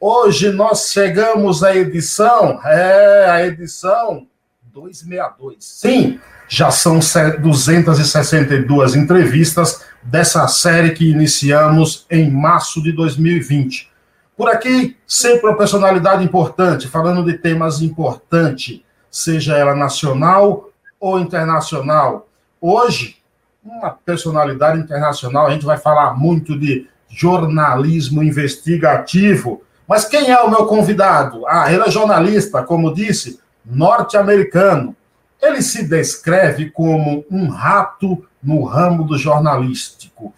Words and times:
Hoje 0.05 0.51
nós 0.51 0.89
chegamos 0.91 1.63
à 1.63 1.73
edição, 1.73 2.59
é, 2.65 3.25
a 3.29 3.47
edição 3.47 4.27
262. 4.65 5.55
Sim, 5.61 6.19
já 6.45 6.69
são 6.71 6.99
262 7.39 8.95
entrevistas 8.97 9.85
dessa 10.03 10.45
série 10.49 10.91
que 10.91 11.09
iniciamos 11.09 12.05
em 12.11 12.29
março 12.29 12.83
de 12.83 12.91
2020. 12.91 13.89
Por 14.35 14.49
aqui, 14.49 14.97
sempre 15.07 15.47
uma 15.47 15.57
personalidade 15.57 16.21
importante, 16.21 16.89
falando 16.89 17.23
de 17.23 17.37
temas 17.37 17.81
importantes, 17.81 18.81
seja 19.09 19.55
ela 19.55 19.73
nacional 19.73 20.69
ou 20.99 21.17
internacional. 21.17 22.27
Hoje, 22.59 23.15
uma 23.63 23.91
personalidade 23.91 24.81
internacional, 24.81 25.47
a 25.47 25.51
gente 25.51 25.65
vai 25.65 25.77
falar 25.77 26.13
muito 26.13 26.59
de 26.59 26.89
jornalismo 27.07 28.21
investigativo. 28.21 29.63
Mas 29.93 30.05
quem 30.05 30.31
é 30.31 30.41
o 30.41 30.49
meu 30.49 30.65
convidado? 30.65 31.45
Ah, 31.47 31.71
ele 31.71 31.83
é 31.83 31.91
jornalista, 31.91 32.63
como 32.63 32.95
disse, 32.95 33.39
norte-americano. 33.63 34.95
Ele 35.39 35.61
se 35.61 35.87
descreve 35.87 36.71
como 36.71 37.23
um 37.29 37.47
rato 37.47 38.25
no 38.41 38.63
ramo 38.63 39.03
do 39.03 39.19
jornalístico 39.19 40.33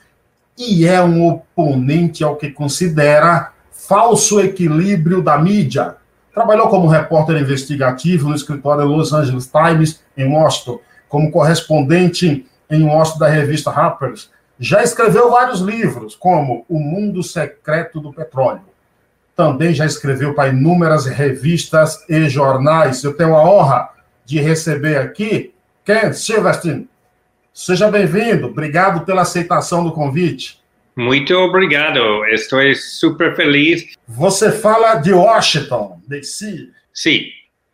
e 0.57 0.85
é 0.85 1.01
um 1.01 1.25
oponente 1.25 2.21
ao 2.21 2.35
que 2.35 2.51
considera 2.51 3.53
falso 3.71 4.41
equilíbrio 4.41 5.21
da 5.21 5.37
mídia. 5.37 5.95
Trabalhou 6.33 6.67
como 6.67 6.89
repórter 6.89 7.37
investigativo 7.37 8.27
no 8.27 8.35
escritório 8.35 8.83
Los 8.83 9.13
Angeles 9.13 9.49
Times, 9.49 10.01
em 10.17 10.27
Washington, 10.27 10.81
como 11.07 11.31
correspondente 11.31 12.45
em 12.69 12.83
Washington 12.83 13.19
da 13.19 13.29
revista 13.29 13.71
Harper's. 13.71 14.29
Já 14.59 14.83
escreveu 14.83 15.31
vários 15.31 15.61
livros, 15.61 16.13
como 16.13 16.65
O 16.67 16.77
Mundo 16.77 17.23
Secreto 17.23 18.01
do 18.01 18.11
Petróleo. 18.11 18.74
Também 19.35 19.73
já 19.73 19.85
escreveu 19.85 20.33
para 20.33 20.49
inúmeras 20.49 21.05
revistas 21.05 22.03
e 22.09 22.29
jornais. 22.29 23.03
Eu 23.03 23.13
tenho 23.13 23.35
a 23.35 23.43
honra 23.43 23.89
de 24.25 24.39
receber 24.39 24.97
aqui 24.97 25.53
Ken 25.83 26.13
Silverstein. 26.13 26.87
Seja 27.53 27.89
bem-vindo. 27.91 28.47
Obrigado 28.47 29.05
pela 29.05 29.21
aceitação 29.21 29.83
do 29.83 29.91
convite. 29.91 30.59
Muito 30.95 31.33
obrigado, 31.33 32.25
estou 32.27 32.59
super 32.73 33.35
feliz. 33.35 33.95
Você 34.07 34.49
fala 34.49 34.95
de 34.95 35.11
Washington, 35.11 35.99
DC? 36.07 36.69
Sim, 36.93 37.25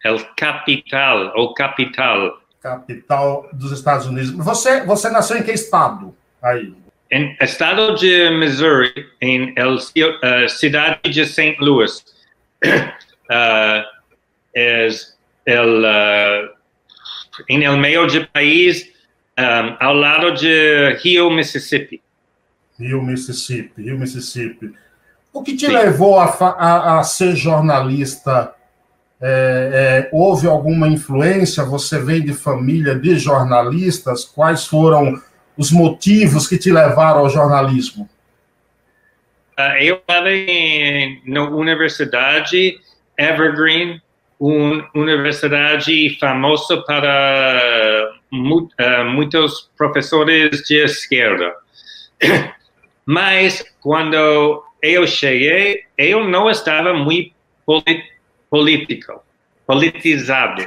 é 0.04 0.12
o 0.12 0.20
capital, 0.36 1.32
o 1.36 1.54
capital. 1.54 2.42
Capital 2.60 3.48
dos 3.54 3.72
Estados 3.72 4.08
Unidos. 4.08 4.32
Você, 4.32 4.84
você 4.86 5.10
nasceu 5.10 5.38
em 5.38 5.44
que 5.44 5.52
estado? 5.52 6.16
Aí. 6.42 6.74
Em 7.12 7.36
estado 7.42 7.96
de 7.96 8.30
Missouri, 8.30 9.06
em 9.22 9.54
el, 9.58 9.76
uh, 9.76 10.48
cidade 10.48 11.10
de 11.10 11.22
St. 11.22 11.58
Louis. 11.60 12.04
Uh, 13.32 13.88
é 14.54 14.90
el, 15.46 15.86
uh, 15.86 16.50
em 17.48 17.64
el 17.64 17.78
meio 17.78 18.06
de 18.06 18.28
país, 18.28 18.92
um, 19.40 19.78
ao 19.80 19.94
lado 19.94 20.34
de 20.34 20.98
Rio, 21.02 21.32
Mississippi. 21.32 22.02
Rio, 22.78 23.02
Mississippi, 23.02 23.84
Rio, 23.84 23.98
Mississippi. 23.98 24.74
O 25.32 25.42
que 25.42 25.56
te 25.56 25.68
Sim. 25.68 25.72
levou 25.72 26.20
a, 26.20 26.26
a, 26.26 27.00
a, 27.00 27.04
ser 27.04 27.36
jornalista? 27.38 28.54
É, 29.22 30.10
é, 30.10 30.10
houve 30.12 30.48
alguma 30.48 30.90
influência? 30.90 31.64
Você 31.64 32.00
vem 32.00 32.22
de 32.22 32.34
família 32.34 32.96
de 32.96 33.18
jornalistas? 33.18 34.26
Quais 34.26 34.66
foram 34.66 35.22
os 35.62 35.72
motivos 35.72 36.48
que 36.48 36.58
te 36.58 36.72
levaram 36.72 37.20
ao 37.20 37.30
jornalismo? 37.30 38.10
Uh, 39.60 39.78
eu 39.80 39.98
estava 39.98 40.30
na 41.26 41.44
Universidade 41.44 42.80
Evergreen, 43.16 44.02
uma 44.40 44.90
universidade 44.96 46.18
famosa 46.20 46.82
para 46.82 48.12
uh, 48.32 49.06
muitos 49.06 49.70
professores 49.78 50.64
de 50.64 50.84
esquerda. 50.84 51.54
Mas 53.06 53.64
quando 53.82 54.64
eu 54.82 55.06
cheguei, 55.06 55.84
eu 55.96 56.24
não 56.28 56.50
estava 56.50 56.92
muito 56.92 57.36
político, 58.50 59.24
politizado. 59.68 60.66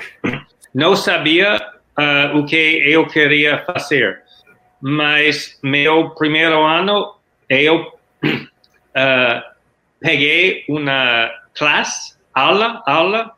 Não 0.73 0.95
sabia 0.95 1.75
uh, 1.99 2.39
o 2.39 2.47
que 2.47 2.55
eu 2.57 3.07
queria 3.07 3.59
fazer. 3.65 4.24
Mas 4.87 5.59
meu 5.63 6.11
primeiro 6.11 6.63
ano, 6.63 7.15
eu 7.49 7.91
uh, 8.23 9.43
peguei 9.99 10.63
uma 10.69 11.31
classe, 11.55 12.19
aula, 12.35 12.83
aula, 12.85 13.33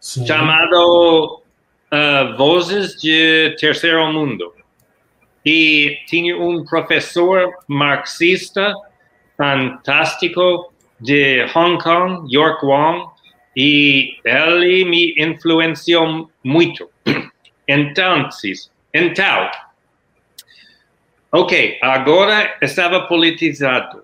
Sim. 0.00 0.26
chamado 0.26 1.40
uh, 1.92 2.36
Vozes 2.36 3.00
de 3.00 3.54
Terceiro 3.60 4.12
Mundo 4.12 4.52
e 5.46 5.98
tinha 6.08 6.36
um 6.36 6.64
professor 6.64 7.48
marxista 7.68 8.74
fantástico 9.36 10.72
de 11.00 11.46
Hong 11.54 11.80
Kong, 11.80 12.26
York 12.28 12.66
Wong, 12.66 13.08
e 13.56 14.16
ele 14.24 14.84
me 14.84 15.14
influenciou 15.16 16.28
muito. 16.42 16.90
Então, 17.70 18.26
então, 18.94 19.50
ok, 21.32 21.78
agora 21.82 22.56
estava 22.62 23.02
politizado, 23.02 24.02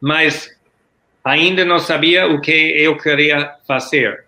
mas 0.00 0.54
ainda 1.24 1.64
não 1.64 1.78
sabia 1.78 2.26
o 2.26 2.40
que 2.40 2.52
eu 2.52 2.96
queria 2.96 3.54
fazer. 3.66 4.24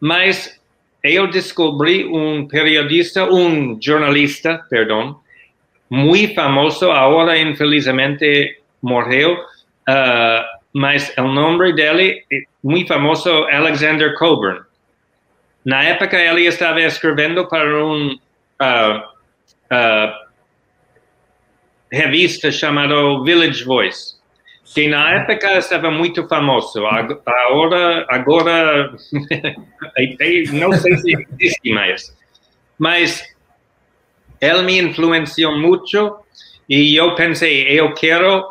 Mas 0.00 0.60
eu 1.02 1.26
descobri 1.26 2.06
um 2.06 2.46
periodista, 2.46 3.24
um 3.24 3.78
jornalista, 3.80 4.64
perdão, 4.68 5.20
muito 5.88 6.34
famoso, 6.34 6.90
agora 6.90 7.38
infelizmente 7.38 8.60
morreu, 8.80 9.34
uh, 9.34 10.60
mas 10.72 11.12
o 11.18 11.22
nome 11.22 11.72
dele 11.72 12.24
é 12.32 12.42
muito 12.62 12.88
famoso, 12.88 13.28
Alexander 13.50 14.14
Coburn. 14.16 14.60
Na 15.64 15.82
época 15.82 16.16
ele 16.16 16.46
estava 16.46 16.80
escrevendo 16.80 17.46
para 17.48 17.84
um 17.84 18.12
uh, 18.12 18.98
uh, 18.98 20.29
revista 21.92 22.50
chamada 22.50 23.22
Village 23.24 23.64
Voice, 23.64 24.14
que 24.74 24.86
na 24.88 25.10
época 25.10 25.58
estava 25.58 25.90
muito 25.90 26.26
famoso. 26.28 26.84
Agora, 26.86 28.06
agora 28.08 28.92
não 30.52 30.72
sei 30.72 30.96
se 30.98 31.26
existe 31.38 31.72
mais. 31.72 32.16
Mas 32.78 33.22
ele 34.40 34.62
me 34.62 34.78
influenciou 34.78 35.58
muito 35.58 36.18
e 36.68 36.96
eu 36.96 37.14
pensei, 37.14 37.66
eu 37.68 37.92
quero 37.94 38.44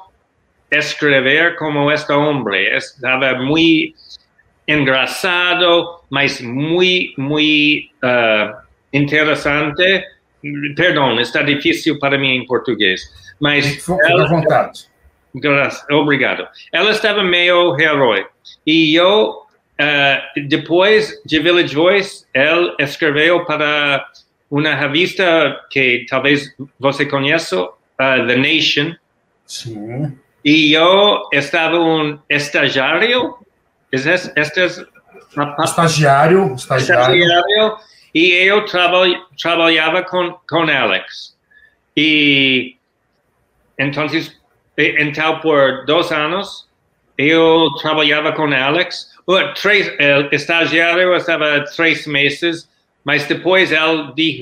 escrever 0.71 1.56
como 1.56 1.91
este 1.91 2.11
homem. 2.11 2.75
Estava 2.75 3.35
muito 3.39 3.97
engraçado, 4.67 6.01
mas 6.09 6.42
muito, 6.42 7.19
muito 7.19 7.89
uh, 8.03 8.56
interessante. 8.94 10.03
Perdão, 10.75 11.19
está 11.19 11.42
difícil 11.42 11.97
para 12.00 12.18
mim 12.18 12.35
em 12.35 12.45
português. 12.45 13.01
Mas 13.39 13.65
Fique 13.65 13.91
à 13.91 14.25
vontade. 14.25 14.89
Graças, 15.36 15.86
obrigado. 15.89 16.47
Ela 16.71 16.91
estava 16.91 17.24
meio 17.24 17.80
herói. 17.80 18.25
E 18.65 18.95
eu, 18.95 19.44
uh, 19.80 20.47
depois 20.47 21.21
de 21.25 21.39
Village 21.39 21.75
Voice, 21.75 22.25
ele 22.33 22.75
escreveu 22.80 23.45
para 23.45 24.06
uma 24.50 24.74
revista 24.74 25.59
que 25.69 26.06
talvez 26.09 26.53
você 26.80 27.06
conheça, 27.06 27.62
uh, 27.62 27.74
The 27.97 28.36
Nation. 28.36 28.95
Sim. 29.45 30.18
E 30.44 30.74
eu 30.74 31.21
estava 31.31 31.80
um 31.80 32.18
estagiário. 32.30 33.35
Este, 33.92 34.31
este, 34.35 34.62
estagiário, 35.63 36.56
estagiário. 36.56 37.15
Estagiário. 37.15 37.77
E 38.13 38.31
eu 38.31 38.65
traba, 38.65 39.03
trabalhava 39.39 40.03
com, 40.03 40.35
com 40.47 40.63
Alex. 40.63 41.38
E 41.95 42.79
então, 43.80 44.06
então, 44.78 45.40
por 45.40 45.86
dois 45.86 46.12
anos, 46.12 46.68
eu 47.18 47.68
trabalhava 47.81 48.31
com 48.34 48.44
Alex. 48.54 49.10
O 49.26 49.38
três, 49.54 49.88
o 49.88 50.36
estagiário 50.36 51.16
estava 51.16 51.64
três 51.76 52.06
meses, 52.06 52.70
mas 53.04 53.26
depois 53.26 53.72
ele 53.72 54.12
disse, 54.16 54.42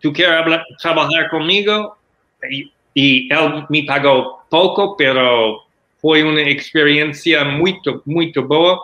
tu 0.00 0.12
quer 0.12 0.44
trabalhar 0.80 1.28
comigo? 1.28 1.96
E, 2.44 2.70
e 2.94 3.28
ele 3.32 3.66
me 3.68 3.84
pagou 3.84 4.40
pouco, 4.50 4.96
pero 4.96 5.62
foi 6.00 6.22
uma 6.22 6.40
experiência 6.40 7.44
muito, 7.44 8.02
muito 8.04 8.42
boa. 8.42 8.78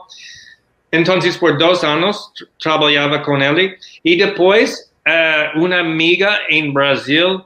Então, 0.93 1.19
por 1.39 1.59
dois 1.59 1.85
anos, 1.85 2.33
trabalhava 2.61 3.19
com 3.19 3.37
ele. 3.37 3.77
E 4.05 4.17
depois, 4.17 4.91
uh, 5.07 5.59
uma 5.59 5.81
amiga 5.81 6.47
em 6.49 6.73
Brasil, 6.73 7.45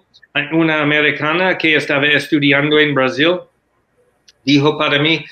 uma 0.53 0.81
americana 0.81 1.55
que 1.55 1.69
estava 1.69 2.07
estudando 2.07 2.79
em 2.79 2.95
Brasil, 2.95 3.41
disse 4.45 4.77
para 4.77 4.99
mim, 4.99 5.25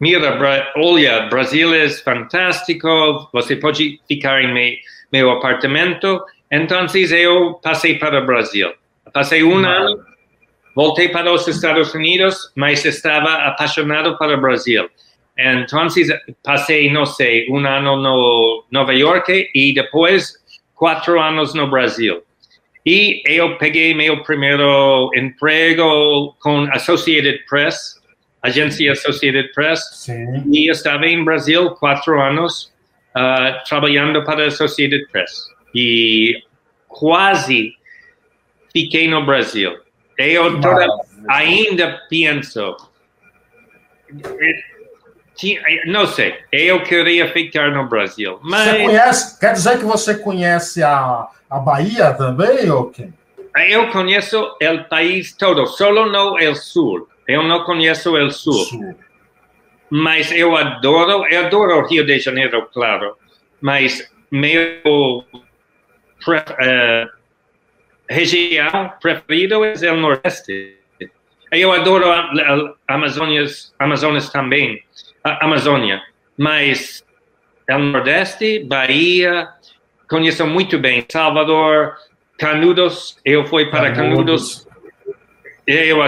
mira, 0.00 0.32
Bra 0.32 0.72
olha, 0.76 1.26
Brasil 1.28 1.74
é 1.74 1.88
fantástico, 1.88 3.28
você 3.32 3.56
pode 3.56 4.00
ficar 4.06 4.42
em 4.42 4.52
meu, 4.52 4.74
meu 5.12 5.30
apartamento. 5.32 6.22
Então, 6.50 6.86
eu 7.10 7.54
passei 7.54 7.98
para 7.98 8.22
o 8.22 8.26
Brasil. 8.26 8.72
Passei 9.12 9.42
um 9.42 9.64
ano, 9.64 10.04
voltei 10.74 11.08
para 11.08 11.32
os 11.32 11.46
Estados 11.48 11.94
Unidos, 11.94 12.52
mas 12.54 12.84
estava 12.84 13.46
apaixonado 13.46 14.16
para 14.18 14.36
o 14.36 14.40
Brasil. 14.40 14.88
Então, 15.38 15.86
passei, 16.42 16.90
não 16.90 17.04
sei, 17.04 17.46
um 17.50 17.58
ano 17.66 17.96
no 17.96 18.64
Nova 18.70 18.94
York 18.94 19.50
e 19.54 19.74
depois 19.74 20.34
quatro 20.74 21.20
anos 21.20 21.52
no 21.52 21.68
Brasil. 21.68 22.22
E 22.86 23.20
eu 23.26 23.58
peguei 23.58 23.92
meu 23.94 24.22
primeiro 24.22 25.10
emprego 25.16 26.36
com 26.40 26.68
Associated 26.72 27.44
Press, 27.48 28.00
agência 28.40 28.92
Associated 28.92 29.52
Press, 29.52 29.80
Sim. 29.92 30.44
e 30.52 30.70
estava 30.70 31.04
em 31.04 31.24
Brasil 31.24 31.70
quatro 31.72 32.20
anos 32.20 32.72
uh, 33.16 33.64
trabalhando 33.68 34.24
para 34.24 34.46
Associated 34.46 35.04
Press. 35.10 35.48
E 35.74 36.44
quase 36.86 37.72
fiquei 38.72 39.08
no 39.08 39.26
Brasil. 39.26 39.76
Eu 40.16 40.60
toda, 40.60 40.86
ainda 41.28 42.00
penso 42.08 42.76
não 45.86 46.06
sei, 46.06 46.38
eu 46.50 46.82
queria 46.82 47.30
ficar 47.30 47.70
no 47.70 47.86
Brasil. 47.86 48.38
Mas... 48.42 48.70
Você 48.70 48.82
conhece, 48.84 49.40
quer 49.40 49.52
dizer 49.52 49.78
que 49.78 49.84
você 49.84 50.14
conhece 50.14 50.82
a, 50.82 51.28
a 51.48 51.58
Bahia 51.58 52.12
também, 52.14 52.70
ou 52.70 52.90
quem? 52.90 53.12
Eu 53.68 53.90
conheço 53.90 54.38
o 54.38 54.84
país 54.88 55.34
todo, 55.34 55.66
só 55.66 55.90
no 55.90 56.34
o 56.34 56.54
sul. 56.54 57.08
Eu 57.26 57.42
não 57.42 57.64
conheço 57.64 58.12
o 58.12 58.30
sul. 58.30 58.52
sul. 58.52 58.94
Mas 59.88 60.30
eu 60.30 60.56
adoro, 60.56 61.24
eu 61.26 61.46
adoro 61.46 61.78
o 61.78 61.86
Rio 61.86 62.04
de 62.04 62.18
Janeiro, 62.18 62.68
claro. 62.72 63.16
Mas 63.60 64.12
meu 64.30 65.24
uh, 66.28 67.10
região 68.08 68.92
preferida 69.00 69.54
é 69.54 69.92
o 69.92 69.96
Nordeste. 69.96 70.76
Eu 71.50 71.72
adoro 71.72 72.10
a, 72.10 72.30
a 72.88 72.94
Amazônias, 72.94 73.72
Amazonas 73.78 74.28
também 74.30 74.82
a 75.22 75.44
Amazônia, 75.44 76.02
mas 76.36 77.04
o 77.74 77.78
Nordeste, 77.78 78.64
Bahia, 78.64 79.48
conheço 80.08 80.46
muito 80.46 80.78
bem. 80.78 81.04
Salvador, 81.08 81.94
Canudos, 82.38 83.16
eu 83.24 83.44
fui 83.46 83.66
para 83.70 83.92
Canudos. 83.92 84.66
Eu, 85.66 85.98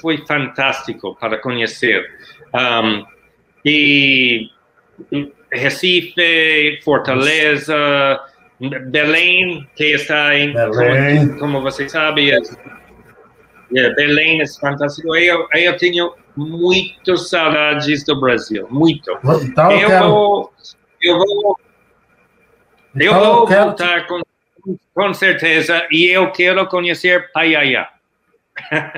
foi 0.00 0.18
fantástico 0.26 1.16
para 1.18 1.38
conhecer. 1.38 2.04
Um, 2.54 3.04
e 3.64 4.50
Recife, 5.52 6.80
Fortaleza, 6.84 8.20
Belém, 8.88 9.68
que 9.74 9.94
está 9.94 10.36
em, 10.36 10.52
Belém. 10.52 11.28
Como, 11.28 11.38
como 11.38 11.60
você 11.62 11.88
sabe, 11.88 12.30
é, 12.30 12.38
é, 13.74 13.94
Belém 13.94 14.40
é 14.40 14.46
fantástico. 14.46 15.14
Eu, 15.16 15.46
eu 15.52 15.76
tenho 15.76 16.14
muito 16.36 17.16
saudades 17.16 18.04
do 18.04 18.20
Brasil, 18.20 18.66
muito. 18.70 19.10
Então, 19.42 19.72
eu, 19.72 19.80
eu 19.80 19.88
quero... 19.88 20.08
vou, 20.08 20.52
eu 21.02 21.18
vou, 21.18 21.58
eu 22.96 23.12
então, 23.12 23.34
vou 23.36 23.46
quero... 23.46 23.64
voltar 23.64 24.06
com, 24.06 24.22
com 24.94 25.14
certeza 25.14 25.86
e 25.90 26.06
eu 26.06 26.30
quero 26.32 26.66
conhecer 26.66 27.30
Paiaiá. 27.32 27.88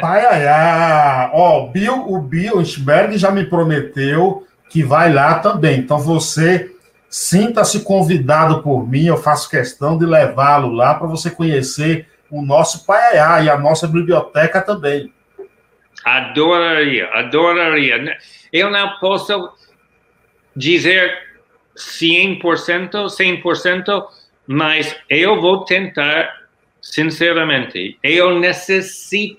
Paiaiá, 0.00 1.30
ó, 1.32 1.58
oh, 1.58 1.66
Bill, 1.68 2.06
o 2.06 2.20
Bill 2.20 2.64
Schberg 2.64 3.18
já 3.18 3.30
me 3.30 3.44
prometeu 3.44 4.46
que 4.70 4.82
vai 4.82 5.12
lá 5.12 5.40
também. 5.40 5.80
Então 5.80 5.98
você 5.98 6.70
sinta-se 7.10 7.82
convidado 7.82 8.62
por 8.62 8.88
mim, 8.88 9.06
eu 9.06 9.16
faço 9.16 9.50
questão 9.50 9.98
de 9.98 10.06
levá-lo 10.06 10.70
lá 10.70 10.94
para 10.94 11.06
você 11.06 11.30
conhecer 11.30 12.06
o 12.30 12.42
nosso 12.42 12.86
Paiaiá 12.86 13.42
e 13.42 13.50
a 13.50 13.58
nossa 13.58 13.88
biblioteca 13.88 14.60
também. 14.60 15.12
Adoraria, 16.04 17.08
adoraria. 17.08 18.16
Eu 18.52 18.70
não 18.70 18.98
posso 18.98 19.52
dizer 20.54 21.27
100%, 21.78 23.06
100%, 23.06 24.06
mas 24.46 24.96
eu 25.08 25.40
vou 25.40 25.64
tentar, 25.64 26.30
sinceramente. 26.82 27.96
Eu 28.02 28.38
necessito 28.38 29.38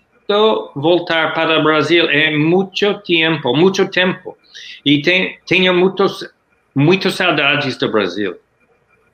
voltar 0.76 1.34
para 1.34 1.60
o 1.60 1.64
Brasil. 1.64 2.10
É 2.10 2.32
muito 2.32 2.94
tempo, 3.02 3.56
muito 3.56 3.90
tempo. 3.90 4.38
E 4.86 5.02
tem, 5.02 5.38
tenho 5.46 5.74
muitos, 5.74 6.28
muitas 6.74 7.16
saudades 7.16 7.78
do 7.78 7.92
Brasil. 7.92 8.38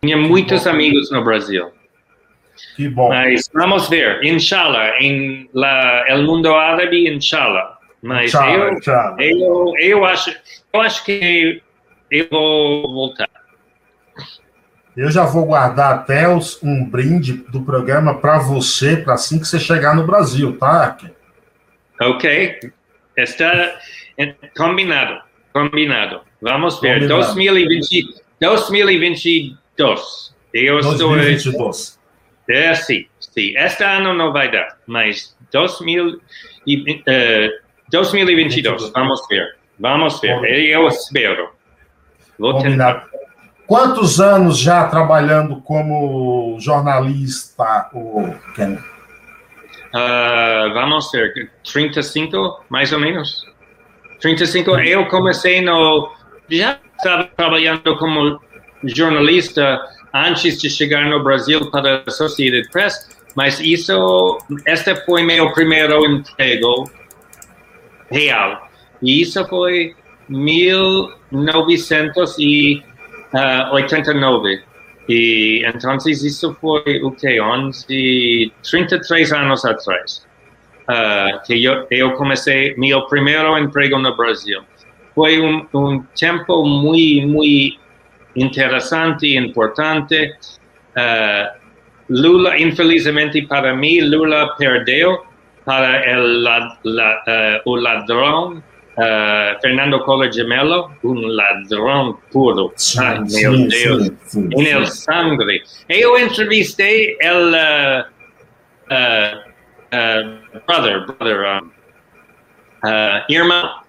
Tenho 0.01 0.19
muitos 0.19 0.67
amigos 0.67 1.09
no 1.09 1.23
Brasil. 1.23 1.71
Que 2.75 2.87
bom. 2.89 3.09
Mas 3.09 3.49
vamos 3.53 3.89
ver, 3.89 4.23
inshallah, 4.23 4.99
em 4.99 5.49
la, 5.53 6.05
el 6.07 6.23
mundo 6.23 6.53
árabe, 6.53 7.09
inshallah. 7.09 7.77
Mas 8.01 8.27
inshallah, 8.27 9.15
eu. 9.19 9.19
Eu, 9.19 9.73
eu, 9.79 10.05
acho, 10.05 10.33
eu 10.71 10.81
acho 10.81 11.03
que 11.03 11.61
eu 12.09 12.27
vou 12.29 12.93
voltar. 12.93 13.29
Eu 14.95 15.11
já 15.11 15.25
vou 15.25 15.45
guardar 15.45 15.93
até 15.93 16.27
os, 16.27 16.61
um 16.63 16.85
brinde 16.85 17.33
do 17.33 17.61
programa 17.61 18.19
para 18.19 18.39
você, 18.39 18.95
para 18.95 19.15
assim 19.15 19.39
que 19.39 19.45
você 19.45 19.59
chegar 19.59 19.93
no 19.95 20.05
Brasil, 20.05 20.57
tá? 20.57 20.97
Ok. 22.01 22.71
Está 23.17 23.77
combinado. 24.55 25.21
Combinado. 25.51 26.21
Vamos 26.41 26.79
ver. 26.79 27.01
Combinado. 27.01 27.35
2020, 27.35 28.15
2022. 28.39 30.35
Eu 30.53 30.79
2022. 30.79 31.45
estou. 31.45 31.71
É, 32.47 32.73
sim, 32.75 33.05
sim. 33.19 33.57
Este 33.57 33.83
ano 33.83 34.13
não 34.13 34.31
vai 34.31 34.49
dar, 34.49 34.77
mas 34.85 35.35
2000 35.51 36.21
e, 36.67 37.01
uh, 37.01 37.65
2022, 37.89 38.91
vamos 38.91 39.27
ver. 39.27 39.57
Vamos 39.79 40.21
ver. 40.21 40.39
Eu 40.69 40.87
espero. 40.87 41.54
Vou 42.37 42.53
Combinado. 42.53 43.01
Tentar. 43.01 43.15
Quantos 43.67 44.21
anos 44.21 44.59
já 44.59 44.85
trabalhando 44.87 45.59
como 45.61 46.55
jornalista, 46.59 47.89
o 47.93 48.33
Ken? 48.55 48.73
Uh, 48.73 49.97
ah, 49.97 50.71
vamos 50.73 51.09
ver, 51.11 51.51
35, 51.63 52.63
mais 52.69 52.93
ou 52.93 52.99
menos. 52.99 53.43
35, 54.21 54.71
eu 54.79 55.07
comecei 55.07 55.61
no... 55.61 56.11
Já 56.47 56.77
estava 56.95 57.23
trabalhando 57.35 57.97
como 57.97 58.39
jornalista 58.83 59.81
antes 60.13 60.61
de 60.61 60.69
chegar 60.69 61.05
no 61.05 61.23
Brasil 61.23 61.71
para 61.71 61.97
a 61.97 62.03
Associated 62.07 62.69
Press, 62.71 63.09
mas 63.35 63.59
isso, 63.59 64.37
este 64.67 64.95
foi 65.05 65.23
meu 65.23 65.51
primeiro 65.53 66.05
emprego 66.05 66.89
real. 68.11 68.69
E 69.01 69.21
isso 69.21 69.45
foi 69.47 69.95
mil 70.29 71.11
989. 71.43 72.83
Ah, 73.33 73.71
y 75.07 75.63
entonces 75.63 76.23
eso 76.23 76.55
fue, 76.55 76.99
ok, 77.03 77.23
11, 77.41 78.51
33 78.69 79.33
años 79.33 79.65
atrás, 79.65 80.25
ah, 80.87 81.41
que 81.47 81.61
yo, 81.61 81.85
comencé 82.15 82.73
mi 82.77 82.91
primero 83.09 83.57
empleo 83.57 83.97
en 83.97 84.17
Brasil. 84.17 84.57
Fue 85.13 85.39
un, 85.39 86.07
tiempo 86.15 86.65
muy, 86.65 87.25
muy 87.25 87.79
interesante 88.33 89.27
e 89.27 89.35
importante. 89.35 90.33
Ah, 90.95 91.51
Lula, 92.07 92.57
infelizmente 92.57 93.43
para 93.43 93.73
mí, 93.73 94.01
Lula 94.01 94.53
perdió 94.57 95.23
para 95.63 96.03
el 96.03 96.43
ladrón 96.43 98.63
uh, 98.97 99.61
Fernando 99.61 99.99
Collor 100.03 100.29
de 100.29 100.43
Mello, 100.43 100.91
um 101.03 101.27
ladrão 101.27 102.19
puro. 102.31 102.73
Sim, 102.75 102.99
Ai, 102.99 103.19
meu 103.19 103.27
sim, 103.27 103.67
Deus, 103.67 104.03
sim, 104.03 104.17
sim, 104.25 104.49
em 104.57 104.67
el 104.67 104.85
sangre. 104.87 105.63
Eu 105.87 106.17
entrevistei 106.17 107.17
el 107.21 107.51
brother, 110.65 111.05
brother, 111.05 111.63
um, 112.83 113.33
irmão 113.33 113.81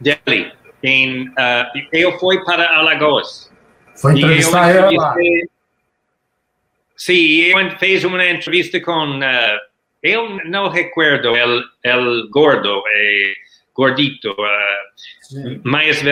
dele. 0.00 0.52
Em, 0.82 1.28
uh, 1.28 1.66
eu 1.92 2.18
fui 2.18 2.42
para 2.44 2.76
Alagoas. 2.76 3.52
Foi 3.96 4.12
entrevistar 4.12 4.70
ela 4.70 4.90
lá. 4.92 5.14
Sim, 6.96 7.40
eu 7.42 7.70
fiz 7.78 8.04
uma 8.04 8.24
entrevista 8.24 8.80
com, 8.80 9.18
uh, 9.18 9.58
eu 10.02 10.38
não 10.44 10.68
recuerdo, 10.68 11.34
el, 11.36 11.62
el 11.84 12.28
gordo, 12.30 12.82
eh, 12.94 13.34
gordito, 13.78 14.32
uh, 14.32 15.60
mais 15.62 16.02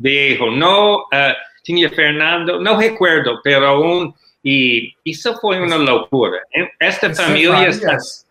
viejo. 0.00 0.50
Não, 0.50 1.02
uh, 1.02 1.34
tinha 1.62 1.88
Fernando, 1.88 2.60
não 2.60 2.76
recuerdo, 2.76 3.40
pero 3.42 3.80
um, 3.80 4.12
e 4.44 4.90
isso 5.06 5.32
foi 5.40 5.60
uma 5.60 5.76
loucura. 5.76 6.42
Esta 6.80 7.08
PC 7.08 7.22
família... 7.22 7.72
Farias? 7.72 8.26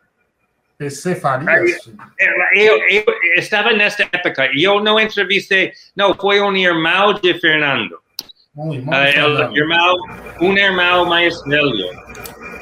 PC 0.77 1.15
Farias? 1.15 1.89
Eu, 2.53 2.77
eu 2.89 3.05
estava 3.37 3.71
nesta 3.71 4.03
época 4.03 4.49
e 4.53 4.63
eu 4.63 4.83
não 4.83 4.99
entrevistei, 4.99 5.71
não, 5.95 6.13
foi 6.13 6.41
um 6.41 6.55
irmão 6.55 7.13
de 7.13 7.33
Fernando. 7.39 7.97
Um 8.55 8.73
irmão, 8.73 8.93
Uh, 8.93 9.11
Fernando. 9.11 9.57
irmão, 9.57 9.95
um 10.41 10.57
irmão 10.57 11.05
mais 11.05 11.41
velho. 11.43 11.89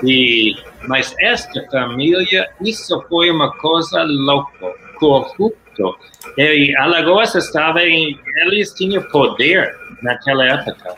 E, 0.03 0.55
mas 0.87 1.13
esta 1.19 1.65
família, 1.69 2.49
isso 2.61 3.03
foi 3.09 3.29
uma 3.29 3.51
coisa 3.57 4.03
louca, 4.03 4.73
corrupto. 5.01 5.97
E 6.37 6.75
Alagoas 6.77 7.33
estava 7.33 7.81
em, 7.81 8.19
eles 8.45 8.71
tinham 8.73 9.01
poder 9.03 9.75
naquela 10.03 10.45
época. 10.45 10.95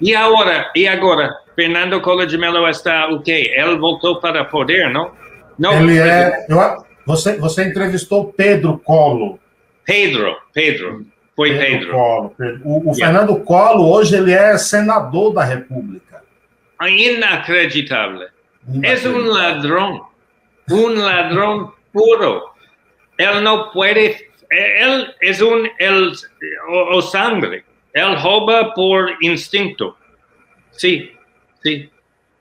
E 0.00 0.14
agora, 0.14 0.70
e 0.74 0.88
agora, 0.88 1.30
Fernando 1.54 2.00
Collor 2.00 2.26
de 2.26 2.38
Mello 2.38 2.66
está 2.68 3.08
o 3.08 3.20
quê? 3.22 3.52
Ele 3.54 3.76
voltou 3.78 4.20
para 4.20 4.44
poder, 4.44 4.90
não? 4.90 5.10
Não, 5.58 5.72
Ele 5.74 5.98
é. 5.98 6.46
eu- 6.48 6.84
você, 7.06 7.36
você 7.38 7.64
entrevistou 7.64 8.32
Pedro 8.32 8.78
Colo. 8.78 9.38
Pedro, 9.84 10.36
Pedro, 10.52 11.06
foi 11.36 11.56
Pedro. 11.56 11.92
Colo. 11.92 12.34
Pedro. 12.36 12.60
O, 12.64 12.90
o 12.90 12.94
Yeah. 12.94 13.18
Fernando 13.20 13.44
Colo, 13.44 13.88
hoje, 13.90 14.16
ele 14.16 14.32
é 14.32 14.58
senador 14.58 15.32
da 15.32 15.44
República. 15.44 16.22
Inacreditável. 16.80 18.28
Es 18.82 19.04
un 19.06 19.28
ladrón, 19.32 20.02
un 20.68 20.94
ladrón 21.00 21.72
puro. 21.96 22.54
Él 23.18 23.42
no 23.42 23.70
puede, 23.72 24.30
él 24.50 25.14
es 25.20 25.40
un, 25.40 25.68
el, 25.78 26.12
o, 26.68 26.96
o 26.96 27.02
sangre. 27.02 27.64
Él 27.94 28.14
roba 28.20 28.74
por 28.74 29.10
instinto. 29.22 29.96
Sí, 30.72 31.10
sí. 31.62 31.90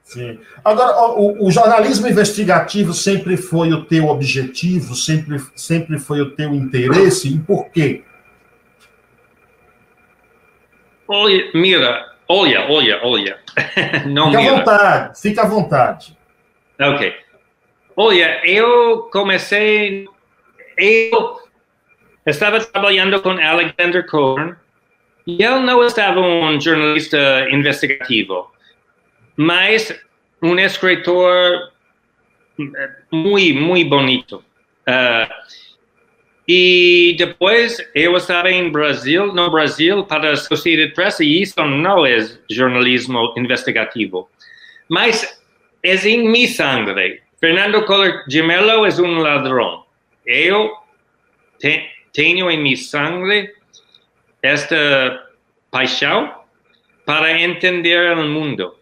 Sim. 0.03 0.39
Agora, 0.63 0.91
o, 1.15 1.47
o 1.47 1.51
jornalismo 1.51 2.07
investigativo 2.07 2.93
sempre 2.93 3.35
foi 3.37 3.73
o 3.73 3.85
teu 3.85 4.05
objetivo, 4.07 4.93
sempre, 4.93 5.39
sempre 5.55 5.97
foi 5.97 6.21
o 6.21 6.35
teu 6.35 6.53
interesse, 6.53 7.33
e 7.33 7.39
por 7.39 7.71
quê? 7.71 8.03
Olha, 11.07 11.49
mira, 11.55 12.05
olha, 12.27 12.67
olha, 12.69 12.99
olha. 13.03 13.39
No 14.05 14.25
Fica 14.27 14.37
à 14.37 14.41
mira. 14.41 14.55
vontade, 14.57 15.21
fica 15.21 15.41
à 15.41 15.47
vontade. 15.47 16.17
Ok. 16.79 17.24
Olha, 17.97 18.41
eu 18.45 19.03
comecei. 19.11 20.05
Eu 20.77 21.39
estava 22.25 22.59
trabalhando 22.59 23.21
com 23.21 23.29
Alexander 23.29 24.05
Cohen 24.05 24.55
e 25.25 25.41
ele 25.41 25.59
não 25.59 25.83
estava 25.83 26.19
um 26.19 26.59
jornalista 26.59 27.47
investigativo, 27.49 28.51
mas 29.37 29.97
um 30.41 30.59
escritor 30.59 31.71
eh, 32.59 32.91
muito, 33.11 33.59
muito 33.61 33.89
bonito. 33.89 34.43
Ah, 34.85 35.29
e 36.47 37.15
depois 37.17 37.77
eu 37.95 38.15
estava 38.17 38.51
em 38.51 38.69
Brasil, 38.69 39.33
no 39.33 39.49
Brasil, 39.49 40.03
para 40.03 40.29
a 40.29 40.33
Associated 40.33 40.93
Press, 40.93 41.19
e 41.19 41.41
isso 41.41 41.63
não 41.65 42.05
é 42.05 42.19
jornalismo 42.51 43.33
investigativo. 43.35 44.29
Mas 44.87 45.41
é 45.81 45.95
em 46.07 46.29
mi 46.29 46.47
sangre. 46.47 47.24
Fernando 47.45 47.85
Collor 47.85 48.23
de 48.27 48.41
Mello 48.41 48.87
é 48.87 48.89
um 49.03 49.19
ladrão. 49.19 49.85
Eu 50.25 50.73
te, 51.59 51.87
tenho 52.11 52.49
em 52.49 52.59
mi 52.59 52.75
sangre 52.75 53.53
esta 54.41 55.29
paixão 55.69 56.33
para 57.05 57.39
entender 57.39 58.17
o 58.17 58.23
mundo. 58.23 58.73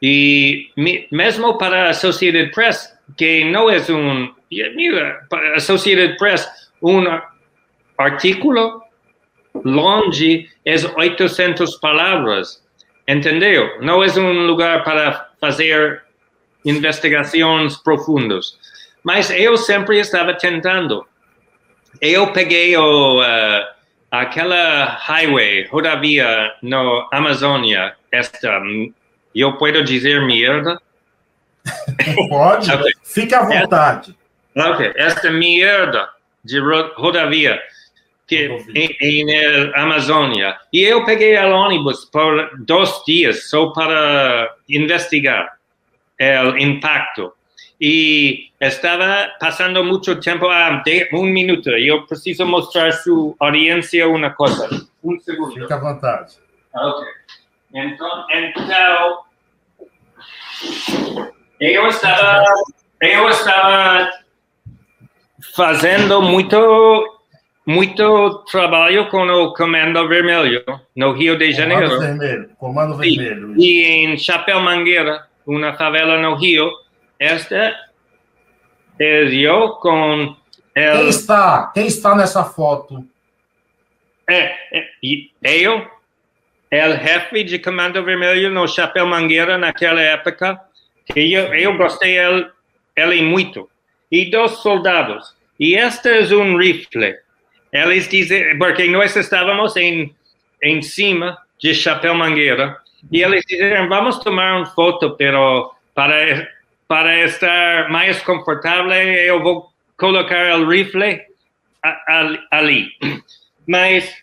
E 0.00 0.70
mesmo 1.12 1.58
para 1.58 1.88
a 1.88 1.90
Associated 1.90 2.50
Press, 2.54 2.98
que 3.14 3.44
não 3.44 3.68
é 3.68 3.76
um... 3.92 4.34
Mira, 4.50 5.26
para 5.28 5.50
a 5.50 5.56
Associated 5.56 6.16
Press, 6.16 6.48
um 6.82 7.04
artículo 7.98 8.84
longe 9.66 10.48
é 10.64 10.76
800 10.96 11.76
palavras. 11.76 12.66
Entendeu? 13.06 13.82
Não 13.82 14.02
é 14.02 14.08
um 14.18 14.46
lugar 14.46 14.82
para 14.82 15.28
fazer 15.38 16.07
investigações 16.64 17.76
profundas. 17.76 18.58
Mas 19.02 19.30
eu 19.30 19.56
sempre 19.56 19.98
estava 19.98 20.34
tentando. 20.34 21.06
Eu 22.00 22.32
peguei 22.32 22.76
o, 22.76 23.20
uh, 23.20 23.66
aquela 24.10 24.84
highway, 24.84 25.66
rodovia 25.70 26.52
no 26.62 27.08
Amazônia, 27.12 27.94
esta, 28.12 28.60
eu 29.34 29.52
posso 29.54 29.82
dizer 29.84 30.20
merda? 30.26 30.80
Pode? 32.28 32.70
Ok. 32.70 32.92
Fique 33.02 33.34
à 33.34 33.42
vontade. 33.42 34.16
Ok, 34.56 34.92
esta 34.96 35.30
merda 35.30 36.08
de 36.44 36.58
ro- 36.58 36.92
rodovia 36.96 37.60
que 38.26 38.46
em, 38.74 38.96
em 39.00 39.30
el 39.30 39.74
Amazônia. 39.74 40.56
E 40.72 40.82
eu 40.82 41.04
peguei 41.04 41.36
o 41.38 41.50
ônibus 41.50 42.04
por 42.04 42.50
dois 42.58 43.02
dias 43.06 43.48
só 43.48 43.68
para 43.68 44.54
investigar 44.68 45.57
o 46.18 46.58
impacto. 46.58 47.32
E 47.80 48.50
estava 48.60 49.30
passando 49.38 49.84
muito 49.84 50.18
tempo. 50.20 50.48
Ah, 50.48 50.82
de, 50.84 51.08
um 51.12 51.24
minuto. 51.24 51.70
Eu 51.70 52.06
preciso 52.06 52.44
mostrar 52.44 52.90
sua 52.92 53.34
audiência 53.38 54.08
uma 54.08 54.30
coisa. 54.30 54.68
Um 55.02 55.18
segundo. 55.20 55.54
Fique 55.54 55.72
à 55.72 55.76
vontade. 55.78 56.34
Ok. 56.74 57.06
Então, 57.72 58.26
então 58.30 59.18
eu 61.60 61.86
estava, 61.88 62.44
eu 63.00 63.28
estava 63.28 64.10
fazendo 65.54 66.22
muito, 66.22 67.18
muito 67.66 68.44
trabalho 68.50 69.08
com 69.10 69.26
o 69.26 69.52
Comando 69.52 70.08
Vermelho 70.08 70.64
no 70.96 71.12
Rio 71.12 71.36
de 71.36 71.52
Comando 71.52 71.56
Janeiro 71.56 71.98
Vermelho. 71.98 72.50
Comando. 72.56 72.96
Vermelho. 72.96 73.54
e 73.56 73.82
em 73.82 74.18
Chapéu 74.18 74.60
Mangueira, 74.60 75.26
uma 75.48 75.72
favela 75.74 76.18
no 76.18 76.34
Rio. 76.34 76.70
Esta 77.18 77.74
é 79.00 79.24
eu 79.32 79.70
com 79.70 80.36
Quem 80.74 80.84
el, 80.84 81.08
está? 81.08 81.72
Quem 81.74 81.86
está 81.86 82.14
nessa 82.14 82.44
foto? 82.44 83.04
é, 84.28 84.54
é, 85.42 85.58
eu, 85.58 85.78
o 85.78 86.96
jefe 87.02 87.44
de 87.44 87.58
Comando 87.58 88.04
Vermelho 88.04 88.50
no 88.50 88.68
Chapéu 88.68 89.06
Mangueira 89.06 89.56
naquela 89.56 90.00
época, 90.00 90.60
eu, 91.16 91.54
eu 91.54 91.76
gostei 91.78 92.18
ele, 92.18 92.46
ele 92.94 93.22
muito. 93.22 93.70
E 94.12 94.30
dois 94.30 94.52
soldados. 94.58 95.34
E 95.58 95.74
este 95.74 96.08
é 96.08 96.36
um 96.36 96.58
rifle. 96.58 97.16
Eles 97.72 98.08
dizem, 98.08 98.58
porque 98.58 98.86
nós 98.88 99.16
estávamos 99.16 99.76
em, 99.76 100.14
em 100.62 100.82
cima 100.82 101.38
de 101.58 101.74
Chapéu 101.74 102.14
Mangueira, 102.14 102.78
e 103.10 103.22
eles 103.22 103.44
disseram, 103.46 103.88
vamos 103.88 104.18
tomar 104.18 104.56
uma 104.56 104.66
foto, 104.66 105.16
pero 105.16 105.72
para, 105.94 106.48
para 106.86 107.24
estar 107.24 107.88
mais 107.90 108.20
confortável, 108.22 108.90
eu 108.92 109.42
vou 109.42 109.70
colocar 109.96 110.58
o 110.58 110.68
rifle 110.68 111.20
a- 111.82 111.88
a- 112.08 112.58
ali. 112.58 112.88
Mas 113.66 114.14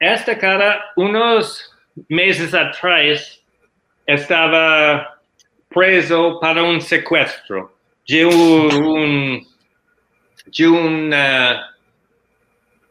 esta 0.00 0.34
cara, 0.34 0.92
uns 0.96 1.70
meses 2.08 2.54
atrás, 2.54 3.40
estava 4.06 5.16
preso 5.68 6.38
para 6.40 6.62
um 6.64 6.80
sequestro 6.80 7.70
de 8.06 8.24
um, 8.24 9.40
de 10.50 10.66
um 10.66 11.12
eh, 11.12 11.62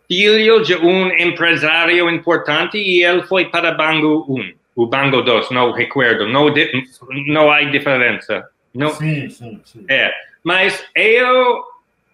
filho 0.08 0.62
de 0.62 0.76
um 0.76 1.08
empresário 1.18 2.10
importante 2.10 2.78
e 2.78 3.04
ele 3.04 3.24
foi 3.24 3.46
para 3.46 3.72
Bango 3.72 4.26
1, 4.30 4.54
o 4.78 4.86
Bango 4.88 5.22
2, 5.22 5.50
não 5.52 5.72
recuerdo, 5.72 6.28
não, 6.28 6.46
não 7.28 7.52
há 7.52 7.64
diferença. 7.64 8.48
Não, 8.74 8.92
Sim, 8.92 9.28
sim, 9.30 9.60
sim. 9.66 9.86
é, 9.90 10.12
mas 10.44 10.86
eu, 10.96 11.64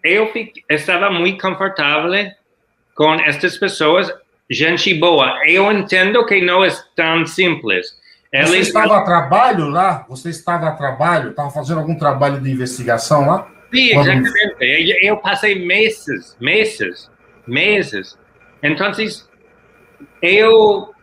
eu 0.02 0.32
fiquei- 0.32 0.64
estava 0.70 1.10
muito 1.10 1.40
confortável 1.40 2.10
com 2.94 3.14
estas 3.14 3.58
pessoas, 3.58 4.10
gente 4.50 4.94
boa. 4.94 5.38
Eu 5.46 5.70
entendo 5.70 6.24
que 6.24 6.40
não 6.40 6.64
é 6.64 6.70
tão 6.96 7.26
simples. 7.26 8.02
Você 8.46 8.58
estava 8.58 8.96
a 8.98 9.02
trabalho 9.04 9.68
lá? 9.68 10.04
Você 10.08 10.30
estava 10.30 10.68
a 10.68 10.72
trabalho? 10.72 11.30
Estava 11.30 11.50
fazendo 11.50 11.80
algum 11.80 11.96
trabalho 11.96 12.40
de 12.40 12.50
investigação 12.50 13.26
lá? 13.28 13.46
Sim, 13.72 13.92
Quando- 13.92 14.10
exatamente. 14.10 14.56
Eu, 14.60 14.96
eu 15.10 15.16
passei 15.18 15.64
meses, 15.66 16.36
meses, 16.40 17.10
meses 17.46 18.18
Entonces, 18.62 19.28
eu, 20.22 20.93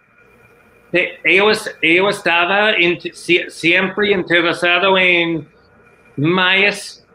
eu, 1.23 1.51
eu 1.81 2.09
estava 2.09 2.79
in, 2.79 2.97
sempre 3.49 4.13
interessado 4.13 4.97
em 4.97 5.47
mais 6.17 7.05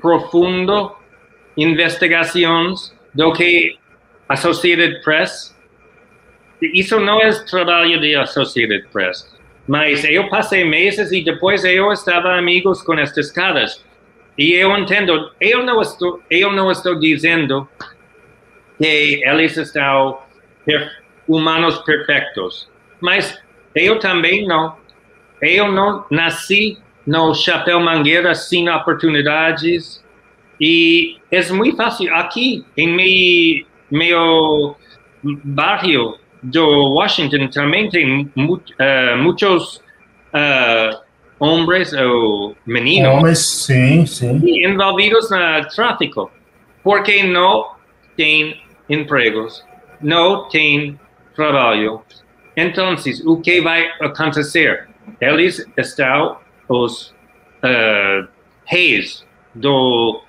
profundo 0.00 0.96
investigações 1.56 2.94
do 3.14 3.32
que 3.32 3.76
Associated 4.28 5.02
Press. 5.02 5.54
Isso 6.62 6.98
não 7.00 7.20
é 7.20 7.30
trabalho 7.44 8.00
de 8.00 8.16
Associated 8.16 8.86
Press. 8.92 9.28
Mas 9.68 10.04
eu 10.04 10.28
passei 10.28 10.64
meses 10.64 11.12
e 11.12 11.22
depois 11.22 11.64
eu 11.64 11.92
estava 11.92 12.36
amigos 12.36 12.82
com 12.82 12.98
estes 12.98 13.30
caras. 13.30 13.84
E 14.38 14.54
eu 14.54 14.76
entendo, 14.76 15.30
eu 15.40 15.62
não 15.64 15.82
estou, 15.82 16.22
eu 16.30 16.50
não 16.50 16.70
estou 16.70 16.98
dizendo 16.98 17.68
que 18.78 19.22
eles 19.22 19.56
estão 19.56 20.18
per, 20.64 20.90
humanos 21.28 21.78
perfeitos. 21.78 22.69
Mas 23.00 23.38
eu 23.74 23.98
também 23.98 24.46
não. 24.46 24.76
Eu 25.40 25.72
não 25.72 26.04
nasci 26.10 26.78
no 27.06 27.34
chapéu 27.34 27.80
mangueira 27.80 28.34
sem 28.34 28.68
oportunidades. 28.68 30.04
E 30.60 31.16
é 31.30 31.42
muito 31.52 31.76
fácil. 31.76 32.14
Aqui, 32.14 32.64
em 32.76 32.88
meu, 32.88 33.66
meu 33.90 34.76
barrio 35.22 36.16
do 36.42 36.94
Washington, 36.94 37.48
também 37.48 37.88
tem 37.88 38.22
uh, 38.22 39.16
muitos 39.16 39.76
uh, 40.34 41.00
homens 41.38 41.92
ou 41.94 42.54
meninos 42.66 43.14
Homens, 43.14 43.38
sim, 43.38 44.06
sim. 44.06 44.40
envolvidos 44.64 45.30
no 45.30 45.68
tráfico, 45.74 46.30
porque 46.82 47.22
não 47.22 47.72
tem 48.16 48.60
empregos, 48.88 49.64
não 50.00 50.48
tem 50.48 50.98
trabalho. 51.34 52.02
Então, 52.60 52.94
o 53.24 53.40
que 53.40 53.60
vai 53.60 53.90
acontecer? 54.00 54.88
Eles 55.20 55.66
estão 55.76 56.38
os 56.68 57.14
uh, 57.64 58.28
reis 58.66 59.26
do, 59.54 60.22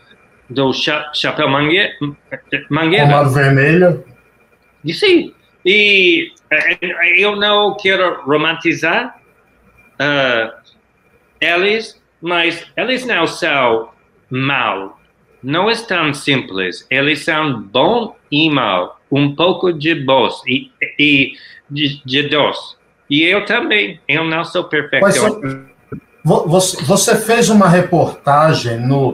do 0.49 0.73
cha 0.73 1.11
chapéu 1.13 1.49
mangueira. 1.49 1.93
mangueira. 2.69 3.23
vermelha. 3.29 4.03
E 4.83 4.93
sim, 4.93 5.33
e 5.65 6.31
eu 7.17 7.35
não 7.35 7.75
quero 7.77 8.21
romantizar 8.23 9.15
uh, 9.99 10.61
eles, 11.39 12.01
mas 12.21 12.65
eles 12.75 13.05
não 13.05 13.27
são 13.27 13.89
mal. 14.29 14.99
Não 15.43 15.69
é 15.69 15.75
tão 15.75 16.13
simples. 16.13 16.85
Eles 16.89 17.23
são 17.23 17.61
bom 17.61 18.15
e 18.31 18.49
mal. 18.49 18.99
Um 19.11 19.35
pouco 19.35 19.73
de 19.73 19.95
bons 19.95 20.41
e, 20.47 20.71
e 20.97 21.33
de, 21.71 22.01
de 22.05 22.29
dois. 22.29 22.57
E 23.09 23.23
eu 23.23 23.45
também. 23.45 23.99
Eu 24.07 24.23
não 24.25 24.45
sou 24.45 24.65
perfeito. 24.65 25.05
Você, 26.23 26.83
você 26.83 27.15
fez 27.15 27.49
uma 27.49 27.67
reportagem 27.67 28.79
no 28.79 29.13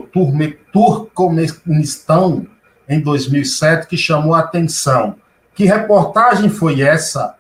Turcomenistão 0.74 2.46
em 2.90 3.00
2007 3.00 3.88
que 3.88 3.96
chamou 3.96 4.34
a 4.34 4.40
atenção. 4.40 5.16
Que 5.56 5.64
reportagem 5.64 6.50
foi 6.50 6.82
essa? 6.82 7.38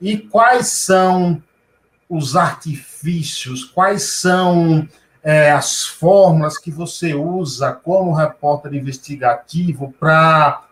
E 0.00 0.16
quais 0.16 0.68
são 0.68 1.42
os 2.08 2.36
artifícios, 2.36 3.64
quais 3.64 4.02
são 4.04 4.88
é, 5.22 5.50
as 5.50 5.84
fórmulas 5.84 6.56
que 6.56 6.70
você 6.70 7.12
usa 7.12 7.72
como 7.72 8.14
repórter 8.14 8.72
investigativo 8.74 9.92
para 9.98 10.67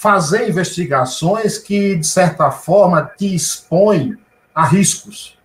fazer 0.00 0.48
investigações 0.48 1.58
que, 1.58 1.96
de 1.96 2.06
certa 2.06 2.50
forma, 2.50 3.02
te 3.16 3.34
expõem 3.34 4.16
a 4.54 4.64
riscos? 4.64 5.36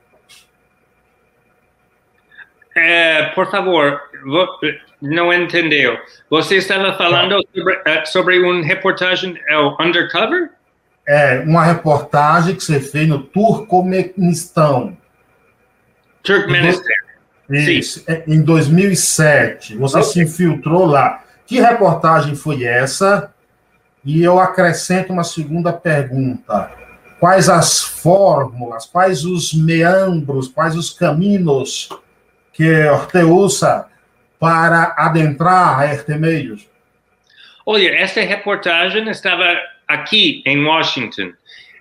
É, 2.76 3.24
por 3.30 3.50
favor, 3.50 4.00
não 5.02 5.34
entendeu. 5.34 5.98
Você 6.30 6.58
estava 6.58 6.96
falando 6.98 7.36
sobre, 7.54 7.76
uh, 7.76 8.06
sobre 8.06 8.40
uma 8.40 8.64
reportagem 8.64 9.34
uh, 9.34 9.84
undercover? 9.84 10.52
É, 11.08 11.40
uma 11.40 11.64
reportagem 11.64 12.56
que 12.56 12.64
você 12.64 12.80
fez 12.80 13.08
no 13.08 13.20
Turcomenistão. 13.20 14.96
Turkmenistan. 16.24 16.94
Isso, 17.50 18.00
Sim. 18.00 18.24
em 18.28 18.42
2007. 18.42 19.76
Você 19.76 19.98
okay. 19.98 20.10
se 20.10 20.22
infiltrou 20.22 20.86
lá. 20.86 21.24
Que 21.46 21.60
reportagem 21.60 22.36
foi 22.36 22.64
essa? 22.64 23.34
E 24.06 24.22
eu 24.22 24.40
acrescento 24.40 25.14
uma 25.14 25.24
segunda 25.24 25.72
pergunta. 25.72 26.72
Quais 27.20 27.48
as 27.48 27.82
fórmulas, 27.82 28.86
quais 28.86 29.24
os 29.24 29.54
meandros, 29.54 30.50
quais 30.50 30.76
os 30.76 30.90
caminhos 30.90 31.88
que 32.52 32.86
Orte 32.88 33.20
usa 33.20 33.88
para 34.38 34.94
adentrar 34.98 35.80
a 35.80 35.86
RT 35.94 36.10
Meios? 36.20 36.68
Olha, 37.66 37.96
essa 37.96 38.20
reportagem 38.20 39.08
estava 39.10 39.46
aqui 39.88 40.44
em 40.46 40.66
Washington. 40.66 41.32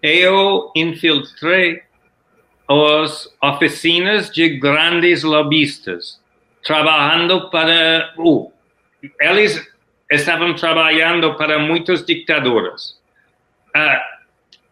Eu 0.01 0.71
infiltrei 0.77 1.83
as 2.69 3.29
oficinas 3.43 4.31
de 4.31 4.59
grandes 4.59 5.25
lobistas, 5.25 6.21
trabalhando 6.65 7.51
para. 7.51 8.15
Uh, 8.17 8.53
eles 9.21 9.61
estavam 10.14 10.55
trabalhando 10.55 11.35
para 11.35 11.59
muitos 11.59 12.05
ditadores. 12.05 13.01
Uh, 13.75 14.01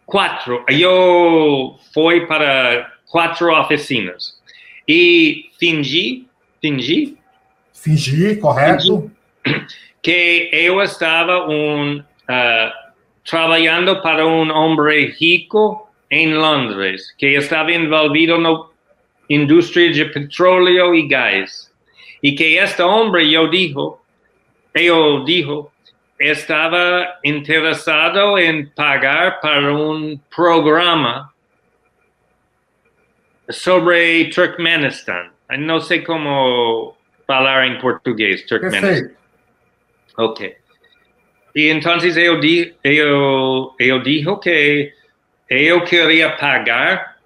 quatro. 0.06 0.64
Eu 0.68 1.78
fui 1.92 2.26
para 2.26 2.92
quatro 3.06 3.52
oficinas 3.52 4.38
e 4.86 5.50
fingi, 5.58 6.26
fingi, 6.60 7.16
fingi, 7.72 8.36
correto, 8.36 9.10
fingi 9.44 9.66
que 10.02 10.50
eu 10.52 10.80
estava 10.82 11.46
um 11.48 11.98
uh, 11.98 12.72
trabalhando 13.24 14.00
para 14.02 14.26
um 14.26 14.50
homem 14.50 15.06
rico 15.18 15.88
em 16.10 16.34
Londres, 16.34 17.14
que 17.16 17.26
estava 17.26 17.72
envolvido 17.72 18.38
na 18.38 18.64
indústria 19.28 19.92
de 19.92 20.04
petróleo 20.06 20.94
e 20.94 21.06
gás. 21.06 21.70
E 22.22 22.32
que 22.32 22.56
este 22.56 22.82
homem, 22.82 23.30
eu 23.30 23.48
digo, 23.48 23.99
eu 24.74 25.24
digo, 25.24 25.72
estava 26.18 27.18
interessado 27.24 28.38
em 28.38 28.66
pagar 28.66 29.40
para 29.40 29.74
um 29.74 30.18
programa 30.34 31.32
sobre 33.50 34.26
Turkmenistan. 34.26 35.30
Não 35.58 35.80
sei 35.80 36.02
como 36.02 36.94
falar 37.26 37.66
em 37.66 37.78
português, 37.78 38.44
Turkmenistan. 38.44 39.10
Ok. 40.16 40.56
E 41.54 41.68
então 41.68 41.96
eu, 41.96 42.38
di, 42.38 42.74
eu, 42.84 43.74
eu 43.78 44.02
digo 44.02 44.38
que 44.38 44.92
eu 45.48 45.82
queria 45.84 46.30
pagar 46.36 47.16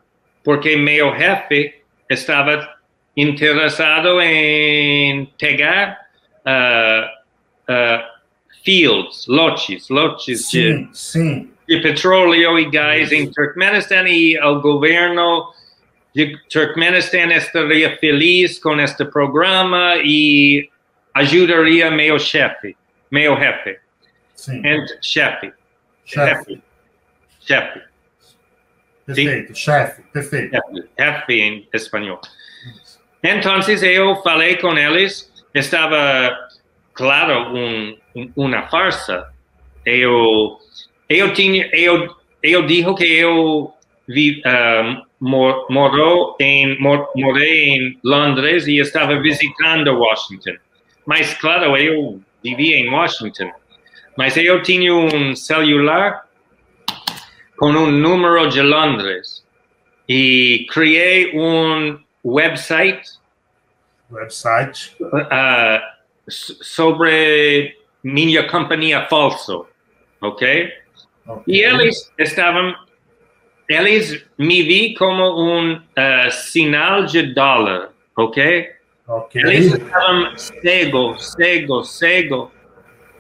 porque 0.43 0.77
meu 0.77 1.15
jefe 1.17 1.75
estava 2.09 2.75
interessado 3.17 4.21
em 4.21 5.27
pegar 5.39 5.99
uh, 6.41 7.24
uh, 7.69 8.05
fields, 8.65 9.27
lotes, 9.29 9.89
lotes 9.89 10.47
sim, 10.47 10.87
de, 10.87 10.99
sim. 10.99 11.51
de 11.69 11.81
petróleo 11.81 12.59
e 12.59 12.71
gás 12.71 13.13
em 13.13 13.31
Turkmenistan 13.31 14.09
e 14.09 14.39
o 14.41 14.61
governo 14.61 15.53
de 16.15 16.39
Turkmenistan 16.49 17.33
estaria 17.35 17.97
feliz 17.99 18.59
com 18.59 18.81
este 18.81 19.05
programa 19.05 19.97
e 20.05 20.69
ajudaria 21.15 21.91
meu 21.91 22.19
chefe, 22.19 22.77
meu 23.11 23.37
jefe. 23.37 23.79
Sim. 24.35 24.63
chefe. 25.03 25.53
Chefe. 26.05 26.61
Chefe. 27.41 27.81
Perfeito, 29.07 29.55
chefe, 29.55 30.03
perfeito. 30.13 30.57
Chefe 30.99 31.33
em 31.35 31.69
espanhol. 31.75 32.21
Então, 33.23 33.59
eu 33.83 34.17
falei 34.23 34.57
com 34.57 34.77
eles, 34.77 35.33
estava, 35.55 36.31
claro, 36.95 37.55
um, 37.55 37.97
uma 38.37 38.63
farsa. 38.69 39.29
Eu, 39.85 40.59
eu 41.09 41.33
tinha, 41.35 41.69
eu, 41.73 42.15
eu 42.43 42.65
digo 42.65 42.95
que 42.95 43.05
eu 43.05 43.75
vi, 44.09 44.41
uh, 44.41 45.03
mor, 45.21 45.67
morou 45.69 46.37
em, 46.41 46.79
mor, 46.81 47.11
morei 47.15 47.69
em 47.69 47.99
Londres 48.03 48.67
e 48.67 48.79
estava 48.79 49.21
visitando 49.21 49.99
Washington. 49.99 50.57
Mas, 51.05 51.35
claro, 51.35 51.77
eu 51.77 52.21
vivia 52.43 52.79
em 52.79 52.89
Washington. 52.89 53.51
Mas 54.17 54.37
eu 54.37 54.63
tinha 54.63 54.95
um 54.95 55.35
celular 55.35 56.25
com 57.57 57.71
um 57.71 57.91
número 57.91 58.49
de 58.49 58.63
Londres 58.63 59.45
e 60.09 60.67
criei 60.71 61.33
um 61.35 61.99
website 62.25 63.03
website 64.11 64.97
uh, 65.01 65.94
sobre 66.29 67.77
minha 68.03 68.47
companhia 68.49 69.07
falso, 69.07 69.67
ok? 70.21 70.73
Okay. 71.27 71.55
E 71.55 71.65
eles 71.65 72.13
estavam, 72.19 72.75
eles 73.69 74.25
me 74.39 74.63
vi 74.63 74.95
como 74.95 75.23
um 75.41 75.75
uh, 75.77 76.31
sinal 76.31 77.07
de 77.07 77.35
dólar, 77.35 77.91
ok? 78.17 78.71
Ok. 79.07 79.41
Eles 79.43 79.73
estavam 79.73 80.37
cego, 80.37 81.19
cego, 81.19 81.85
cego. 81.85 82.53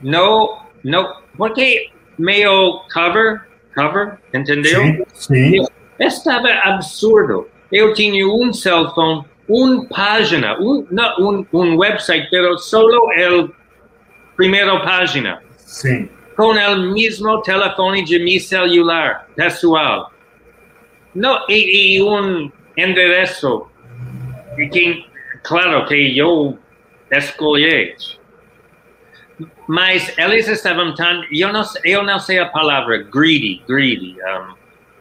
Não, 0.03 0.63
não, 0.83 1.15
porque 1.37 1.91
meio 2.19 2.81
cover, 2.93 3.43
cover, 3.75 4.19
entendeu? 4.33 4.83
Sim, 4.83 5.05
sim. 5.15 5.67
Estava 5.99 6.49
absurdo. 6.65 7.49
Eu 7.71 7.93
tinha 7.95 8.27
um 8.27 8.53
cell 8.53 8.95
phone, 8.95 9.25
uma 9.49 9.87
página, 9.87 10.59
um, 10.59 10.87
não, 10.91 11.17
um, 11.19 11.47
um 11.53 11.77
website, 11.77 12.29
mas 12.31 12.65
solo 12.65 13.11
a 13.11 13.49
primeira 14.37 14.81
página. 14.81 15.43
Sim. 15.57 16.09
Com 16.37 16.53
o 16.53 16.93
mesmo 16.93 17.43
telefone 17.43 18.05
de 18.05 18.19
meu 18.19 18.41
celular 18.41 19.29
pessoal. 19.37 20.11
Não, 21.15 21.45
e, 21.49 21.97
e 21.97 22.03
um 22.03 22.51
endereço. 22.77 23.69
E 24.59 24.69
quem, 24.69 25.07
claro 25.43 25.87
que 25.87 26.19
eu 26.19 26.59
escolhi. 27.11 27.95
Mas 29.67 30.17
eles 30.19 30.49
estavam 30.49 30.95
tão. 30.95 31.25
Eu 31.31 31.53
não, 31.53 31.63
eu 31.85 32.03
não 32.03 32.19
sei 32.19 32.39
a 32.39 32.47
palavra, 32.47 32.99
greedy, 32.99 33.63
greedy. 33.67 34.17
Um, 34.21 34.55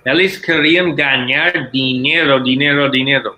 eles 0.06 0.38
queriam 0.38 0.94
ganhar 0.94 1.72
dinheiro, 1.72 2.42
dinheiro, 2.44 2.90
dinheiro. 2.90 3.36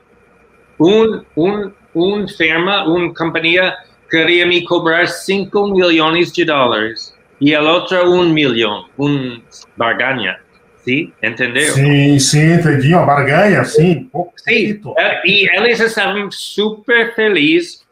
Um, 0.80 1.22
um, 1.38 1.72
um 1.96 2.28
firma, 2.28 2.86
uma 2.86 3.14
companhia 3.14 3.76
queria 4.10 4.46
me 4.46 4.64
cobrar 4.64 5.08
5 5.08 5.68
milhões 5.68 6.32
de 6.32 6.46
dólares 6.46 7.16
e 7.40 7.54
a 7.54 7.62
outra 7.62 8.08
um 8.08 8.30
milhão, 8.30 8.86
um 8.98 9.42
barganha. 9.76 10.40
Sim, 10.84 11.12
entendeu? 11.22 11.74
Sim, 11.74 12.20
sim, 12.20 12.54
entendi. 12.54 12.94
Uma 12.94 13.06
barganha, 13.06 13.64
sim. 13.66 14.10
Sim, 14.38 14.82
e 15.26 15.50
eles 15.58 15.80
estavam 15.80 16.30
super 16.30 17.16
felizes 17.16 17.84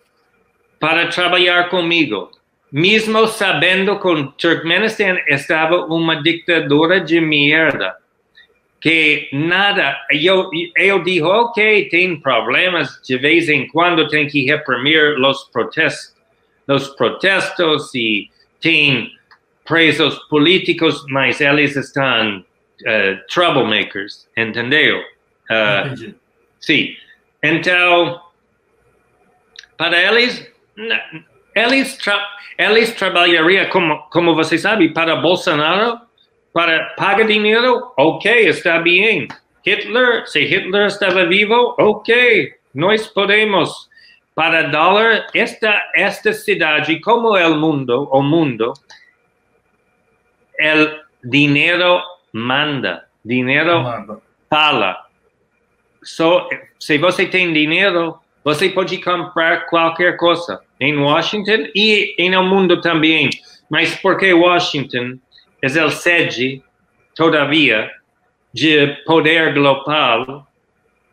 para 0.80 1.08
trabalhar 1.08 1.70
comigo. 1.70 2.30
Mesmo 2.72 3.28
sabendo 3.28 4.00
que 4.00 4.08
o 4.08 4.28
Turkmenistão 4.34 5.18
estava 5.28 5.86
uma 5.86 6.22
ditadura 6.22 7.00
de 7.00 7.20
merda 7.20 7.96
que 8.84 9.30
nada, 9.32 9.98
eu, 10.12 10.50
eu 10.76 11.02
digo, 11.02 11.26
ok, 11.26 11.88
tem 11.88 12.20
problemas, 12.20 13.00
de 13.02 13.18
vez 13.18 13.48
em 13.48 13.66
quando 13.66 14.10
tem 14.10 14.28
que 14.28 14.44
reprimir 14.44 15.18
os 15.22 15.46
protestos, 15.46 16.14
os 16.68 16.90
protestos 16.90 17.96
e 17.96 18.30
tem 18.60 19.10
presos 19.64 20.20
políticos, 20.28 21.06
mas 21.08 21.40
eles 21.40 21.78
estão 21.78 22.40
uh, 22.40 23.28
troublemakers, 23.34 24.28
entendeu? 24.36 25.00
Uh, 25.50 26.14
sim. 26.60 26.94
Então, 27.42 28.22
para 29.78 29.98
eles, 29.98 30.52
eles, 31.56 31.96
tra 31.96 32.22
eles 32.58 32.92
trabalhariam, 32.96 33.66
como, 33.70 33.98
como 34.10 34.36
você 34.36 34.58
sabe, 34.58 34.90
para 34.90 35.16
Bolsonaro, 35.16 36.02
para 36.54 36.94
pagar 36.96 37.26
dinheiro, 37.26 37.92
ok, 37.98 38.48
está 38.48 38.80
bem. 38.80 39.28
Hitler, 39.66 40.28
se 40.28 40.46
Hitler 40.46 40.86
estava 40.88 41.26
vivo, 41.26 41.76
ok, 41.80 42.54
nós 42.74 43.08
podemos. 43.08 43.90
Para 44.36 44.64
dólar, 44.64 45.28
esta, 45.34 45.92
esta 45.96 46.34
cidade, 46.34 47.00
como 47.02 47.36
o 47.36 47.56
mundo, 47.56 48.08
o 48.12 48.22
mundo, 48.22 48.74
el 50.60 51.02
dinheiro 51.24 52.02
manda, 52.32 53.06
dinheiro 53.24 53.84
manda. 53.84 54.22
fala. 54.50 55.06
So, 56.04 56.50
se 56.80 56.98
você 56.98 57.28
tem 57.28 57.54
dinheiro, 57.54 58.20
você 58.44 58.70
pode 58.70 58.98
comprar 59.00 59.68
qualquer 59.68 60.18
coisa 60.18 60.62
em 60.80 60.98
Washington 60.98 61.70
e 61.76 62.16
no 62.30 62.44
mundo 62.44 62.82
também. 62.82 63.30
Mas 63.70 63.96
porque 63.96 64.34
Washington 64.34 65.20
sede, 65.90 66.64
todavia, 67.16 67.92
de 68.54 68.88
poder 69.06 69.54
global, 69.54 70.48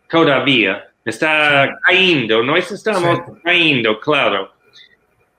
todavia, 0.09 0.87
está 1.07 1.69
caindo, 1.85 2.43
nós 2.43 2.71
estamos 2.71 3.17
certo. 3.17 3.39
caindo, 3.43 3.97
claro. 3.97 4.49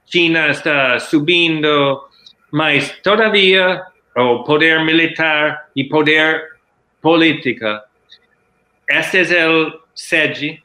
China 0.05 0.49
está 0.49 0.99
subindo, 0.99 2.03
mas 2.51 2.99
todavia 3.01 3.83
o 4.15 4.43
poder 4.43 4.83
militar 4.83 5.69
e 5.75 5.85
poder 5.85 6.51
política, 7.01 7.83
este 8.89 9.33
é 9.33 9.47
o 9.47 9.79
sede 9.95 10.61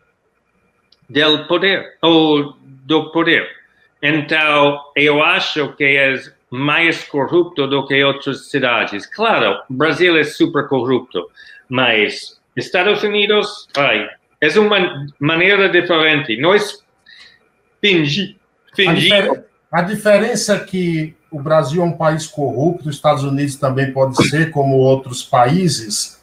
do 1.09 1.47
poder, 1.47 1.97
ou 2.03 2.57
do 2.61 3.13
poder. 3.13 3.49
Então, 4.03 4.83
eu 4.97 5.23
acho 5.23 5.73
que 5.75 5.85
é 5.85 6.15
mais 6.51 7.05
corrupto 7.05 7.67
do 7.67 7.87
que 7.87 8.03
outras 8.05 8.49
cidades. 8.51 9.07
Claro, 9.07 9.61
Brasil 9.69 10.17
é 10.17 10.25
super 10.25 10.69
corrupto, 10.69 11.29
mas 11.69 12.41
Estados 12.57 13.03
Unidos, 13.03 13.69
ai, 13.77 14.09
é 14.41 14.49
uma 14.59 15.07
maneira 15.19 15.69
diferente. 15.69 16.37
Nós 16.41 16.83
fingimos. 17.81 18.37
A, 18.79 18.93
difer 18.93 19.45
a 19.73 19.83
diferença 19.83 20.55
é 20.55 20.61
que 20.61 21.17
o 21.31 21.41
Brasil 21.41 21.83
é 21.83 21.85
um 21.85 21.93
país 21.93 22.27
corrupto, 22.27 22.89
os 22.89 22.97
Estados 22.97 23.25
Unidos 23.25 23.57
também 23.57 23.93
pode 23.93 24.17
ser, 24.29 24.51
como 24.51 24.77
outros 24.77 25.23
países. 25.23 26.23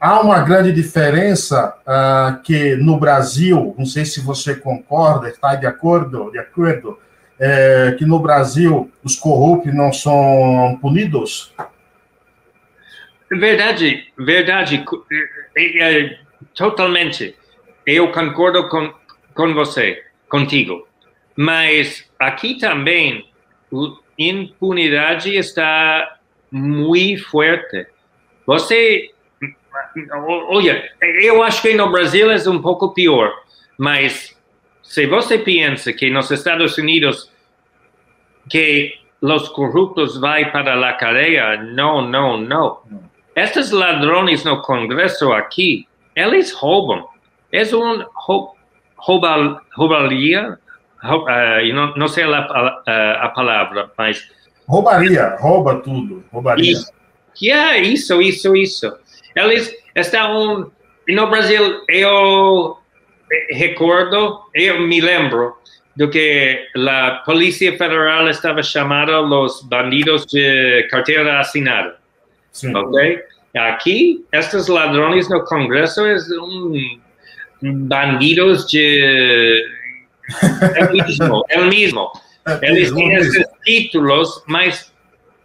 Há 0.00 0.20
uma 0.20 0.40
grande 0.40 0.72
diferença 0.72 1.74
uh, 1.82 2.42
que 2.42 2.74
no 2.76 2.98
Brasil, 2.98 3.74
não 3.76 3.84
sei 3.84 4.04
se 4.04 4.20
você 4.20 4.54
concorda, 4.54 5.28
está 5.28 5.54
de 5.54 5.66
acordo, 5.66 6.30
de 6.30 6.38
acordo, 6.38 6.98
é, 7.40 7.96
que 7.98 8.04
no 8.04 8.18
Brasil 8.18 8.92
os 9.02 9.16
corruptos 9.16 9.74
não 9.74 9.92
são 9.92 10.78
punidos? 10.80 11.52
Verdade, 13.30 14.12
verdade, 14.18 14.84
é, 15.56 15.78
é, 15.82 16.18
totalmente. 16.54 17.34
Eu 17.86 18.12
concordo 18.12 18.68
com, 18.68 18.92
com 19.34 19.54
você, 19.54 20.02
contigo. 20.28 20.86
Mas 21.36 22.04
aqui 22.18 22.58
também 22.58 23.24
impunidade 24.18 25.34
está 25.34 26.18
muito 26.50 27.24
forte. 27.24 27.86
Você, 28.46 29.10
olha, 30.48 30.90
eu 31.00 31.42
acho 31.42 31.62
que 31.62 31.72
no 31.74 31.90
Brasil 31.90 32.30
é 32.30 32.48
um 32.48 32.60
pouco 32.60 32.92
pior, 32.92 33.32
mas 33.78 34.29
se 34.90 35.06
você 35.06 35.38
pensa 35.38 35.92
que 35.92 36.10
nos 36.10 36.32
Estados 36.32 36.76
Unidos 36.76 37.30
que 38.48 38.98
os 39.22 39.48
corruptos 39.50 40.18
vão 40.18 40.44
para 40.50 40.88
a 40.88 40.92
cadeia, 40.94 41.62
não, 41.62 42.02
não, 42.02 42.36
não. 42.36 42.80
Estes 43.36 43.70
ladrões 43.70 44.42
no 44.42 44.60
Congresso 44.62 45.32
aqui, 45.32 45.86
eles 46.16 46.52
roubam. 46.52 47.06
É 47.52 47.62
um 47.72 48.04
roubaria, 49.76 50.58
uh, 51.04 51.72
não, 51.72 51.94
não 51.94 52.08
sei 52.08 52.24
a, 52.24 52.38
a, 52.84 53.26
a, 53.26 53.28
palavra, 53.28 53.92
mas. 53.96 54.28
Roubaria, 54.66 55.36
rouba 55.38 55.76
tudo, 55.76 56.24
roubaria. 56.32 56.72
Isso, 56.72 56.92
yeah, 57.40 57.78
isso, 57.78 58.20
isso, 58.20 58.56
isso. 58.56 58.92
Eles 59.36 59.72
estão. 59.94 60.68
No 61.08 61.28
Brasil, 61.28 61.84
eu 61.88 62.79
recordo, 63.50 64.40
eu 64.54 64.80
me 64.80 65.00
lembro 65.00 65.56
do 65.96 66.08
que 66.08 66.68
a 66.76 67.22
Polícia 67.24 67.76
Federal 67.76 68.28
estava 68.28 68.62
chamando 68.62 69.10
os 69.44 69.62
bandidos 69.62 70.24
de 70.26 70.86
carteira 70.90 71.40
assinada. 71.40 71.96
Sim. 72.52 72.74
Ok? 72.74 73.22
Aqui, 73.56 74.24
estes 74.32 74.68
ladrões 74.68 75.28
no 75.28 75.44
Congresso 75.44 76.02
são 76.20 76.72
bandidos 77.62 78.66
de 78.66 79.64
é 80.76 80.92
mesmo, 80.92 81.44
é 81.48 81.60
o 81.60 81.66
mesmo. 81.66 82.10
Eles 82.62 82.92
têm 82.94 83.14
esses 83.14 83.46
títulos, 83.64 84.42
mas 84.46 84.92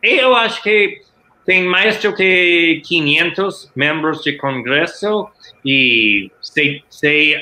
eu 0.02 0.36
acho 0.36 0.62
que 0.62 1.02
tem 1.46 1.64
mais 1.64 1.98
do 1.98 2.14
que 2.14 2.82
500 2.86 3.72
membros 3.76 4.22
de 4.22 4.34
Congresso 4.34 5.28
e 5.64 6.32
se, 6.42 6.84
se, 6.90 7.38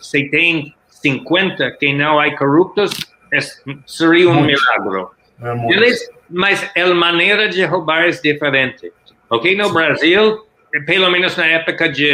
se 0.00 0.30
tem 0.30 0.74
50 0.88 1.70
que 1.72 1.92
não 1.92 2.18
há 2.18 2.34
corruptos, 2.36 2.92
é, 3.32 3.38
seria 3.86 4.28
um 4.28 4.34
muito. 4.34 4.60
milagre. 4.60 5.06
É 5.42 5.72
Eles, 5.72 6.10
mas 6.28 6.70
a 6.76 6.94
maneira 6.94 7.48
de 7.48 7.64
roubar 7.64 8.08
é 8.08 8.10
diferente. 8.10 8.92
Ok? 9.30 9.56
No 9.56 9.66
Sim. 9.68 9.74
Brasil, 9.74 10.46
pelo 10.86 11.10
menos 11.10 11.36
na 11.36 11.46
época 11.46 11.88
de, 11.88 12.12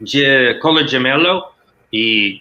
de 0.00 0.54
Collor 0.60 0.84
de 0.84 0.98
Mello, 0.98 1.42
e 1.92 2.38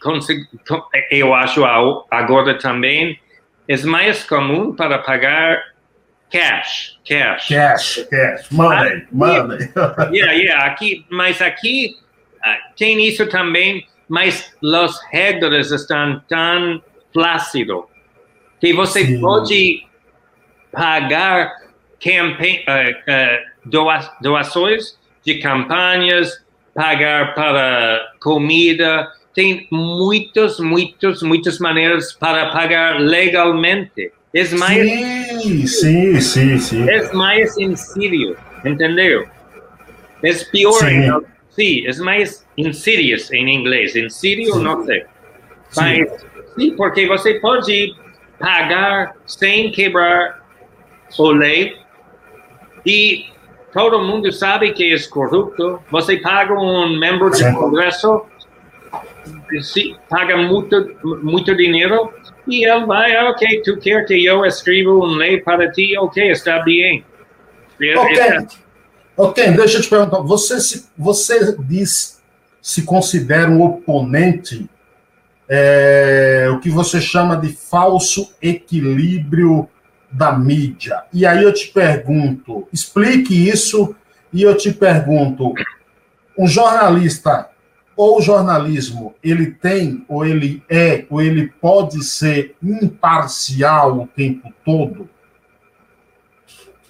eu 1.12 1.34
acho 1.34 1.64
agora 2.12 2.58
também 2.58 3.20
é 3.68 3.78
mais 3.78 4.24
comum 4.24 4.76
para 4.76 5.00
pagar 5.00 5.75
cash, 6.30 7.00
cash. 7.06 7.48
Cash, 7.48 8.06
cash, 8.10 8.52
money, 8.52 9.06
money. 9.12 9.70
yeah, 10.12 10.32
yeah, 10.34 10.66
aqui, 10.66 11.06
mas 11.10 11.42
aqui 11.42 11.96
uh, 12.46 12.76
tem 12.78 13.06
isso 13.06 13.28
também, 13.28 13.88
mas 14.10 14.54
as 14.64 15.00
regras 15.12 15.72
estão 15.72 16.22
tão 16.28 16.82
plácido 17.14 17.88
que 18.60 18.74
você 18.74 19.06
Sim. 19.06 19.22
pode 19.22 19.86
pagar 20.72 21.52
campanha, 22.04 22.62
uh, 22.68 23.12
uh, 23.12 23.70
doa, 23.70 24.00
doações 24.22 24.98
de 25.26 25.40
campanhas, 25.40 26.44
pagar 26.74 27.34
para 27.34 28.14
comida, 28.20 29.08
tem 29.34 29.68
muitas, 29.72 30.60
muitas, 30.60 31.22
muitas 31.22 31.60
maneiras 31.60 32.14
para 32.14 32.52
pagar 32.52 33.00
legalmente. 33.00 34.12
Mais. 34.58 35.40
Sim, 35.42 35.66
sim, 35.66 36.20
sim, 36.20 36.58
sim. 36.58 36.86
Mais 37.14 37.58
insídio, 37.58 38.36
entendeu? 38.66 39.26
É 40.22 40.34
pior. 40.52 40.74
Sim, 40.74 41.26
sim 41.50 41.88
é 41.88 41.96
mais 42.04 42.46
insidious 42.58 43.32
em 43.32 43.56
inglês. 43.56 43.96
Insídio, 43.96 44.56
não 44.56 44.84
sei. 44.86 45.06
Mas, 45.76 46.26
sim, 46.56 46.76
porque 46.76 47.08
você 47.08 47.36
pode 47.36 47.96
pagar 48.38 49.16
sem 49.26 49.72
quebrar 49.72 50.44
o 51.18 51.32
lei 51.32 51.78
e 52.86 53.26
todo 53.74 54.04
mundo 54.04 54.32
sabe 54.34 54.74
que 54.74 54.94
é 54.94 55.00
corrupto. 55.08 55.82
Você 55.92 56.18
paga 56.18 56.54
um 56.54 56.98
membro 56.98 57.30
do 57.30 57.54
Congresso, 57.54 58.26
paga 60.10 60.36
muito, 60.36 60.94
muito 61.24 61.56
dinheiro 61.56 62.12
e 62.48 62.66
ele 62.66 62.86
vai, 62.86 63.16
ok, 63.28 63.62
tu 63.64 63.78
quer 63.78 64.06
que 64.06 64.26
eu 64.26 64.46
escreva 64.46 64.92
uma 64.92 65.18
lei 65.18 65.42
para 65.42 65.72
ti? 65.72 65.98
Ok, 65.98 66.32
está 66.32 66.62
bem. 66.64 67.04
Ok, 67.98 68.48
ok, 69.18 69.52
deixa 69.52 69.78
eu 69.78 69.82
te 69.82 69.90
perguntar, 69.90 70.20
você, 70.20 70.62
se, 70.62 70.86
você 70.98 71.56
diz, 71.60 72.22
se 72.62 72.84
considera 72.84 73.50
um 73.50 73.62
oponente, 73.62 74.70
é, 75.50 76.48
o 76.52 76.60
que 76.60 76.70
você 76.70 77.02
chama 77.02 77.36
de 77.36 77.50
falso 77.50 78.34
equilíbrio 78.42 79.70
da 80.12 80.32
mídia. 80.32 81.04
E 81.12 81.26
aí 81.26 81.44
eu 81.44 81.54
te 81.54 81.68
pergunto, 81.68 82.68
explique 82.72 83.50
isso 83.50 83.96
e 84.32 84.44
eu 84.44 84.56
te 84.56 84.72
pergunto, 84.72 85.54
um 86.38 86.48
jornalista 86.48 87.50
ou 87.96 88.18
o 88.18 88.22
jornalismo, 88.22 89.16
ele 89.24 89.52
tem, 89.52 90.06
ou 90.08 90.26
ele 90.26 90.62
é, 90.70 91.06
ou 91.10 91.22
ele 91.22 91.48
pode 91.62 92.04
ser 92.04 92.56
imparcial 92.62 94.02
o 94.02 94.08
tempo 94.08 94.54
todo? 94.66 95.10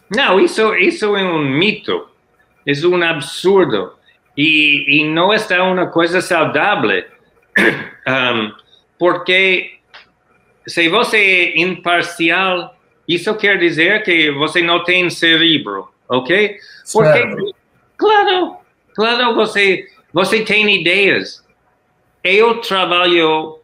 Não, 0.10 0.40
isso, 0.40 0.74
isso 0.76 1.16
é 1.16 1.24
um 1.24 1.40
mito, 1.40 2.08
é 2.66 2.88
um 2.88 3.04
absurdo. 3.04 3.94
E, 4.38 5.00
e 5.00 5.10
não 5.10 5.34
está 5.34 5.64
uma 5.64 5.88
coisa 5.88 6.20
saudável, 6.22 7.06
um, 8.08 8.52
porque 9.00 9.76
se 10.68 10.90
você 10.90 11.18
é 11.18 11.62
imparcial, 11.62 12.76
isso 13.08 13.34
quer 13.36 13.58
dizer 13.58 14.04
que 14.04 14.32
você 14.32 14.62
não 14.62 14.84
tem 14.84 15.10
cérebro, 15.10 15.88
ok? 16.10 16.58
Porque, 16.92 17.12
certo. 17.12 17.56
claro, 17.98 18.58
claro, 18.94 19.36
você, 19.36 19.88
você 20.16 20.46
tem 20.46 20.74
ideias. 20.80 21.46
Eu 22.24 22.62
trabalho 22.62 23.60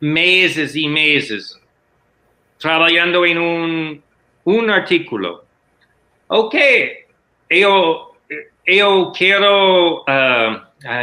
meses 0.00 0.76
e 0.76 0.86
meses 0.86 1.60
trabalhando 2.60 3.26
em 3.26 3.36
um, 3.36 4.00
um 4.46 4.70
artículo. 4.70 5.42
Ok, 6.28 7.06
eu, 7.50 8.14
eu 8.64 9.10
quero. 9.10 10.04
Uh, 10.08 10.62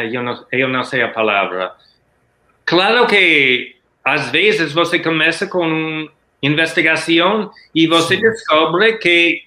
eu, 0.09 0.23
não, 0.23 0.45
eu 0.49 0.69
não 0.69 0.85
sei 0.85 1.01
a 1.01 1.09
palavra. 1.09 1.75
Claro 2.63 3.07
que 3.07 3.75
às 4.05 4.29
vezes 4.29 4.71
você 4.71 4.99
começa 4.99 5.47
com 5.47 5.67
um 5.67 6.09
investigação 6.41 7.51
e 7.73 7.87
você 7.87 8.15
descobre 8.15 8.99
que 8.99 9.43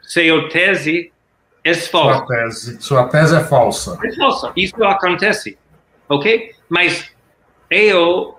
sua 0.00 0.48
tese 0.48 1.11
é 1.64 1.74
falsa. 1.74 2.18
Sua 2.18 2.26
tese, 2.26 2.82
sua 2.82 3.08
tese 3.08 3.36
é 3.36 3.44
falsa. 3.44 3.98
É 4.04 4.12
falsa. 4.14 4.52
Isso 4.56 4.82
acontece, 4.84 5.58
ok? 6.08 6.54
Mas 6.68 7.14
eu 7.70 8.36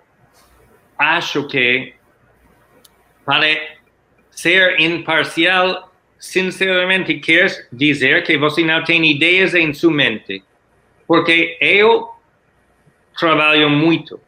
acho 0.97 1.47
que 1.47 1.93
para 3.25 3.45
ser 4.31 4.79
imparcial, 4.79 5.91
sinceramente 6.19 7.19
quer 7.19 7.67
dizer 7.71 8.23
que 8.23 8.37
você 8.37 8.63
não 8.63 8.83
tem 8.83 9.05
ideias 9.05 9.53
em 9.53 9.73
sua 9.73 9.91
mente. 9.91 10.43
Porque 11.07 11.57
eu 11.61 12.09
trabalho 13.17 13.69
muito 13.69 14.19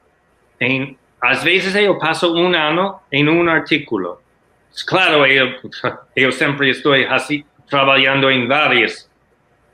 em 0.60 0.98
às 1.22 1.44
vezes 1.44 1.74
eu 1.76 1.98
passo 1.98 2.32
um 2.36 2.54
ano 2.54 3.00
em 3.12 3.28
um 3.28 3.50
artículo. 3.50 4.20
Claro, 4.86 5.26
eu, 5.26 5.56
eu 6.16 6.32
sempre 6.32 6.70
estou 6.70 6.94
assim, 6.94 7.44
trabalhando 7.69 8.30
em 8.30 8.47
várias, 8.47 9.10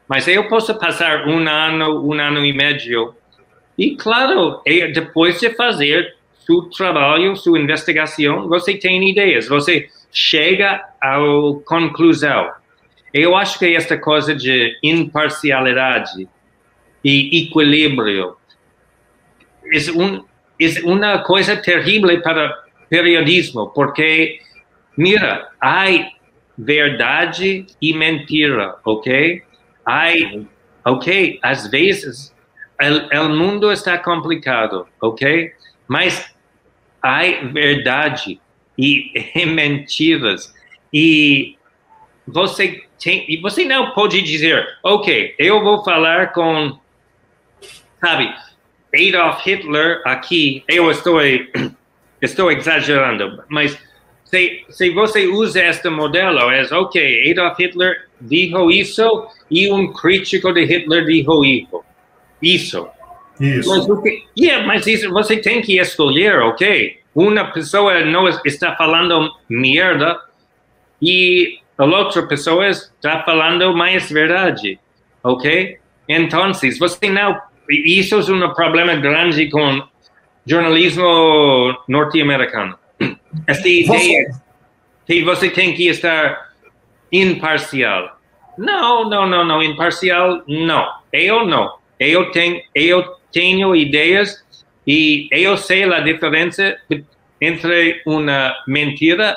mas 0.08 0.28
eu 0.28 0.48
posso 0.48 0.78
passar 0.78 1.28
um 1.28 1.48
ano, 1.48 2.06
um 2.06 2.14
ano 2.20 2.46
e 2.46 2.54
meio. 2.54 3.16
E 3.78 3.96
claro, 3.96 4.62
depois 4.94 5.40
de 5.40 5.50
fazer 5.52 6.16
seu 6.46 6.64
trabalho, 6.64 7.36
sua 7.36 7.60
investigação, 7.60 8.48
você 8.48 8.76
tem 8.76 9.10
ideias, 9.10 9.48
você 9.48 9.88
chega 10.12 10.84
à 11.02 11.18
conclusão. 11.66 12.52
Eu 13.14 13.36
acho 13.36 13.58
que 13.60 13.76
esta 13.76 13.98
coisa 13.98 14.36
de 14.36 14.78
imparcialidade 14.84 16.28
e 17.04 17.44
equilíbrio 17.44 18.36
é 19.66 19.92
um, 19.92 20.24
é 20.60 20.86
uma 20.86 21.20
coisa 21.20 21.56
terrível 21.56 22.22
para 22.22 22.54
periodismo, 22.90 23.70
porque, 23.70 24.40
mira, 24.98 25.50
há 25.60 25.86
verdade 26.62 27.66
e 27.82 27.92
mentira, 27.92 28.76
ok? 28.86 29.42
Há, 29.84 30.10
ok, 30.86 31.40
às 31.42 31.68
vezes 31.68 32.34
o 32.80 33.30
mundo 33.30 33.72
está 33.72 33.98
complicado, 33.98 34.88
ok? 35.02 35.52
Mas 35.88 36.34
há 37.02 37.24
verdade 37.52 38.40
e, 38.78 39.12
e 39.36 39.46
mentiras 39.48 40.54
e 40.94 41.58
você 42.28 42.84
tem, 43.04 43.26
e 43.28 43.38
você 43.38 43.66
não 43.66 43.92
pode 43.92 44.22
dizer, 44.22 44.78
ok, 44.84 45.34
eu 45.40 45.64
vou 45.64 45.84
falar 45.84 46.32
com, 46.32 46.80
sabe, 48.00 48.32
Adolf 48.94 49.44
Hitler 49.44 50.02
aqui, 50.06 50.64
eu 50.68 50.92
estou, 50.92 51.20
estou 52.22 52.52
exagerando, 52.52 53.44
mas 53.50 53.76
se, 54.32 54.66
se 54.70 54.90
você 54.92 55.28
usa 55.28 55.62
este 55.66 55.90
modelo, 55.90 56.50
é 56.50 56.64
ok, 56.72 57.32
Adolf 57.32 57.60
Hitler 57.60 58.08
dijo 58.22 58.72
isso 58.72 59.28
e 59.50 59.70
um 59.72 59.92
crítico 59.92 60.54
de 60.54 60.64
Hitler 60.64 61.06
dijo 61.06 61.44
isso. 61.44 61.84
Isso. 62.42 62.88
Isso. 63.40 63.70
Mas, 63.70 63.90
okay, 63.90 64.24
yeah, 64.38 64.66
mas 64.66 64.88
isso, 64.88 65.10
você 65.10 65.38
tem 65.38 65.62
que 65.62 65.80
escolher, 65.80 66.40
ok? 66.40 67.00
Uma 67.14 67.46
pessoa 67.46 68.06
não 68.06 68.30
está 68.46 68.76
falando 68.76 69.30
merda 69.50 70.20
e 71.02 71.60
a 71.78 71.86
outra 71.86 72.24
pessoa 72.24 72.68
está 72.70 73.24
falando 73.24 73.76
mais 73.76 74.10
verdade, 74.10 74.80
ok? 75.24 75.78
Então, 76.08 76.52
você 76.54 77.10
não 77.10 77.38
isso 77.70 78.16
é 78.16 78.34
um 78.34 78.54
problema 78.54 78.96
grande 78.96 79.50
com 79.50 79.82
jornalismo 80.46 81.76
norte-americano. 81.88 82.78
Esta 83.48 83.68
ideia 83.68 84.32
que 85.06 85.24
você 85.24 85.50
tem 85.50 85.74
que 85.74 85.88
estar 85.88 86.52
imparcial. 87.12 88.18
Não, 88.58 89.10
não, 89.10 89.28
não, 89.28 89.44
não, 89.46 89.64
imparcial, 89.64 90.44
não. 90.48 90.88
Eu 91.12 91.46
não. 91.46 91.78
Eu 92.00 92.32
tenho, 92.32 92.62
eu 92.74 93.04
tenho 93.32 93.76
ideias 93.76 94.44
e 94.86 95.28
eu 95.32 95.58
sei 95.58 95.84
a 95.84 96.00
diferença 96.00 96.78
entre 97.40 98.02
uma 98.06 98.54
mentira 98.68 99.36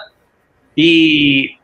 e 0.77 1.57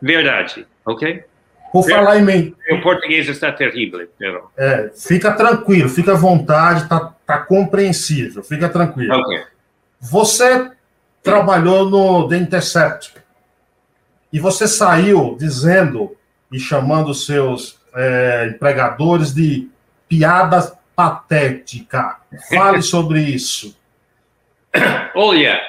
verdade, 0.00 0.66
ok? 0.84 1.24
Por 1.72 1.88
falar 1.88 2.18
em 2.18 2.24
mim. 2.24 2.54
O 2.70 2.80
português 2.80 3.28
está 3.28 3.52
terrível. 3.52 4.08
Pero... 4.18 4.50
É, 4.56 4.90
fica 4.96 5.32
tranquilo, 5.32 5.88
fica 5.88 6.12
à 6.12 6.16
vontade, 6.16 6.82
está 6.82 7.14
tá 7.26 7.38
compreensível, 7.38 8.42
fica 8.42 8.68
tranquilo. 8.68 9.14
Okay. 9.14 9.42
Você 10.00 10.70
trabalhou 11.22 11.88
no 11.88 12.28
The 12.28 12.36
Intercept 12.36 13.14
e 14.32 14.38
você 14.38 14.68
saiu 14.68 15.36
dizendo 15.38 16.16
e 16.52 16.58
chamando 16.58 17.14
seus 17.14 17.78
é, 17.94 18.50
empregadores 18.54 19.34
de 19.34 19.68
piada 20.08 20.78
patética. 20.94 22.16
Fale 22.48 22.80
sobre 22.82 23.20
isso. 23.20 23.76
Olha, 25.14 25.60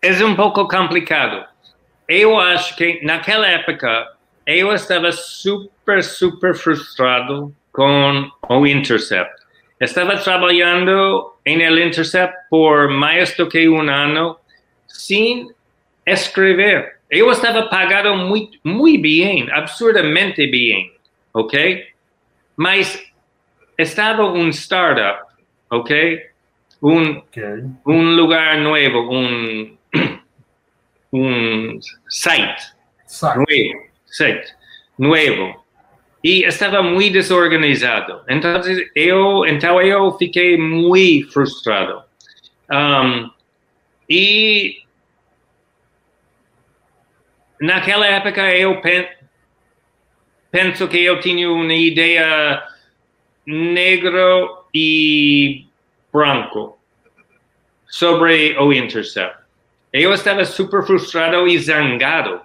é 0.00 0.24
um 0.24 0.34
pouco 0.34 0.66
complicado. 0.66 1.46
eu 2.08 2.38
acho 2.38 2.76
que 2.76 3.00
naquela 3.04 3.46
época 3.46 4.08
eu 4.44 4.72
estava 4.74 5.12
super, 5.12 6.02
super 6.02 6.54
frustrado 6.54 7.54
com 7.72 8.30
o 8.48 8.66
Intercept. 8.66 9.32
Estava 9.80 10.16
trabalhando 10.16 11.32
em 11.46 11.62
El 11.62 11.78
Intercept 11.78 12.36
por 12.50 12.88
mais 12.88 13.36
do 13.36 13.48
que 13.48 13.68
um 13.68 13.88
ano 13.88 14.36
sem 15.06 15.50
escrever. 16.06 16.96
Eu 17.10 17.30
estava 17.30 17.64
pagado 17.64 18.16
muito, 18.16 18.58
muito 18.64 19.02
bem, 19.02 19.50
absurdamente 19.50 20.46
bem, 20.46 20.92
ok? 21.34 21.86
Mas 22.56 23.02
estava 23.76 24.24
um 24.24 24.48
startup, 24.48 25.22
ok? 25.70 26.26
Um, 26.82 27.18
okay. 27.18 27.64
um 27.86 28.14
lugar 28.16 28.58
novo, 28.58 29.12
um, 29.12 29.76
um 31.12 31.78
site, 32.08 32.62
site. 33.06 33.36
novo, 33.36 33.86
site 34.06 34.54
novo. 34.98 35.62
E 36.24 36.44
estava 36.44 36.82
muito 36.82 37.14
desorganizado. 37.14 38.22
Então 38.28 38.60
eu, 38.94 39.44
então 39.44 39.82
eu 39.82 40.12
fiquei 40.12 40.56
muito 40.56 41.32
frustrado. 41.32 42.02
Um, 42.70 43.28
e 44.08 44.82
naquela 47.62 48.06
época 48.06 48.42
eu 48.56 48.80
pen, 48.80 49.08
penso 50.50 50.88
que 50.88 50.98
eu 50.98 51.20
tinha 51.20 51.48
uma 51.50 51.72
ideia 51.72 52.62
negro 53.46 54.66
e 54.74 55.64
branco 56.12 56.78
sobre 57.86 58.58
o 58.58 58.72
Intercept. 58.72 59.38
Eu 59.92 60.12
estava 60.12 60.44
super 60.44 60.82
frustrado 60.82 61.46
e 61.46 61.58
zangado. 61.58 62.40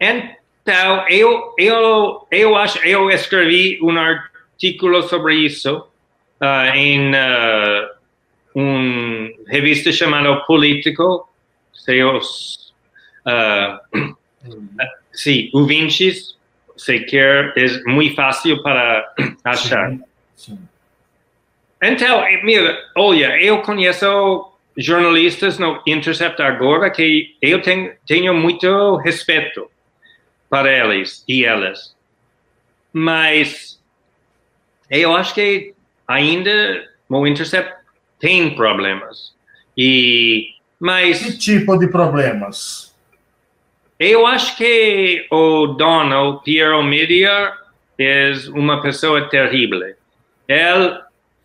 Então, 0.00 1.06
eu, 1.08 1.54
eu, 1.58 2.26
eu 2.30 2.56
acho, 2.56 2.78
eu 2.78 3.10
escrevi 3.10 3.78
um 3.82 3.96
artigo 3.98 5.02
sobre 5.02 5.34
isso 5.34 5.86
uh, 6.40 6.74
em 6.74 7.10
uh, 7.10 7.88
uma 8.54 9.30
revista 9.46 9.92
chamada 9.92 10.36
Político, 10.40 11.28
seus 11.72 12.67
Uh, 13.26 14.14
sim, 15.12 15.50
o 15.52 15.64
Vinci 15.64 16.12
sequer 16.76 17.52
é 17.56 17.82
muito 17.90 18.14
fácil 18.14 18.62
para 18.62 19.14
achar. 19.44 19.90
Sim, 19.90 20.02
sim. 20.36 20.58
Então, 21.82 22.24
mira, 22.42 22.76
olha, 22.96 23.40
eu 23.40 23.62
conheço 23.62 24.52
jornalistas 24.76 25.58
no 25.58 25.82
Intercept 25.86 26.40
agora 26.42 26.90
que 26.90 27.36
eu 27.42 27.62
tenho, 27.62 27.92
tenho 28.06 28.34
muito 28.34 28.96
respeito 28.96 29.70
para 30.48 30.72
eles 30.72 31.24
e 31.28 31.44
elas. 31.44 31.94
Mas 32.92 33.80
eu 34.90 35.14
acho 35.14 35.34
que 35.34 35.74
ainda 36.06 36.88
o 37.08 37.26
Intercept 37.26 37.74
tem 38.18 38.54
problemas. 38.54 39.34
E, 39.76 40.54
mas... 40.80 41.22
Que 41.22 41.38
tipo 41.38 41.76
de 41.76 41.88
problemas? 41.88 42.87
Eu 43.98 44.26
acho 44.26 44.56
que 44.56 45.26
o 45.28 45.68
dono, 45.68 46.40
Piero 46.44 46.82
Media, 46.84 47.52
é 47.98 48.32
uma 48.50 48.80
pessoa 48.80 49.28
terrível. 49.28 49.94
Ele 50.46 51.00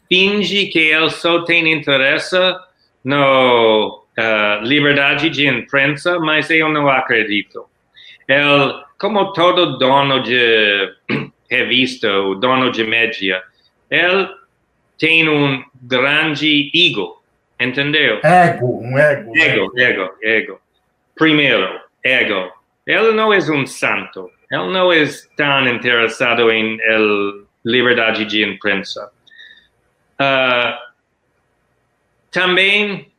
finge 0.07 0.67
que 0.67 0.77
ele 0.77 1.09
só 1.09 1.41
tem 1.41 1.73
interesse 1.73 2.37
na 3.03 3.87
uh, 3.87 4.61
liberdade 4.61 5.31
de 5.31 5.47
imprensa, 5.47 6.19
mas 6.19 6.49
eu 6.51 6.69
não 6.69 6.87
acredito. 6.87 7.65
Ele, 8.27 8.73
como 8.99 9.33
todo 9.33 9.79
dono 9.79 10.21
de 10.21 10.93
revista, 11.49 12.07
o 12.21 12.35
dono 12.35 12.71
de 12.71 12.83
mídia, 12.83 13.41
ele 13.89 14.29
tem 14.99 15.27
um 15.27 15.63
grande 15.81 16.71
ego, 16.73 17.21
entendeu? 17.59 18.19
Ego, 18.23 18.79
um 18.79 18.97
ego. 18.97 19.35
Ego, 19.35 19.71
ego, 19.75 20.09
ego. 20.21 20.59
Primeiro, 21.15 21.81
ego. 22.03 22.51
Ele 22.85 23.11
não 23.11 23.33
é 23.33 23.37
um 23.37 23.65
santo. 23.65 24.29
Ele 24.51 24.71
não 24.71 24.91
é 24.91 25.05
tão 25.37 25.67
interessado 25.67 26.51
em 26.51 26.77
liberdade 27.65 28.25
de 28.25 28.43
imprensa. 28.43 29.09
Uh, 30.19 30.77
também 32.31 33.11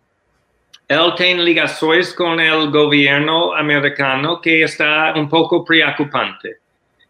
ele 0.89 1.13
tem 1.13 1.37
ligações 1.43 2.13
com 2.13 2.37
o 2.37 2.71
governo 2.71 3.53
americano 3.55 4.41
que 4.41 4.63
está 4.63 5.15
um 5.17 5.27
pouco 5.27 5.65
preocupante. 5.65 6.57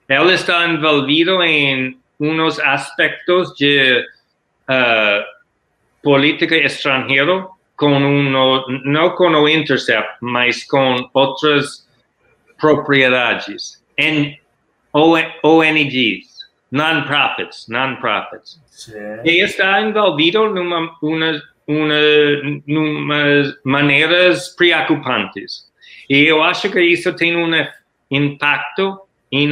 Ele 0.08 0.32
está 0.32 0.66
envolvido 0.68 1.42
em 1.42 1.98
uns 2.20 2.60
aspectos 2.60 3.52
de 3.54 4.06
uh, 4.68 5.24
política 6.02 6.56
estrangeira 6.56 7.48
com 7.84 7.98
um, 7.98 8.30
não 8.84 9.10
com 9.10 9.28
o 9.28 9.46
Intercept, 9.46 10.16
mas 10.22 10.64
com 10.64 11.06
outras 11.12 11.86
propriedades, 12.58 13.82
N, 13.98 14.40
ONGs, 14.94 16.26
non-profits, 16.72 17.66
non-profits. 17.68 18.58
E 19.22 19.44
está 19.44 19.82
envolvido 19.82 20.48
numa 20.48 20.96
uma, 21.02 21.42
uma, 21.68 22.00
numa 22.66 23.54
maneiras 23.64 24.48
preocupantes. 24.56 25.70
E 26.08 26.24
eu 26.24 26.42
acho 26.42 26.70
que 26.70 26.80
isso 26.80 27.12
tem 27.14 27.36
um 27.36 27.50
impacto 28.10 28.98
em 29.30 29.50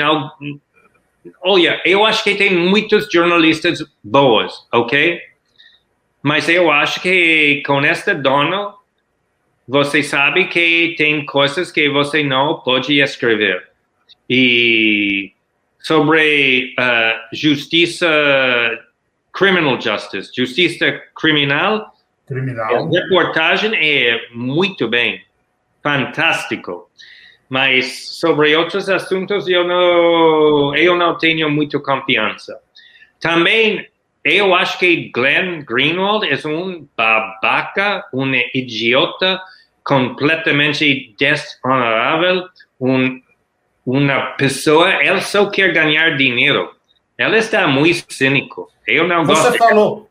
Olha, 1.44 1.80
eu 1.84 2.04
acho 2.06 2.24
que 2.24 2.34
tem 2.34 2.52
muitos 2.56 3.08
jornalistas 3.12 3.84
boas, 4.02 4.66
ok? 4.72 5.20
Mas 6.22 6.48
eu 6.48 6.70
acho 6.70 7.00
que 7.00 7.62
com 7.66 7.80
esta 7.80 8.14
dona, 8.14 8.74
você 9.66 10.02
sabe 10.02 10.46
que 10.46 10.94
tem 10.96 11.26
coisas 11.26 11.72
que 11.72 11.88
você 11.88 12.22
não 12.22 12.60
pode 12.60 13.00
escrever. 13.00 13.68
E 14.30 15.32
sobre 15.80 16.74
uh, 16.78 17.36
justiça, 17.36 18.06
criminal 19.32 19.80
justice, 19.80 20.30
justiça 20.34 21.02
criminal, 21.16 21.92
criminal. 22.26 22.86
a 22.86 22.88
reportagem 22.88 23.74
é 23.74 24.28
muito 24.32 24.88
bem, 24.88 25.24
fantástico. 25.82 26.88
Mas 27.48 28.08
sobre 28.18 28.56
outros 28.56 28.88
assuntos 28.88 29.46
eu 29.46 29.66
não, 29.66 30.74
eu 30.74 30.96
não 30.96 31.18
tenho 31.18 31.50
muita 31.50 31.78
confiança. 31.80 32.58
Também 33.20 33.86
eu 34.24 34.54
acho 34.54 34.78
que 34.78 35.10
Glenn 35.12 35.64
Greenwald 35.64 36.26
é 36.26 36.48
um 36.48 36.86
babaca, 36.96 38.04
um 38.12 38.32
idiota 38.54 39.40
completamente 39.84 41.14
deshonorável, 41.18 42.44
um, 42.80 43.20
uma 43.84 44.20
pessoa, 44.36 45.02
ele 45.02 45.20
só 45.20 45.46
quer 45.50 45.72
ganhar 45.72 46.16
dinheiro. 46.16 46.70
Ela 47.18 47.36
está 47.36 47.66
muito 47.66 48.12
cínico. 48.12 48.68
Eu 48.86 49.06
não 49.08 49.24
você 49.24 49.42
gosto. 49.42 49.58
Falou, 49.58 50.10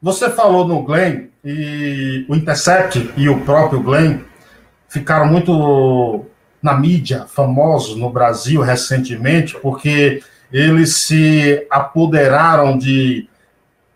você 0.00 0.30
falou 0.30 0.66
no 0.66 0.82
Glenn 0.82 1.26
e 1.44 2.24
o 2.28 2.36
Intercept 2.36 3.10
e 3.16 3.28
o 3.28 3.40
próprio 3.40 3.80
Glenn 3.80 4.20
ficaram 4.88 5.26
muito 5.26 6.24
na 6.62 6.74
mídia, 6.74 7.26
famosos 7.26 7.96
no 7.96 8.10
Brasil 8.10 8.60
recentemente, 8.60 9.56
porque 9.60 10.22
eles 10.52 10.94
se 10.94 11.66
apoderaram 11.70 12.78
de 12.78 13.28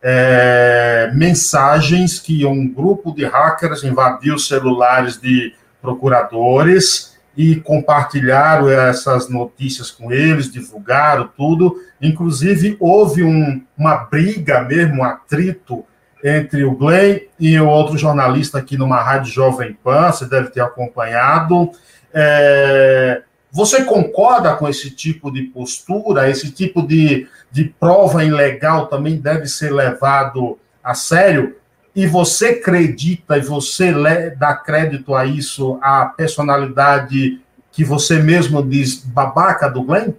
é, 0.03 1.11
mensagens 1.15 2.19
que 2.19 2.45
um 2.45 2.67
grupo 2.69 3.15
de 3.15 3.25
hackers 3.25 3.85
invadiu 3.85 4.39
celulares 4.39 5.21
de 5.21 5.55
procuradores 5.81 7.17
e 7.37 7.57
compartilharam 7.57 8.69
essas 8.69 9.29
notícias 9.29 9.91
com 9.91 10.13
eles, 10.13 10.53
divulgaram 10.53 11.31
tudo. 11.37 11.77
Inclusive, 12.01 12.77
houve 12.81 13.23
um, 13.23 13.63
uma 13.79 13.97
briga 13.97 14.63
mesmo, 14.63 15.01
um 15.01 15.05
atrito 15.05 15.85
entre 16.23 16.65
o 16.65 16.73
Glenn 16.73 17.21
e 17.39 17.59
o 17.59 17.67
outro 17.67 17.97
jornalista 17.97 18.59
aqui 18.59 18.77
numa 18.77 19.03
rádio 19.03 19.33
Jovem 19.33 19.77
Pan, 19.83 20.13
você 20.13 20.25
deve 20.27 20.51
ter 20.51 20.61
acompanhado. 20.61 21.71
É, 22.15 23.23
você 23.53 23.85
concorda 23.85 24.57
com 24.57 24.67
esse 24.67 24.91
tipo 24.91 25.31
de 25.31 25.43
postura? 25.43 26.31
Esse 26.31 26.51
tipo 26.51 26.81
de, 26.81 27.29
de 27.51 27.65
prova 27.65 28.25
ilegal 28.25 28.87
também 28.87 29.21
deve 29.21 29.47
ser 29.47 29.71
levado 29.71 30.59
a 30.83 30.95
sério? 30.95 31.57
E 31.95 32.07
você 32.07 32.47
acredita 32.61 33.37
e 33.37 33.43
você 33.43 33.93
dá 34.31 34.57
crédito 34.57 35.15
a 35.15 35.27
isso, 35.27 35.79
a 35.83 36.07
personalidade 36.07 37.41
que 37.71 37.85
você 37.85 38.19
mesmo 38.19 38.63
diz 38.63 39.05
babaca 39.05 39.69
do 39.69 39.83
Glenn? 39.83 40.15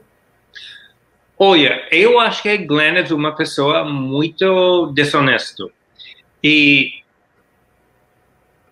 Olha, 1.37 1.87
eu 1.91 2.19
acho 2.19 2.43
que 2.43 2.55
Glenn 2.57 2.97
é 2.97 3.13
uma 3.13 3.35
pessoa 3.35 3.83
muito 3.83 4.91
desonesta. 4.93 5.63
E 6.43 7.01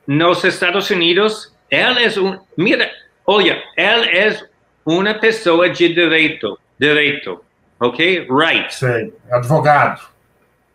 nos 0.05 0.43
Estados 0.43 0.89
Unidos, 0.91 1.51
Él 1.71 1.97
es 1.99 2.17
un, 2.17 2.37
mira, 2.57 2.91
oye, 3.23 3.63
él 3.77 4.03
es 4.11 4.45
una 4.85 5.19
pessoa 5.19 5.69
de 5.69 5.89
direito, 5.89 6.59
direito, 6.79 7.43
ok? 7.79 8.27
Right. 8.29 8.69
Sei. 8.71 9.13
Advogado. 9.31 10.01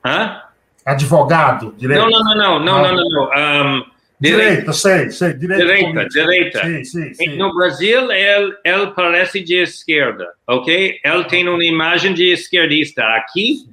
Hã? 0.04 0.42
Advogado, 0.84 1.74
direito. 1.76 2.02
Não, 2.02 2.10
não, 2.10 2.34
não, 2.36 2.36
não, 2.36 2.60
não, 2.60 2.82
não, 2.82 2.94
não, 2.94 3.10
não. 3.10 3.76
Um, 3.78 3.96
Direita, 4.18 4.72
sei, 4.72 5.10
sei. 5.10 5.34
Direito 5.34 5.60
Direita, 5.60 5.92
político. 5.92 6.12
direita. 6.12 6.64
Sim, 6.64 6.84
sim, 6.84 7.14
sim. 7.14 7.36
No 7.36 7.54
Brasil, 7.54 8.10
ele, 8.10 8.56
ele 8.64 8.86
parece 8.92 9.42
de 9.42 9.56
esquerda, 9.56 10.32
ok? 10.46 10.98
Ele 11.04 11.24
tem 11.24 11.46
uma 11.46 11.62
imagem 11.64 12.14
de 12.14 12.32
esquerdista. 12.32 13.04
Aqui, 13.04 13.68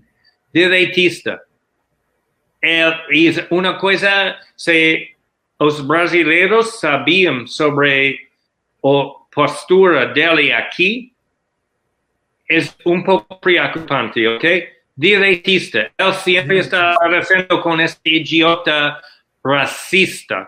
direitista. 0.54 1.40
É, 2.62 2.94
uma 3.50 3.78
coisa, 3.78 4.38
se 4.58 5.12
os 5.60 5.80
brasileiros 5.80 6.80
sabiam 6.80 7.48
sobre 7.48 8.20
a 8.84 9.23
postura 9.34 10.08
dele 10.08 10.52
aqui, 10.52 11.14
é 12.50 12.60
um 12.86 13.04
pouco 13.04 13.36
preocupante, 13.40 14.26
ok? 14.28 14.70
Direitista. 14.98 15.92
Ele 15.98 16.14
sempre 16.14 16.58
está 16.60 16.92
aparecendo 16.94 17.62
com 17.62 17.80
esse 17.80 17.98
idiota 18.06 19.02
racista, 19.46 20.48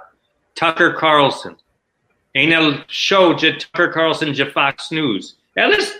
Tucker 0.53 0.95
Carlson. 0.95 1.55
Em 2.33 2.51
el 2.51 2.83
show 2.87 3.33
de 3.33 3.53
Tucker 3.53 3.93
Carlson 3.93 4.31
de 4.31 4.45
Fox 4.45 4.91
News. 4.91 5.37
Eles, 5.55 5.97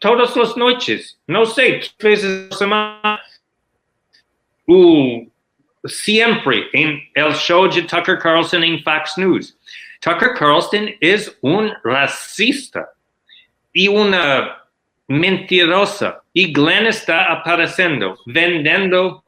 todas 0.00 0.36
as 0.36 0.56
noites, 0.56 1.16
não 1.28 1.46
sei, 1.46 1.80
três 1.96 2.22
vezes 2.22 2.48
por 2.48 2.56
semana, 2.56 3.20
o, 4.66 5.26
sempre 5.86 6.68
em 6.74 7.08
el 7.14 7.32
show 7.34 7.68
de 7.68 7.82
Tucker 7.82 8.20
Carlson 8.20 8.58
em 8.58 8.82
Fox 8.82 9.16
News. 9.16 9.55
Tucker 10.06 10.34
Carlson 10.34 10.94
é 11.00 11.16
um 11.42 11.68
racista 11.84 12.88
e 13.74 13.88
uma 13.88 14.62
mentirosa. 15.08 16.20
E 16.32 16.46
Glenn 16.46 16.86
está 16.86 17.24
aparecendo, 17.24 18.16
vendendo 18.24 19.20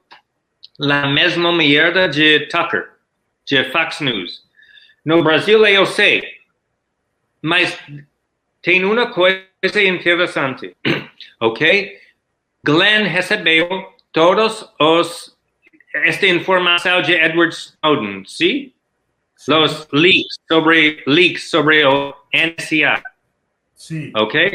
a 0.81 1.09
mesma 1.09 1.53
merda 1.53 2.09
de 2.09 2.47
Tucker, 2.47 2.91
de 3.45 3.65
Fox 3.73 4.01
News. 4.01 4.45
No 5.05 5.21
Brasil 5.21 5.67
eu 5.67 5.85
sei, 5.85 6.23
mas 7.43 7.77
tem 8.63 8.85
uma 8.85 9.09
coisa 9.09 9.83
interessante, 9.83 10.77
ok? 11.41 11.99
Glenn 12.65 13.09
recebeu 13.09 13.69
todos 14.13 14.73
os 14.79 15.37
esta 15.93 16.29
informação 16.29 17.03
de 17.03 17.15
Edward 17.15 17.53
Snowden, 17.53 18.23
sim? 18.25 18.73
Los 19.47 19.89
leaks 19.93 20.39
sobre 20.51 21.03
leaks 21.07 21.51
sobre 21.51 21.85
o 21.85 22.15
NSA, 22.33 23.03
Sim. 23.75 24.13
ok? 24.17 24.53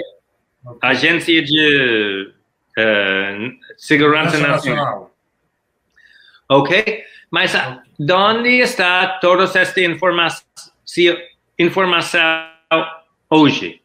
Ok. 0.65 0.79
Agência 0.81 1.41
de 1.41 2.33
eh, 2.77 3.51
Segurança 3.77 4.37
Nacional. 4.37 5.13
Ok? 6.49 7.03
Mas 7.31 7.55
ah, 7.55 7.81
onde 7.99 8.59
está 8.59 9.19
toda 9.19 9.45
esta 9.59 9.81
informação, 9.81 10.45
informação 11.57 12.47
hoje? 13.29 13.81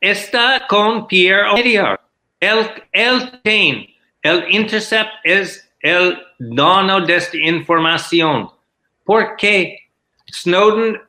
Está 0.00 0.60
com 0.60 1.04
Pierre 1.04 1.50
Omidyar. 1.50 2.00
Ele, 2.40 2.68
ele 2.92 3.26
tem, 3.42 3.94
ele 4.24 4.56
Intercept 4.56 5.20
é 5.82 6.00
o 6.00 6.16
dono 6.40 7.00
desta 7.02 7.36
informação. 7.36 8.46
Por 8.46 8.59
quê? 9.36 9.78
Snowden, 10.32 11.00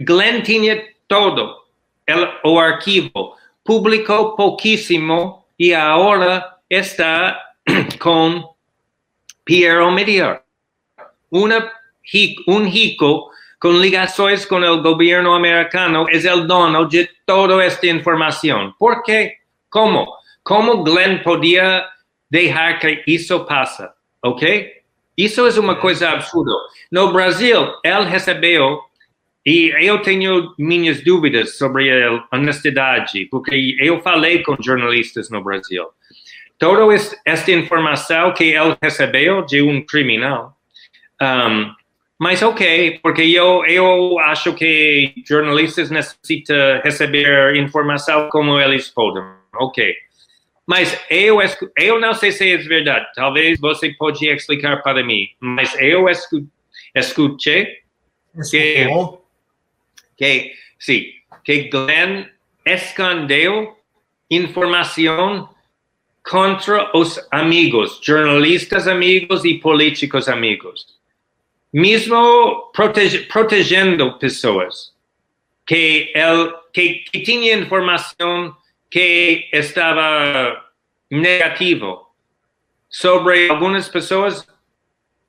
Glenn 0.00 0.42
tinha 0.42 0.82
todo 1.08 1.56
el, 2.06 2.28
o 2.44 2.58
arquivo, 2.58 3.36
publicou 3.64 4.34
pouquíssimo 4.36 5.44
e 5.58 5.74
agora 5.74 6.56
está 6.70 7.38
com 7.98 8.54
Pierre 9.44 9.78
Omidyar, 9.82 10.42
una, 11.30 11.70
hi- 12.14 12.36
un 12.46 12.64
rico 12.66 13.30
con 13.60 13.80
ligações 13.80 14.46
com 14.46 14.62
o 14.62 14.82
governo 14.82 15.34
americano 15.34 16.06
é 16.08 16.32
o 16.34 16.46
dono 16.46 16.86
de 16.88 17.08
toda 17.26 17.62
esta 17.62 17.86
informação. 17.88 18.72
Por 18.78 19.02
quê? 19.02 19.36
Como? 19.68 20.06
Como 20.44 20.84
Glenn 20.84 21.22
podia 21.22 21.84
deixar 22.30 22.78
que 22.78 23.02
isso 23.06 23.44
passa? 23.44 23.92
Ok? 24.22 24.77
Isso 25.18 25.44
é 25.44 25.60
uma 25.60 25.74
coisa 25.74 26.10
absurda. 26.10 26.52
No 26.92 27.12
Brasil, 27.12 27.72
ele 27.84 28.04
recebeu 28.04 28.78
e 29.44 29.74
eu 29.80 30.00
tenho 30.00 30.54
minhas 30.56 31.02
dúvidas 31.02 31.58
sobre 31.58 31.90
a 31.90 32.24
honestidade, 32.32 33.24
porque 33.30 33.76
eu 33.80 34.00
falei 34.00 34.44
com 34.44 34.56
jornalistas 34.62 35.28
no 35.28 35.42
Brasil. 35.42 35.86
Toda 36.56 36.94
es- 36.94 37.16
esta 37.26 37.50
informação 37.50 38.32
que 38.32 38.44
ele 38.44 38.76
recebeu 38.80 39.44
de 39.44 39.60
um 39.60 39.84
criminal, 39.84 40.54
um, 41.20 41.72
mas 42.20 42.42
ok, 42.42 42.98
porque 43.02 43.22
eu, 43.22 43.64
eu 43.64 44.18
acho 44.20 44.52
que 44.54 45.14
jornalistas 45.26 45.90
necessitam 45.90 46.80
receber 46.84 47.56
informação 47.56 48.28
como 48.28 48.58
eles 48.60 48.88
podem, 48.88 49.22
ok. 49.54 49.94
Mas 50.68 51.00
eu, 51.08 51.38
eu 51.78 51.98
não 51.98 52.12
sei 52.12 52.30
se 52.30 52.52
é 52.52 52.58
verdade, 52.58 53.08
talvez 53.14 53.58
você 53.58 53.88
pode 53.94 54.28
explicar 54.28 54.82
para 54.82 55.02
mim, 55.02 55.26
mas 55.40 55.74
eu 55.80 56.06
escu- 56.10 56.46
escutei 56.94 57.78
Escutou? 58.36 59.26
que 60.18 60.52
sim, 60.78 61.06
que 61.42 61.70
Glenn 61.70 62.26
escondeu 62.66 63.78
informação 64.30 65.48
contra 66.22 66.94
os 66.94 67.18
amigos, 67.30 67.98
jornalistas 68.02 68.86
amigos 68.86 69.46
e 69.46 69.54
políticos 69.54 70.28
amigos. 70.28 70.84
Mesmo 71.72 72.70
protege, 72.74 73.20
protegendo 73.20 74.18
pessoas 74.18 74.92
que 75.66 76.12
ele 76.14 76.52
que, 76.74 76.94
que 77.10 77.20
tinha 77.20 77.54
informação 77.54 78.54
que 78.90 79.48
estava 79.52 80.64
negativo 81.10 82.06
sobre 82.88 83.48
algumas 83.48 83.88
pessoas 83.88 84.46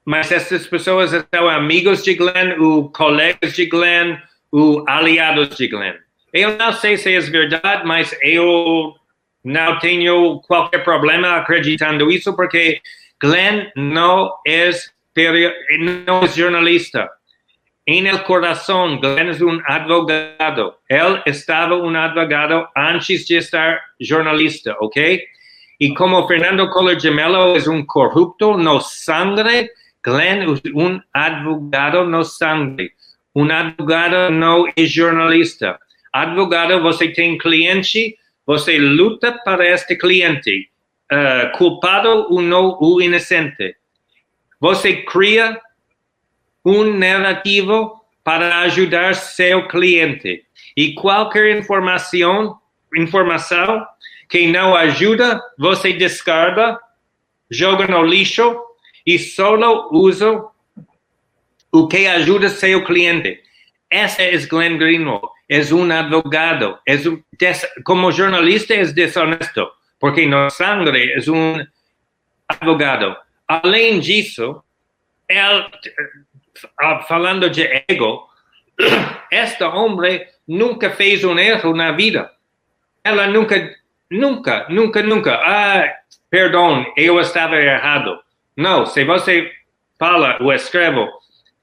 mas 0.10 0.32
essas 0.32 0.66
pessoas 0.66 1.12
são 1.12 1.48
amigos 1.48 2.04
de 2.04 2.16
Glenn, 2.16 2.60
ou 2.60 2.90
colegas 2.90 3.54
de 3.54 3.68
Glenn, 3.68 4.18
ou 4.52 4.84
aliados 4.88 5.56
de 5.56 5.68
Glenn. 5.68 5.94
Eu 6.34 6.58
não 6.58 6.74
sei 6.74 6.98
se 6.98 7.14
é 7.14 7.20
verdade, 7.20 7.86
mas 7.86 8.18
eu 8.24 8.96
não 9.44 9.78
tenho 9.78 10.40
qualquer 10.48 10.84
problema 10.84 11.36
acreditando 11.36 12.10
isso, 12.10 12.36
porque 12.36 12.82
Glenn 13.22 13.68
não 13.76 14.34
é, 14.48 14.72
não 16.08 16.24
é 16.24 16.28
jornalista. 16.28 17.08
Em 17.92 18.06
el 18.06 18.20
coração, 18.20 19.00
Glenn 19.00 19.32
é 19.32 19.44
um 19.44 19.60
advogado. 19.66 20.76
Ele 20.88 21.24
estava 21.26 21.74
um 21.76 21.98
advogado 21.98 22.68
antes 22.78 23.26
de 23.26 23.38
estar 23.38 23.82
jornalista, 24.00 24.78
ok? 24.80 25.20
E 25.80 25.92
como 25.96 26.28
Fernando 26.28 26.70
Collor 26.70 26.96
de 26.96 27.10
Mello 27.10 27.58
é 27.58 27.68
um 27.68 27.84
corrupto 27.84 28.56
no 28.56 28.80
sangue, 28.80 29.72
Glenn 30.06 30.44
é 30.44 30.70
um 30.76 31.02
advogado 31.12 32.06
no 32.06 32.24
sangue. 32.24 32.92
Um 33.36 33.52
advogado 33.52 34.32
não 34.32 34.68
é 34.68 34.86
jornalista. 34.86 35.80
Advogado, 36.14 36.84
você 36.84 37.08
tem 37.08 37.40
cliente, 37.40 38.16
você 38.46 38.78
luta 38.78 39.32
para 39.44 39.68
este 39.68 39.96
cliente, 39.96 40.70
ah, 41.12 41.52
culpado 41.58 42.28
ou 42.30 42.40
não, 42.40 42.78
ou 42.80 43.02
inocente. 43.02 43.78
Você 44.60 44.98
cria 44.98 45.60
um 46.70 46.98
narrativo 46.98 48.00
para 48.24 48.60
ajudar 48.62 49.16
seu 49.16 49.68
cliente. 49.68 50.44
E 50.78 50.94
qualquer 50.94 51.58
informação, 51.58 52.60
informação 52.96 53.86
que 54.30 54.48
não 54.48 54.76
ajuda, 54.76 55.42
você 55.58 55.94
descarta, 55.94 56.80
joga 57.50 57.88
no 57.88 58.04
lixo 58.04 58.62
e 59.06 59.18
só 59.18 59.58
usa 59.92 60.44
o 61.72 61.88
que 61.88 62.06
ajuda 62.06 62.50
seu 62.50 62.84
cliente. 62.84 63.42
Esse 63.90 64.22
é 64.22 64.38
Glenn 64.46 64.78
Greenwald. 64.78 65.28
É 65.50 65.62
um 65.74 65.92
advogado. 65.92 66.78
É 66.88 66.96
um 66.96 67.24
como 67.84 68.12
jornalista, 68.12 68.76
é 68.76 68.84
desonesto, 68.86 69.68
porque 70.00 70.28
no 70.28 70.48
sangue 70.52 71.12
é 71.14 71.32
um 71.32 71.66
advogado. 72.48 73.16
Além 73.48 74.00
disso, 74.00 74.64
ele, 75.30 75.40
ah, 75.40 75.72
falando 77.08 77.50
de 77.50 77.84
ego, 77.88 78.28
este 79.32 79.64
homem 79.64 80.26
nunca 80.48 80.90
fez 80.92 81.24
um 81.24 81.38
erro 81.38 81.76
na 81.76 81.92
vida. 81.92 82.32
Ela 83.04 83.28
nunca, 83.28 83.76
nunca, 84.10 84.66
nunca, 84.70 85.04
nunca. 85.04 85.36
Ah, 85.36 85.94
perdão, 86.30 86.86
eu 86.98 87.20
estava 87.20 87.56
errado. 87.56 88.20
Não, 88.56 88.86
se 88.86 89.04
você 89.04 89.52
fala 89.98 90.38
ou 90.42 90.54
escreve, 90.54 91.08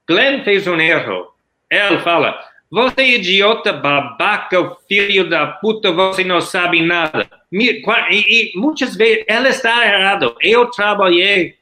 Glenn 0.08 0.44
fez 0.44 0.66
um 0.66 0.80
erro. 0.80 1.28
Ele 1.70 1.98
fala, 1.98 2.38
você 2.70 3.00
é 3.00 3.14
idiota, 3.16 3.72
babaca, 3.72 4.76
filho 4.88 5.28
da 5.28 5.46
puta, 5.46 5.92
você 5.92 6.24
não 6.24 6.40
sabe 6.40 6.82
nada. 6.82 7.28
E, 7.52 7.82
e 8.10 8.52
muitas 8.56 8.96
vezes 8.96 9.24
ele 9.28 9.48
está 9.48 9.86
errado. 9.86 10.36
Eu 10.40 10.66
trabalhei 10.70 11.56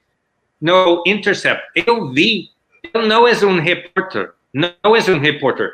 no 0.60 1.02
Intercept. 1.06 1.62
Eu 1.74 2.10
vi. 2.10 2.53
Ele 2.94 3.06
não 3.06 3.26
é 3.26 3.32
um 3.44 3.60
repórter. 3.60 4.30
Não 4.52 4.70
é 4.84 5.10
um 5.10 5.18
repórter. 5.18 5.72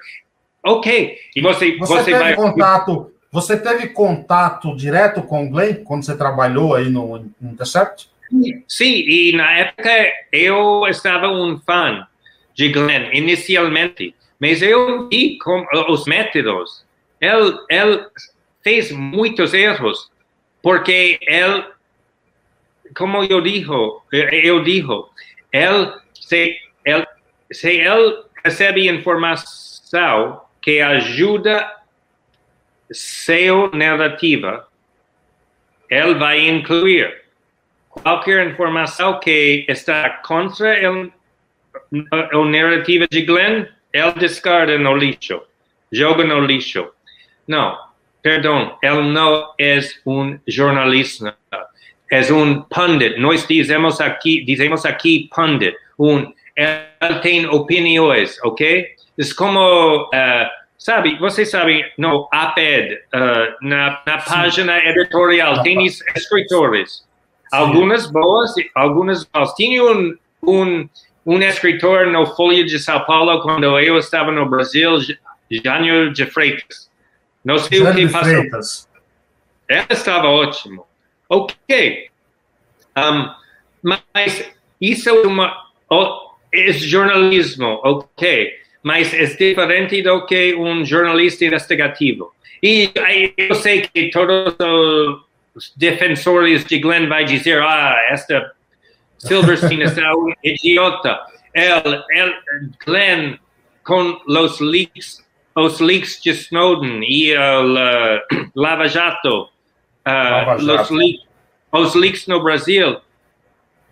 Ok. 0.63 1.19
E 1.37 1.41
você, 1.41 1.77
você, 1.77 1.95
você 1.95 2.05
teve 2.05 2.19
vai... 2.19 2.35
contato. 2.35 3.13
Você 3.31 3.57
teve 3.57 3.89
contato 3.89 4.75
direto 4.75 5.23
com 5.23 5.47
o 5.47 5.51
Glenn 5.51 5.85
quando 5.85 6.05
você 6.05 6.17
trabalhou 6.17 6.75
aí 6.75 6.89
no 6.91 7.31
Intercept? 7.41 8.11
Sim, 8.67 9.05
e 9.09 9.33
na 9.37 9.59
época 9.59 9.91
eu 10.33 10.87
estava 10.89 11.29
um 11.29 11.59
fã 11.61 12.07
de 12.55 12.69
Glenn, 12.69 13.11
inicialmente, 13.13 14.15
mas 14.39 14.63
eu 14.63 15.09
vi 15.09 15.39
com, 15.39 15.65
os 15.89 16.07
métodos. 16.07 16.85
Ele, 17.21 17.57
ele 17.69 18.07
fez 18.63 18.91
muitos 18.93 19.53
erros, 19.53 20.11
porque 20.63 21.19
ele, 21.23 21.65
como 22.97 23.25
eu 23.25 23.41
digo, 23.41 24.03
eu 24.13 24.63
digo, 24.63 25.11
ele, 25.53 25.93
se, 26.15 26.57
ele, 26.85 27.07
se 27.53 27.71
ele 27.71 28.25
recebe 28.45 28.89
informação 28.89 30.43
que 30.61 30.81
ajuda 30.81 31.77
seu 32.93 33.71
narrativa, 33.73 34.67
ele 35.89 36.15
vai 36.15 36.49
incluir 36.49 37.23
qualquer 37.89 38.47
informação 38.47 39.19
que 39.19 39.65
está 39.69 40.09
contra 40.25 40.75
a, 40.89 42.37
a 42.37 42.45
narrativa 42.45 43.07
de 43.11 43.23
Glenn, 43.23 43.67
ele 43.93 44.13
descarta 44.13 44.79
no 44.79 44.97
lixo, 44.97 45.43
joga 45.91 46.25
no 46.25 46.41
lixo. 46.41 46.91
Não, 47.47 47.77
perdão, 48.23 48.79
ele 48.83 49.03
não 49.03 49.53
é 49.59 49.81
um 50.07 50.39
jornalista, 50.47 51.37
é 52.11 52.33
um 52.33 52.63
pundit. 52.63 53.19
Nós 53.19 53.47
dizemos 53.47 54.01
aqui, 54.01 54.45
dizemos 54.45 54.85
aqui 54.85 55.29
pundit. 55.35 55.77
Um, 55.99 56.33
ele 56.61 57.19
tem 57.21 57.47
opiniões, 57.47 58.39
ok? 58.45 58.87
É 59.19 59.35
como, 59.37 60.05
uh, 60.05 60.49
sabe, 60.79 61.19
você 61.19 61.45
sabe, 61.45 61.85
no 61.99 62.29
APED, 62.33 62.95
uh, 62.95 63.67
na, 63.67 64.03
na 64.07 64.19
página 64.19 64.79
editorial, 64.79 65.63
tem 65.63 65.85
escritores 65.85 67.09
Algumas 67.51 68.07
boas, 68.07 68.55
algumas 68.75 69.25
boas. 69.25 69.53
Tinha 69.55 69.83
um, 69.83 70.17
um, 70.47 70.89
um 71.27 71.39
escritor 71.41 72.07
no 72.07 72.27
Folha 72.27 72.65
de 72.65 72.79
São 72.79 73.05
Paulo 73.05 73.43
quando 73.43 73.79
eu 73.81 73.99
estava 73.99 74.31
no 74.31 74.49
Brasil, 74.49 74.99
Jânio 75.51 76.13
de 76.13 76.27
Freitas. 76.27 76.89
Não 77.45 77.59
sei 77.59 77.79
Jânio 77.79 78.05
o 78.05 78.09
que 78.09 78.13
passou. 78.13 78.35
Freitas. 78.35 78.89
Ela 79.69 79.87
estava 79.91 80.29
ótimo. 80.29 80.87
Ok. 81.29 82.09
Um, 82.97 83.35
mas 83.83 84.53
isso 84.81 85.09
é 85.09 85.13
uma 85.13 85.67
é 86.53 86.73
jornalismo, 86.73 87.81
ok. 87.83 88.53
Mas 88.83 89.13
é 89.13 89.25
diferente 89.25 90.03
do 90.03 90.25
que 90.25 90.55
um 90.55 90.85
jornalista 90.85 91.45
investigativo. 91.45 92.33
E 92.63 92.91
eu 93.37 93.55
sei 93.55 93.83
que 93.83 94.11
todos 94.11 94.55
os 95.55 95.73
defensores 95.77 96.65
de 96.65 96.79
Glenn 96.79 97.09
vai 97.09 97.25
dizer, 97.25 97.63
ah, 97.63 97.97
esta 98.11 98.53
Silverstein 99.19 99.83
é 99.83 100.15
um 100.15 100.33
idiota. 100.43 101.21
El, 101.53 102.05
el, 102.11 102.35
Glenn, 102.85 103.39
com 103.85 104.21
os 104.27 104.61
leaks, 104.61 105.25
os 105.57 105.81
leaks 105.81 106.21
de 106.23 106.31
Snowden 106.31 107.03
e 107.03 107.37
o 107.37 107.75
uh, 107.75 108.51
Lava 108.55 108.89
Jato, 108.89 109.45
uh, 109.45 109.49
Lava 110.07 110.59
Jato. 110.59 110.83
Os, 110.83 110.91
leaks, 110.91 111.27
os 111.73 111.95
leaks 111.95 112.27
no 112.27 112.43
Brasil. 112.43 113.01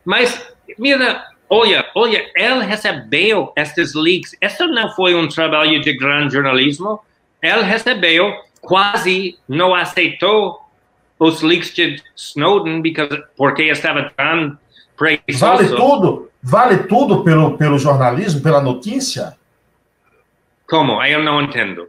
Mas, 0.05 0.55
mira, 0.79 1.27
olha, 1.49 1.87
olha, 1.95 2.31
ele 2.35 2.65
recebeu 2.65 3.53
estes 3.57 3.95
leaks. 3.95 4.37
Este 4.41 4.67
não 4.67 4.91
foi 4.95 5.15
um 5.15 5.29
trabalho 5.29 5.81
de 5.81 5.97
grande 5.97 6.35
jornalismo. 6.35 7.01
Ele 7.43 7.63
recebeu, 7.63 8.35
quase 8.61 9.39
não 9.49 9.75
aceitou 9.75 10.61
os 11.19 11.43
leaks 11.43 11.75
de 11.75 12.03
Snowden 12.17 12.81
because, 12.81 13.23
porque 13.37 13.63
estava 13.65 14.11
tão 14.17 14.57
preguiçoso. 14.97 15.41
Vale 15.41 15.69
tudo? 15.69 16.31
Vale 16.43 16.79
tudo 16.85 17.25
pelo, 17.25 17.57
pelo 17.59 17.79
jornalismo, 17.79 18.41
pela 18.41 18.61
notícia? 18.61 19.37
Como? 20.69 21.03
Eu 21.03 21.23
não 21.23 21.43
entendo. 21.43 21.89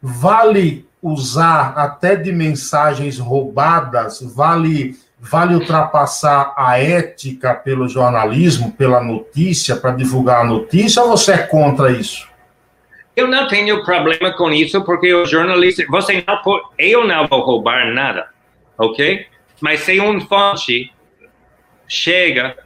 Vale 0.00 0.86
usar 1.02 1.74
até 1.76 2.16
de 2.16 2.32
mensagens 2.32 3.18
roubadas? 3.18 4.20
Vale, 4.34 4.96
vale 5.20 5.54
ultrapassar 5.54 6.54
a 6.56 6.78
ética 6.78 7.54
pelo 7.54 7.88
jornalismo, 7.88 8.72
pela 8.72 9.02
notícia, 9.02 9.76
para 9.76 9.90
divulgar 9.90 10.42
a 10.42 10.44
notícia? 10.44 11.02
Ou 11.02 11.08
você 11.08 11.32
é 11.32 11.38
contra 11.38 11.90
isso? 11.90 12.28
Eu 13.16 13.26
não 13.26 13.48
tenho 13.48 13.84
problema 13.84 14.32
com 14.32 14.50
isso, 14.50 14.84
porque 14.84 15.12
o 15.12 15.26
jornalista, 15.26 15.84
você 15.88 16.24
não 16.24 16.40
pode, 16.40 16.64
eu 16.78 17.04
não 17.04 17.26
vou 17.26 17.40
roubar 17.40 17.92
nada, 17.92 18.28
ok? 18.78 19.26
Mas 19.60 19.80
se 19.80 20.00
um 20.00 20.20
fonte 20.20 20.92
chega, 21.88 22.56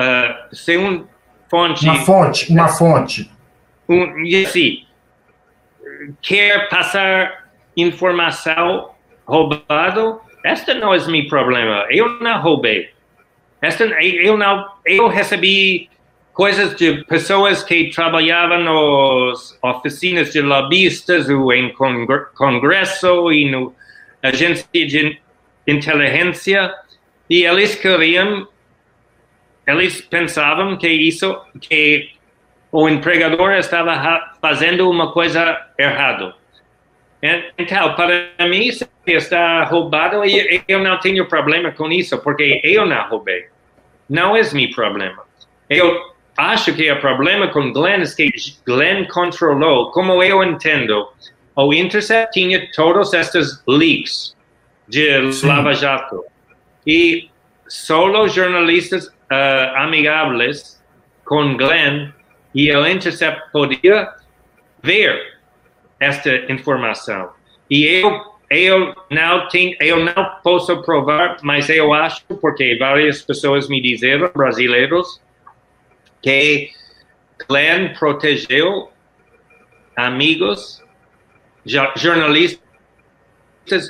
uh, 0.00 0.54
se 0.54 0.76
um 0.76 1.06
fonte... 1.48 1.84
Uma 1.84 2.00
fonte, 2.00 2.52
uma 2.52 2.68
fonte. 2.68 3.30
Um, 3.88 4.24
e 4.24 4.44
assim, 4.44 4.84
quer 6.20 6.68
passar 6.68 7.48
informação 7.76 8.90
roubado, 9.24 10.20
esta 10.44 10.74
não 10.74 10.94
é 10.94 11.06
meu 11.06 11.26
problema. 11.28 11.86
Eu 11.90 12.20
não 12.20 12.40
roubei. 12.40 12.90
Esta, 13.60 13.84
eu 13.84 14.36
não, 14.36 14.66
eu 14.84 15.08
recebi 15.08 15.88
coisas 16.38 16.76
de 16.76 17.04
pessoas 17.06 17.64
que 17.64 17.90
trabalhavam 17.90 18.60
nas 18.60 19.58
oficinas 19.60 20.32
de 20.32 20.40
lobistas 20.40 21.28
ou 21.28 21.52
em 21.52 21.74
congresso 22.36 23.32
e 23.32 23.50
no 23.50 23.74
agência 24.22 24.68
de 24.72 25.20
inteligência 25.66 26.72
e 27.28 27.42
eles 27.44 27.74
queriam 27.74 28.46
eles 29.66 30.00
pensavam 30.00 30.76
que 30.76 30.88
isso 30.88 31.36
que 31.60 32.10
o 32.70 32.88
empregador 32.88 33.54
estava 33.54 34.32
fazendo 34.40 34.88
uma 34.88 35.10
coisa 35.10 35.60
errada 35.76 36.34
então 37.58 37.94
para 37.94 38.48
mim 38.48 38.70
está 39.12 39.64
roubado 39.64 40.22
eu 40.66 40.78
não 40.80 40.98
tenho 40.98 41.26
problema 41.26 41.72
com 41.72 41.90
isso 41.90 42.18
porque 42.18 42.60
eu 42.64 42.86
não 42.86 43.08
roubei 43.08 43.46
não 44.08 44.36
é 44.36 44.42
meu 44.52 44.70
problema 44.70 45.22
eu 45.68 46.12
acho 46.38 46.72
que 46.72 46.90
o 46.90 47.00
problema 47.00 47.48
com 47.48 47.72
Glenn 47.72 48.02
é 48.02 48.06
que 48.06 48.30
Glenn 48.64 49.06
controlou, 49.06 49.90
como 49.90 50.22
eu 50.22 50.42
entendo, 50.42 51.08
o 51.54 51.74
Intercept 51.74 52.32
tinha 52.32 52.70
todos 52.72 53.12
estes 53.12 53.62
leaks 53.66 54.36
de 54.86 55.32
Sim. 55.32 55.48
Lava 55.48 55.74
Jato. 55.74 56.24
E 56.86 57.28
só 57.66 58.26
jornalistas 58.28 59.08
uh, 59.08 59.76
amigáveis 59.76 60.80
com 61.24 61.56
Glenn 61.56 62.12
e 62.54 62.72
o 62.74 62.86
Intercept 62.86 63.50
podia 63.52 64.08
ver 64.82 65.38
esta 66.00 66.30
informação. 66.50 67.30
E 67.68 67.84
eu, 67.84 68.24
eu, 68.50 68.94
não 69.10 69.48
tenho, 69.48 69.76
eu 69.80 70.04
não 70.04 70.24
posso 70.42 70.80
provar, 70.82 71.36
mas 71.42 71.68
eu 71.68 71.92
acho, 71.92 72.22
porque 72.40 72.76
várias 72.78 73.22
pessoas 73.22 73.68
me 73.68 73.80
disseram, 73.80 74.30
brasileiros, 74.34 75.20
que 76.22 76.70
Glenn 77.48 77.94
protegeu 77.98 78.90
amigos, 79.94 80.82
jornalistas, 81.96 82.62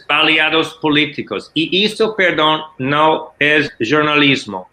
aliados 0.09 0.73
políticos. 0.75 1.51
E 1.55 1.85
isso, 1.85 2.15
perdão, 2.15 2.69
não 2.79 3.31
é 3.39 3.69
jornalismo. 3.81 4.67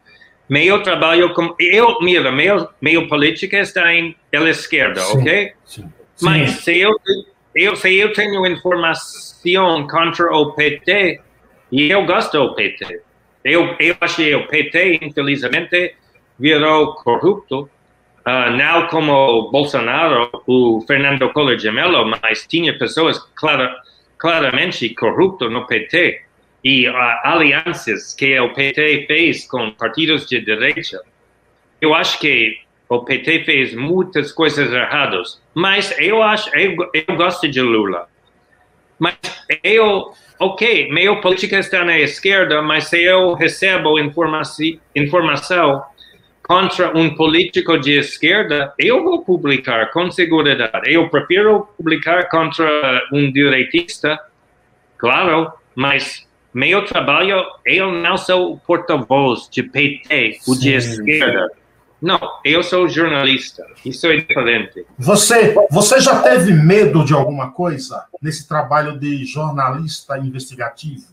Meu 0.49 0.81
trabalho 0.81 1.33
com 1.33 1.55
eu, 1.59 1.99
mira, 2.01 2.31
meu, 2.31 2.69
meu 2.79 3.07
política 3.07 3.59
está 3.59 3.93
em 3.93 4.15
pela 4.29 4.49
esquerda, 4.49 5.01
sim, 5.01 5.17
ok? 5.17 5.53
Sim, 5.65 5.81
sim. 5.81 5.93
Mas 6.21 6.51
se 6.51 6.79
eu, 6.79 6.95
eu, 7.55 7.75
se 7.75 7.95
eu 7.95 8.11
tenho 8.11 8.45
informação 8.45 9.87
contra 9.87 10.35
o 10.35 10.51
PT, 10.51 11.21
e 11.71 11.89
eu 11.89 12.05
gosto 12.05 12.37
do 12.37 12.53
PT, 12.53 13.01
eu, 13.43 13.75
eu 13.79 13.95
achei 14.01 14.35
o 14.35 14.47
PT, 14.47 14.99
infelizmente, 15.01 15.95
virou 16.37 16.95
corrupto, 16.95 17.69
uh, 18.27 18.51
não 18.57 18.87
como 18.87 19.49
Bolsonaro, 19.51 20.29
o 20.45 20.81
Fernando 20.85 21.31
Collor 21.31 21.55
de 21.55 21.71
Mello, 21.71 22.05
mas 22.05 22.45
tinha 22.45 22.77
pessoas 22.77 23.19
clara, 23.35 23.73
claramente 24.17 24.89
corruptas 24.89 25.49
no 25.49 25.65
PT 25.65 26.23
e 26.63 26.89
uh, 26.89 26.93
alianças 27.23 28.13
que 28.13 28.37
o 28.39 28.53
PT 28.53 29.05
fez 29.07 29.47
com 29.47 29.71
partidos 29.71 30.25
de 30.25 30.41
direita. 30.41 31.01
Eu 31.79 31.93
acho 31.93 32.19
que 32.19 32.64
o 32.87 32.99
PT 33.03 33.43
fez 33.43 33.73
muitas 33.73 34.31
coisas 34.31 34.71
erradas, 34.71 35.41
mas 35.53 35.93
eu 35.99 36.21
acho, 36.21 36.49
eu, 36.55 36.75
eu 36.93 37.15
gosto 37.15 37.47
de 37.47 37.61
Lula. 37.61 38.07
Mas 38.99 39.15
eu, 39.63 40.13
ok, 40.39 40.91
minha 40.91 41.15
política 41.19 41.59
está 41.59 41.83
na 41.83 41.99
esquerda, 41.99 42.61
mas 42.61 42.85
se 42.85 43.03
eu 43.03 43.33
recebo 43.33 43.99
informação, 43.99 44.79
informação 44.95 45.83
contra 46.43 46.95
um 46.95 47.15
político 47.15 47.77
de 47.77 47.97
esquerda, 47.97 48.73
eu 48.77 49.03
vou 49.03 49.23
publicar 49.23 49.91
com 49.91 50.11
segurança. 50.11 50.71
Eu 50.85 51.09
prefiro 51.09 51.67
publicar 51.75 52.29
contra 52.29 53.01
um 53.11 53.31
direitista, 53.31 54.19
claro, 54.97 55.51
mas 55.73 56.25
meu 56.53 56.85
trabalho, 56.85 57.43
eu 57.65 57.91
não 57.91 58.15
sou 58.15 58.57
porta-voz 58.59 59.49
de 59.49 59.63
PT, 59.63 60.39
o 60.47 60.55
de 60.55 60.73
esquerda. 60.73 61.51
Não, 62.05 62.19
eu 62.45 62.61
sou 62.61 62.87
jornalista. 62.87 63.65
Isso 63.83 64.05
é 64.05 64.17
diferente. 64.17 64.85
Você, 64.95 65.55
você 65.71 65.99
já 65.99 66.21
teve 66.21 66.53
medo 66.53 67.03
de 67.03 67.15
alguma 67.15 67.51
coisa 67.51 68.05
nesse 68.21 68.47
trabalho 68.47 68.99
de 68.99 69.25
jornalista 69.25 70.15
investigativo? 70.19 71.07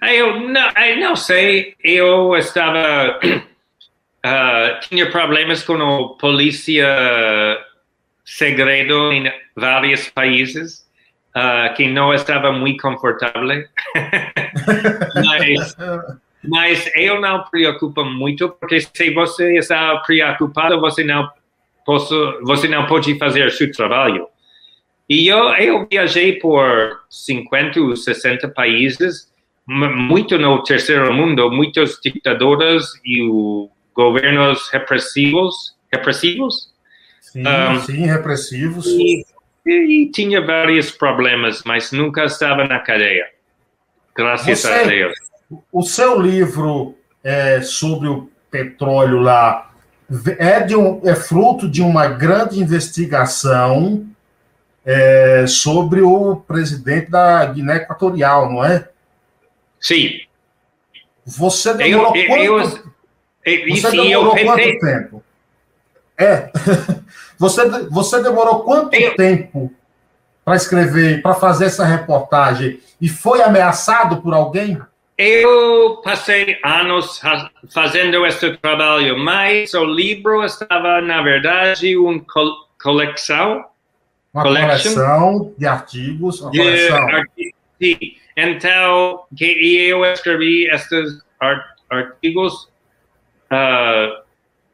Eu 0.00 0.48
não, 0.48 0.70
eu 0.70 1.00
não 1.00 1.16
sei. 1.16 1.74
Eu 1.82 2.36
estava 2.36 3.18
uh, 3.18 4.80
tinha 4.88 5.10
problemas 5.10 5.64
com 5.64 5.74
a 5.74 6.16
polícia 6.16 6.86
segredo 8.24 9.12
em 9.12 9.32
vários 9.56 10.10
países 10.10 10.88
uh, 11.36 11.74
que 11.74 11.88
não 11.88 12.14
estava 12.14 12.52
muito 12.52 12.80
confortável. 12.82 13.42
mas, 15.26 15.76
mas 16.42 16.90
eu 16.94 17.20
não 17.20 17.44
preocupo 17.44 18.04
muito 18.04 18.48
porque 18.48 18.80
se 18.80 19.10
você 19.12 19.58
está 19.58 19.96
preocupado 19.98 20.80
você 20.80 21.04
não 21.04 21.28
posso, 21.84 22.40
você 22.42 22.68
não 22.68 22.86
pode 22.86 23.18
fazer 23.18 23.50
seu 23.50 23.70
trabalho. 23.72 24.26
E 25.08 25.26
eu, 25.26 25.52
eu 25.54 25.88
viajei 25.90 26.38
por 26.38 27.00
50 27.10 27.80
ou 27.80 27.96
60 27.96 28.48
países, 28.48 29.28
muito 29.66 30.38
no 30.38 30.62
terceiro 30.62 31.12
mundo, 31.12 31.50
muitos 31.50 31.98
ditadores 32.00 32.84
e 33.04 33.18
governos 33.92 34.68
repressivos, 34.70 35.76
repressivos? 35.92 36.72
Sim, 37.20 37.42
um, 37.46 37.80
sim 37.80 38.06
repressivos. 38.06 38.86
E, 38.86 39.24
e, 39.66 40.02
e, 40.04 40.10
tinha 40.10 40.40
vários 40.40 40.90
problemas, 40.90 41.62
mas 41.64 41.92
nunca 41.92 42.24
estava 42.24 42.64
na 42.64 42.78
cadeia. 42.78 43.26
Graças 44.16 44.60
Você, 44.60 44.68
a 44.68 44.82
Deus. 44.84 45.29
O 45.72 45.82
seu 45.82 46.20
livro 46.20 46.94
é, 47.24 47.60
sobre 47.62 48.08
o 48.08 48.30
petróleo 48.50 49.20
lá 49.20 49.70
é, 50.38 50.60
de 50.60 50.76
um, 50.76 51.00
é 51.04 51.14
fruto 51.14 51.68
de 51.68 51.82
uma 51.82 52.08
grande 52.08 52.60
investigação 52.60 54.06
é, 54.84 55.44
sobre 55.46 56.00
o 56.00 56.36
presidente 56.36 57.10
da 57.10 57.44
Guiné 57.46 57.76
Equatorial, 57.76 58.50
não 58.50 58.64
é? 58.64 58.88
Sim. 59.80 60.20
Você 61.24 61.74
demorou 61.74 62.16
eu, 62.16 62.54
quanto... 62.54 62.92
Eu, 63.44 63.68
você 63.68 63.90
demorou 63.90 64.36
eu 64.36 64.44
quanto 64.46 64.78
tempo? 64.80 65.24
É. 66.18 66.50
você, 67.38 67.68
você 67.88 68.22
demorou 68.22 68.60
quanto 68.60 68.94
eu... 68.94 69.14
tempo 69.14 69.72
para 70.44 70.56
escrever, 70.56 71.22
para 71.22 71.34
fazer 71.34 71.66
essa 71.66 71.84
reportagem? 71.84 72.80
E 73.00 73.08
foi 73.08 73.42
ameaçado 73.42 74.20
por 74.20 74.34
alguém? 74.34 74.80
Eu 75.22 76.00
passei 76.02 76.58
anos 76.64 77.20
fazendo 77.72 78.24
esse 78.24 78.56
trabalho, 78.56 79.18
mas 79.18 79.74
o 79.74 79.84
livro 79.84 80.42
estava, 80.44 81.00
na 81.02 81.20
verdade, 81.20 81.96
uma 81.96 82.24
coleção. 82.82 83.64
Uma 84.32 84.42
collection, 84.44 84.94
coleção 84.94 85.54
de 85.58 85.66
artigos. 85.66 86.40
Uma 86.40 86.50
de 86.50 86.58
coleção. 86.58 87.08
Artigos, 87.08 88.20
então, 88.36 89.24
que 89.36 89.86
eu 89.88 90.04
escrevi 90.06 90.70
estes 90.70 91.22
artigos 91.90 92.70
uh, 93.50 94.22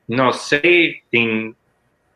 não 0.08 0.32
sei, 0.32 1.02
em 1.12 1.54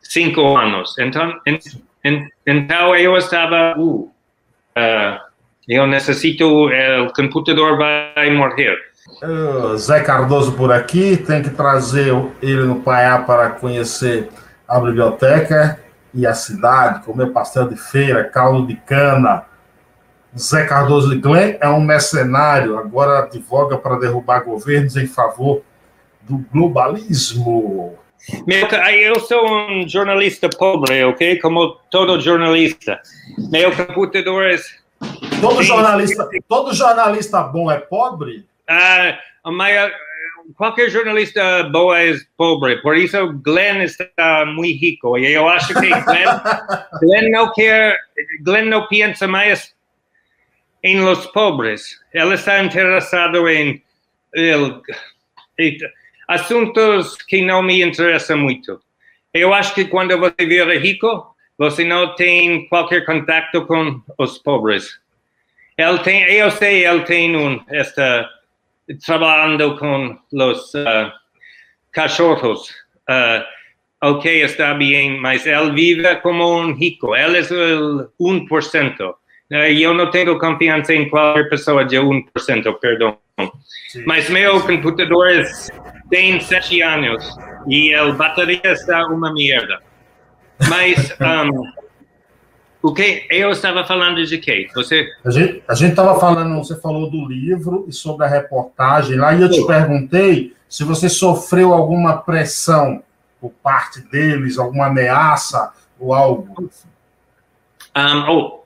cinco 0.01 0.57
anos. 0.57 0.97
Então, 0.99 1.41
en, 1.47 1.59
en, 2.05 2.29
então 2.47 2.95
eu 2.95 3.17
estava, 3.17 3.75
uh, 3.79 4.05
uh, 4.05 5.30
eu 5.71 5.87
necessito, 5.87 6.45
o 6.47 7.13
computador 7.15 7.79
vai 7.79 8.31
morrer. 8.31 8.77
Uh, 9.23 9.77
Zé 9.77 10.01
Cardoso 10.01 10.53
por 10.53 10.73
aqui, 10.73 11.17
tem 11.17 11.43
que 11.43 11.51
trazer 11.51 12.13
ele 12.43 12.65
no 12.65 12.81
Paiá 12.81 13.19
para 13.19 13.51
conhecer 13.51 14.29
a 14.67 14.81
biblioteca 14.81 15.79
e 16.13 16.27
a 16.27 16.35
cidade, 16.35 17.05
comer 17.05 17.31
pastel 17.33 17.69
de 17.69 17.77
feira, 17.77 18.25
caldo 18.25 18.67
de 18.67 18.77
cana. 18.77 19.45
Zé 20.37 20.65
Cardoso 20.65 21.11
de 21.11 21.21
Glen 21.21 21.57
é 21.61 21.69
um 21.69 21.81
mercenário, 21.81 22.79
agora 22.79 23.21
advoga 23.21 23.79
para 23.79 23.99
derrubar 23.99 24.41
governos 24.41 24.97
em 24.97 25.07
favor 25.07 25.63
do 26.23 26.39
globalismo. 26.53 27.99
Meu, 28.47 28.69
eu 28.69 29.19
sou 29.21 29.45
um 29.49 29.89
jornalista 29.89 30.49
pobre, 30.49 31.05
ok? 31.05 31.39
Como 31.41 31.77
todo 31.91 32.21
jornalista. 32.21 33.01
Meu 33.51 33.73
computador 33.73 34.45
é... 34.47 34.57
Todo 35.41 35.63
jornalista, 35.63 36.29
todo 36.47 36.75
jornalista 36.75 37.43
bom 37.43 37.71
é 37.71 37.79
pobre? 37.79 38.45
Uh, 38.69 39.51
maior, 39.53 39.91
qualquer 40.55 40.91
jornalista 40.91 41.65
bom 41.65 41.95
é 41.95 42.13
pobre. 42.37 42.77
Por 42.83 42.97
isso, 42.97 43.33
Glenn 43.43 43.83
está 43.83 44.45
muito 44.47 44.79
rico. 44.79 45.19
E 45.19 45.33
eu 45.33 45.49
acho 45.49 45.69
que 45.69 45.89
Glenn, 45.89 46.05
Glenn 47.01 47.31
não 47.31 47.53
quer, 47.53 47.99
Glenn 48.43 48.67
não 48.67 48.87
pensa 48.87 49.27
mais 49.27 49.75
em 50.83 51.01
los 51.01 51.27
pobres. 51.27 52.01
Ele 52.13 52.35
está 52.35 52.63
interessado 52.63 53.49
em 53.49 53.83
assuntos 56.29 57.17
que 57.17 57.43
não 57.43 57.63
me 57.63 57.83
interessam 57.83 58.39
muito. 58.39 58.81
Eu 59.33 59.55
acho 59.55 59.75
que 59.75 59.85
quando 59.85 60.19
você 60.19 60.47
vira 60.47 60.79
rico, 60.79 61.35
você 61.57 61.85
não 61.85 62.15
tem 62.15 62.69
qualquer 62.69 63.05
contato 63.05 63.65
com 63.67 64.01
os 64.19 64.39
pobres. 64.39 64.99
Ele 65.81 65.99
tem, 66.01 66.23
eu 66.25 66.51
sei, 66.51 66.87
ele 66.87 67.01
tem 67.05 67.35
um, 67.35 67.59
está 67.71 68.29
trabalhando 69.07 69.79
com 69.79 70.19
os 70.33 70.75
uh, 70.75 71.11
cachorros. 71.91 72.69
Uh, 73.09 73.43
ok, 74.03 74.43
está 74.43 74.75
bem, 74.75 75.19
mas 75.19 75.47
ele 75.47 75.73
vive 75.73 76.17
como 76.17 76.61
um 76.61 76.75
rico. 76.75 77.17
Ele 77.17 77.39
é 77.39 77.43
o 77.73 78.11
1%. 78.21 79.01
Uh, 79.01 79.55
eu 79.55 79.95
não 79.95 80.11
tenho 80.11 80.39
confiança 80.39 80.95
em 80.95 81.09
qualquer 81.09 81.49
pessoa 81.49 81.83
de 81.85 81.97
1%, 81.97 82.79
perdão. 82.79 83.17
Sim. 83.89 84.05
Mas 84.07 84.29
meu 84.29 84.61
computador 84.61 85.45
tem 86.11 86.39
sete 86.41 86.83
anos 86.83 87.27
e 87.67 87.95
a 87.95 88.13
bateria 88.13 88.61
está 88.65 89.07
uma 89.07 89.33
merda. 89.33 89.81
Mas 90.69 91.17
um, 91.19 91.63
o 92.83 92.95
que 92.95 93.27
eu 93.31 93.51
estava 93.51 93.85
falando 93.85 94.25
de 94.25 94.39
quê? 94.39 94.69
Você 94.75 95.07
a 95.25 95.31
gente 95.31 95.63
a 95.69 95.75
gente 95.75 95.91
estava 95.91 96.19
falando, 96.19 96.57
você 96.57 96.81
falou 96.81 97.11
do 97.11 97.27
livro 97.27 97.85
e 97.89 97.93
sobre 97.93 98.25
a 98.25 98.29
reportagem 98.29 99.17
lá 99.17 99.35
e 99.35 99.43
eu 99.43 99.51
te 99.51 99.65
perguntei 99.67 100.55
se 100.69 100.85
você 100.85 101.09
sofreu 101.09 101.73
alguma 101.73 102.19
pressão 102.19 103.03
por 103.41 103.51
parte 103.63 104.01
deles, 104.03 104.59
alguma 104.59 104.87
ameaça 104.87 105.73
ou 105.99 106.15
algo. 106.15 106.71
Um, 107.97 108.31
oh, 108.31 108.65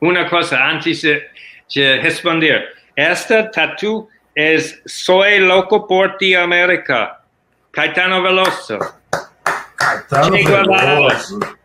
uma 0.00 0.28
coisa 0.28 0.62
antes 0.62 1.00
de, 1.00 1.22
de 1.68 2.00
responder. 2.00 2.76
Esta 2.96 3.44
tatu 3.44 4.08
é 4.36 4.56
Soy 4.86 5.40
Loco 5.40 5.86
por 5.86 6.16
Ti 6.16 6.34
América. 6.34 7.18
Caetano 7.72 8.22
Veloso. 8.22 8.78
Caetano 9.76 10.32
Veloso. 10.32 11.57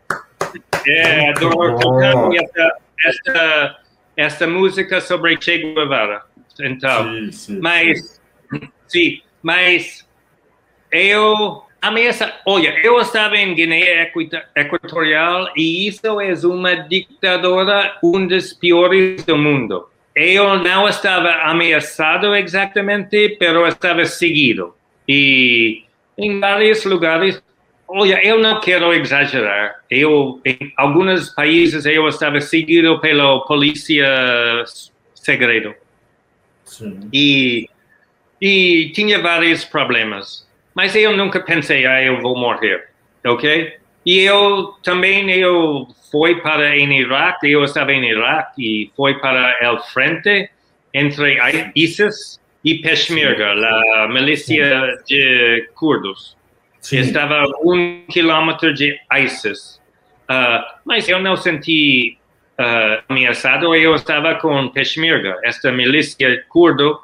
É, 0.86 1.30
adoro 1.30 1.78
cantando 1.78 2.34
esta, 2.36 2.76
esta, 3.04 3.80
esta 4.16 4.46
música 4.46 5.00
sobre 5.00 5.38
Che 5.40 5.58
Guevara. 5.58 6.22
Então, 6.60 7.12
sim, 7.14 7.32
sim, 7.32 7.60
mas, 7.60 8.20
sim, 8.86 9.20
mas 9.42 10.08
eu 10.92 11.62
ameaça. 11.82 12.32
Olha, 12.46 12.78
eu 12.84 13.00
estava 13.00 13.36
em 13.36 13.54
Guiné 13.54 14.12
Equatorial 14.54 15.48
e 15.56 15.88
isso 15.88 16.20
é 16.20 16.34
uma 16.46 16.74
ditadura, 16.74 17.96
um 18.02 18.26
dos 18.26 18.52
piores 18.52 19.24
do 19.24 19.36
mundo 19.36 19.88
eu 20.14 20.58
não 20.58 20.88
estava 20.88 21.30
ameaçado 21.42 22.34
exatamente, 22.36 23.36
pero 23.38 23.66
estava 23.66 24.04
seguido. 24.04 24.74
E 25.08 25.82
em 26.16 26.38
vários 26.38 26.84
lugares, 26.84 27.42
olha, 27.94 28.20
eu 28.26 28.40
não 28.40 28.60
quero 28.60 28.92
exagerar. 28.92 29.76
Eu, 29.88 30.40
em 30.44 30.72
alguns 30.76 31.30
países, 31.30 31.86
eu 31.86 32.08
estava 32.08 32.40
seguido 32.40 33.00
pela 33.00 33.40
polícia 33.46 34.04
segredo. 35.14 35.74
Sim. 36.64 37.08
E, 37.12 37.68
e 38.40 38.90
tinha 38.92 39.20
vários 39.20 39.64
problemas. 39.64 40.44
Mas 40.74 40.96
eu 40.96 41.16
nunca 41.16 41.38
pensei, 41.38 41.86
ah, 41.86 42.02
eu 42.02 42.20
vou 42.20 42.36
morrer. 42.36 42.88
ok? 43.24 43.74
E 44.04 44.20
eu 44.20 44.74
também 44.82 45.30
eu 45.30 45.86
fui 46.10 46.40
para 46.42 46.76
em 46.76 47.00
Iraque, 47.00 47.50
eu 47.50 47.62
estava 47.64 47.92
em 47.92 48.04
Iraque 48.04 48.62
e 48.62 48.90
fui 48.96 49.14
para 49.14 49.72
o 49.72 49.78
frente 49.84 50.50
entre 50.92 51.38
ISIS 51.76 52.40
e 52.64 52.74
Peshmerga, 52.76 53.52
a 54.02 54.08
milícia 54.08 54.98
de 55.06 55.68
curdos. 55.74 56.36
Sim. 56.84 56.98
Estava 56.98 57.46
um 57.64 58.04
quilômetro 58.10 58.74
de 58.74 58.94
ISIS. 59.14 59.80
Uh, 60.30 60.62
mas 60.84 61.08
eu 61.08 61.18
não 61.18 61.34
senti 61.34 62.18
uh, 62.60 63.02
ameaçado, 63.08 63.74
eu 63.74 63.94
estava 63.94 64.34
com 64.34 64.68
Peshmerga, 64.68 65.34
esta 65.42 65.72
milícia 65.72 66.44
curdo, 66.50 67.00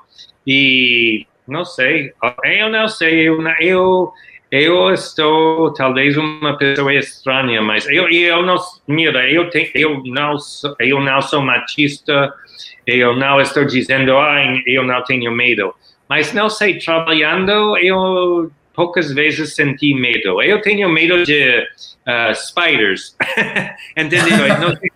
e 0.46 1.26
não 1.48 1.64
sei, 1.64 2.12
eu 2.44 2.68
não 2.68 2.88
sei, 2.88 3.26
eu, 3.26 3.42
eu, 3.58 4.12
eu 4.50 4.92
estou 4.92 5.72
talvez 5.72 6.14
uma 6.18 6.58
pessoa 6.58 6.92
estranha, 6.92 7.62
mas 7.62 7.88
eu, 7.88 8.06
eu 8.10 8.42
não, 8.42 8.56
mira, 8.86 9.30
eu, 9.30 9.48
tenho, 9.48 9.70
eu, 9.74 10.02
não, 10.04 10.36
eu 10.78 11.00
não 11.00 11.22
sou 11.22 11.40
machista, 11.40 12.34
eu 12.86 13.16
não 13.16 13.40
estou 13.40 13.64
dizendo, 13.64 14.14
ah, 14.18 14.44
eu 14.66 14.82
não 14.82 15.02
tenho 15.04 15.32
medo, 15.32 15.74
mas 16.06 16.34
não 16.34 16.50
sei, 16.50 16.78
trabalhando, 16.78 17.78
eu 17.78 18.50
poucas 18.74 19.12
vezes 19.12 19.54
senti 19.54 19.94
medo. 19.94 20.42
Eu 20.42 20.60
tenho 20.60 20.88
medo 20.88 21.24
de 21.24 21.60
uh, 22.06 22.34
spiders, 22.34 23.16
entendeu? 23.96 24.48
não 24.58 24.76
sei, 24.76 24.90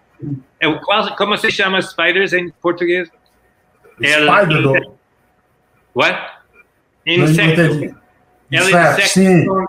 eu, 0.60 0.80
como 0.80 1.36
se 1.36 1.50
chama 1.50 1.80
spiders 1.82 2.32
em 2.32 2.50
português? 2.62 3.10
Spider. 3.96 4.90
What? 5.94 6.18
Insecto. 7.06 7.96
El 8.50 8.70
insecto, 8.70 9.66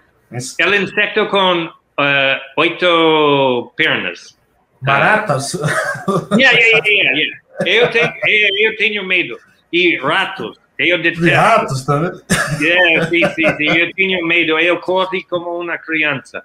el 0.60 0.76
insecto 0.76 1.28
com 1.28 1.66
uh, 1.66 2.40
oito 2.58 3.74
pernas. 3.76 4.38
Baratas? 4.82 5.54
Uh, 5.56 6.38
yeah, 6.38 6.58
yeah, 6.58 6.84
yeah, 6.86 7.12
yeah. 7.18 7.40
Eu, 7.66 7.90
tenho, 7.90 8.14
eu 8.60 8.76
tenho 8.78 9.06
medo. 9.06 9.38
E 9.72 9.98
ratos. 9.98 10.58
Eu 10.78 11.02
detesto. 11.02 11.28
E 11.28 11.32
ratos 11.32 11.86
também? 11.86 12.12
Yeah, 12.60 13.08
sim, 13.08 13.22
sim, 13.34 13.56
sim. 13.56 13.78
Eu 13.78 13.94
tenho 13.94 14.26
medo. 14.28 14.60
Eu 14.60 14.80
corro 14.80 15.10
como 15.30 15.60
uma 15.60 15.78
criança. 15.78 16.44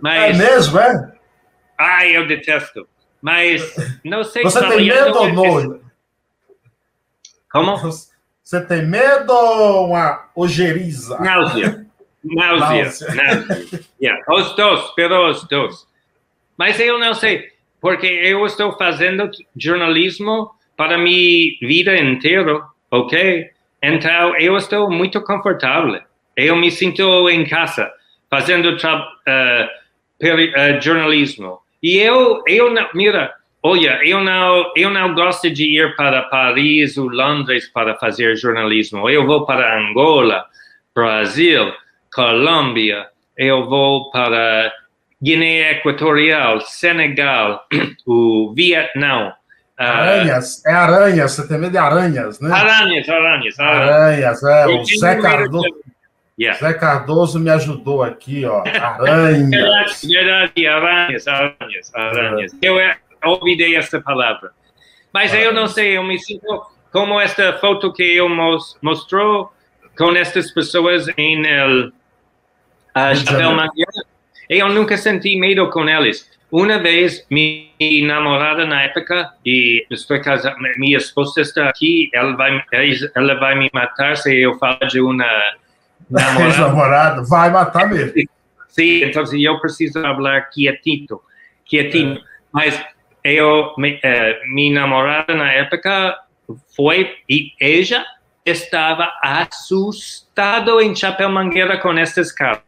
Mas, 0.00 0.38
é 0.40 0.44
mesmo, 0.50 0.78
é? 0.78 1.12
Ah, 1.76 2.06
eu 2.06 2.26
detesto. 2.26 2.86
Mas 3.20 3.74
não 4.04 4.24
sei. 4.24 4.42
Você 4.42 4.60
tem 4.68 4.86
medo 4.86 5.18
ou 5.18 5.32
não? 5.32 5.80
Como? 7.50 7.76
Você 8.42 8.60
tem 8.66 8.86
medo 8.86 9.32
ou 9.32 9.88
uma 9.88 10.28
ojeriza? 10.34 11.18
Náusea. 11.18 11.86
Náusea. 12.24 12.92
Náusea. 13.14 13.80
Yeah. 14.00 14.22
Os 14.28 14.54
dois, 14.56 14.90
pelos 14.94 15.44
dois. 15.48 15.86
Mas 16.56 16.78
eu 16.78 16.98
não 16.98 17.14
sei, 17.14 17.50
porque 17.80 18.06
eu 18.06 18.44
estou 18.46 18.76
fazendo 18.76 19.30
jornalismo 19.56 20.54
para 20.76 20.98
minha 20.98 21.56
vida 21.60 21.96
inteira, 21.96 22.62
ok? 22.90 23.50
Então, 23.82 24.36
eu 24.38 24.56
estou 24.56 24.90
muito 24.90 25.20
confortável. 25.22 26.00
Eu 26.36 26.56
me 26.56 26.70
sinto 26.70 27.28
em 27.28 27.44
casa, 27.44 27.90
fazendo 28.30 28.70
uh, 28.70 28.76
uh, 28.76 30.80
jornalismo. 30.80 31.58
E 31.82 31.98
eu, 31.98 32.42
eu 32.46 32.72
não, 32.72 32.88
mira, 32.94 33.34
olha, 33.62 34.00
eu 34.04 34.22
não, 34.22 34.72
eu 34.76 34.88
não 34.88 35.14
gosto 35.14 35.50
de 35.50 35.78
ir 35.78 35.96
para 35.96 36.22
Paris 36.22 36.96
ou 36.96 37.08
Londres 37.08 37.66
para 37.66 37.96
fazer 37.96 38.36
jornalismo. 38.36 39.10
Eu 39.10 39.26
vou 39.26 39.44
para 39.44 39.78
Angola, 39.78 40.46
Brasil, 40.94 41.72
Colômbia, 42.14 43.08
eu 43.36 43.68
vou 43.68 44.10
para 44.10 44.72
Guiné 45.20 45.72
Equatorial, 45.72 46.60
Senegal, 46.60 47.66
o 48.06 48.52
Vietnã. 48.54 49.34
Ah, 49.84 49.98
aranhas, 49.98 50.64
é 50.64 50.72
aranhas, 50.72 51.32
você 51.32 51.48
tem 51.48 51.58
medo 51.58 51.72
de 51.72 51.78
aranhas, 51.78 52.38
né? 52.38 52.52
Aranhas, 52.52 53.08
aranhas. 53.08 53.58
Aranhas, 53.58 54.42
é. 54.44 54.66
O 54.68 54.84
Zé 54.84 55.20
Cardoso, 55.20 55.82
Yeah. 56.38 56.58
Zé 56.58 56.72
Cardoso 56.74 57.38
me 57.38 57.50
ajudou 57.50 58.02
aqui, 58.02 58.44
ó. 58.44 58.62
Aranhas. 58.64 60.02
Verdade, 60.04 60.66
aranhas, 60.66 61.28
aranhas, 61.28 61.94
aranhas. 61.94 62.52
Eu 62.62 62.78
ouvi 63.24 63.74
essa 63.74 64.00
palavra. 64.00 64.50
Mas 65.12 65.34
eu 65.34 65.52
não 65.52 65.66
sei, 65.66 65.96
eu 65.96 66.04
me 66.04 66.18
sinto 66.18 66.64
como 66.90 67.20
esta 67.20 67.58
foto 67.58 67.92
que 67.92 68.02
eu 68.16 68.28
mostrou 68.80 69.52
com 69.98 70.12
estas 70.16 70.50
pessoas 70.52 71.06
em 71.18 71.44
el 71.44 71.88
uh, 71.88 73.14
Chapéu 73.16 73.50
Mangueira. 73.50 74.06
Eu 74.48 74.68
nunca 74.68 74.96
senti 74.96 75.36
medo 75.36 75.68
com 75.70 75.88
eles. 75.88 76.30
Uma 76.52 76.78
vez, 76.78 77.26
minha 77.30 78.06
namorada 78.06 78.66
na 78.66 78.82
época, 78.82 79.32
e 79.44 79.86
estou 79.90 80.20
casada, 80.20 80.54
minha 80.76 80.98
esposa 80.98 81.40
está 81.40 81.66
aqui, 81.70 82.10
ela 82.12 82.36
vai, 82.36 82.62
ela 83.16 83.34
vai 83.36 83.54
me 83.54 83.70
matar 83.72 84.18
se 84.18 84.42
eu 84.42 84.58
falar 84.58 84.86
de 84.86 85.00
uma 85.00 85.26
namorada. 86.10 86.58
namorada 86.60 87.22
vai 87.22 87.50
matar 87.50 87.88
mesmo. 87.88 88.12
Sim, 88.68 89.02
então 89.02 89.24
eu 89.34 89.58
preciso 89.60 90.02
falar 90.02 90.42
quietito, 90.50 91.22
quietito. 91.64 92.20
É. 92.20 92.22
Mas 92.52 92.84
eu, 93.24 93.72
minha 94.52 94.78
namorada 94.78 95.34
na 95.34 95.50
época 95.52 96.18
foi 96.76 97.16
e 97.30 97.52
ela 97.58 98.04
estava 98.44 99.10
assustado 99.22 100.82
em 100.82 100.94
Chapéu 100.94 101.30
Mangueira 101.30 101.78
com 101.78 101.98
esses 101.98 102.30
caras. 102.30 102.62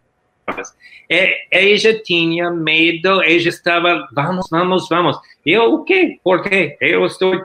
Ela 1.50 2.02
tinha 2.02 2.50
medo, 2.50 3.22
ela 3.22 3.32
estava, 3.32 4.08
vamos, 4.12 4.46
vamos, 4.50 4.88
vamos. 4.88 5.18
Eu, 5.44 5.74
o 5.74 5.84
quê? 5.84 6.18
Por 6.22 6.42
quê? 6.42 6.76
Eu 6.80 7.04
estou 7.06 7.40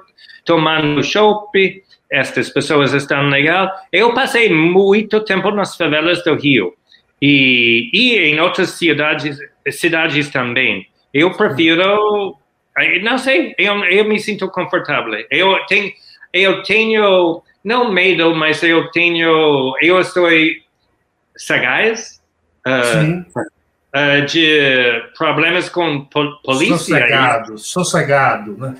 tomando 0.45 1.03
chopp, 1.03 1.83
estas 2.09 2.49
pessoas 2.49 2.93
estão 2.93 3.29
legal. 3.29 3.69
Eu 3.91 4.13
passei 4.13 4.49
muito 4.49 5.19
tempo 5.21 5.51
nas 5.51 5.75
favelas 5.75 6.23
do 6.23 6.35
Rio 6.35 6.73
e, 7.21 7.89
e 7.93 8.17
em 8.17 8.39
outras 8.39 8.71
cidades, 8.71 9.37
cidades 9.71 10.29
também. 10.29 10.87
Eu 11.13 11.31
prefiro, 11.35 12.37
não 13.03 13.17
sei, 13.17 13.53
eu, 13.57 13.83
eu 13.85 14.05
me 14.05 14.19
sinto 14.19 14.47
confortável. 14.49 15.25
Eu 15.29 15.65
tenho, 15.67 15.91
eu 16.33 16.63
tenho, 16.63 17.41
não 17.63 17.91
medo, 17.91 18.33
mas 18.35 18.63
eu 18.63 18.89
tenho, 18.91 19.75
eu 19.81 19.99
estou 19.99 20.27
sagaz 21.35 22.21
uh, 22.67 23.49
uh, 23.95 24.25
de 24.25 25.11
problemas 25.17 25.69
com 25.69 26.05
pol 26.05 26.41
polícia. 26.41 26.77
Sossegado, 26.77 27.57
sossegado, 27.57 28.57
né? 28.57 28.75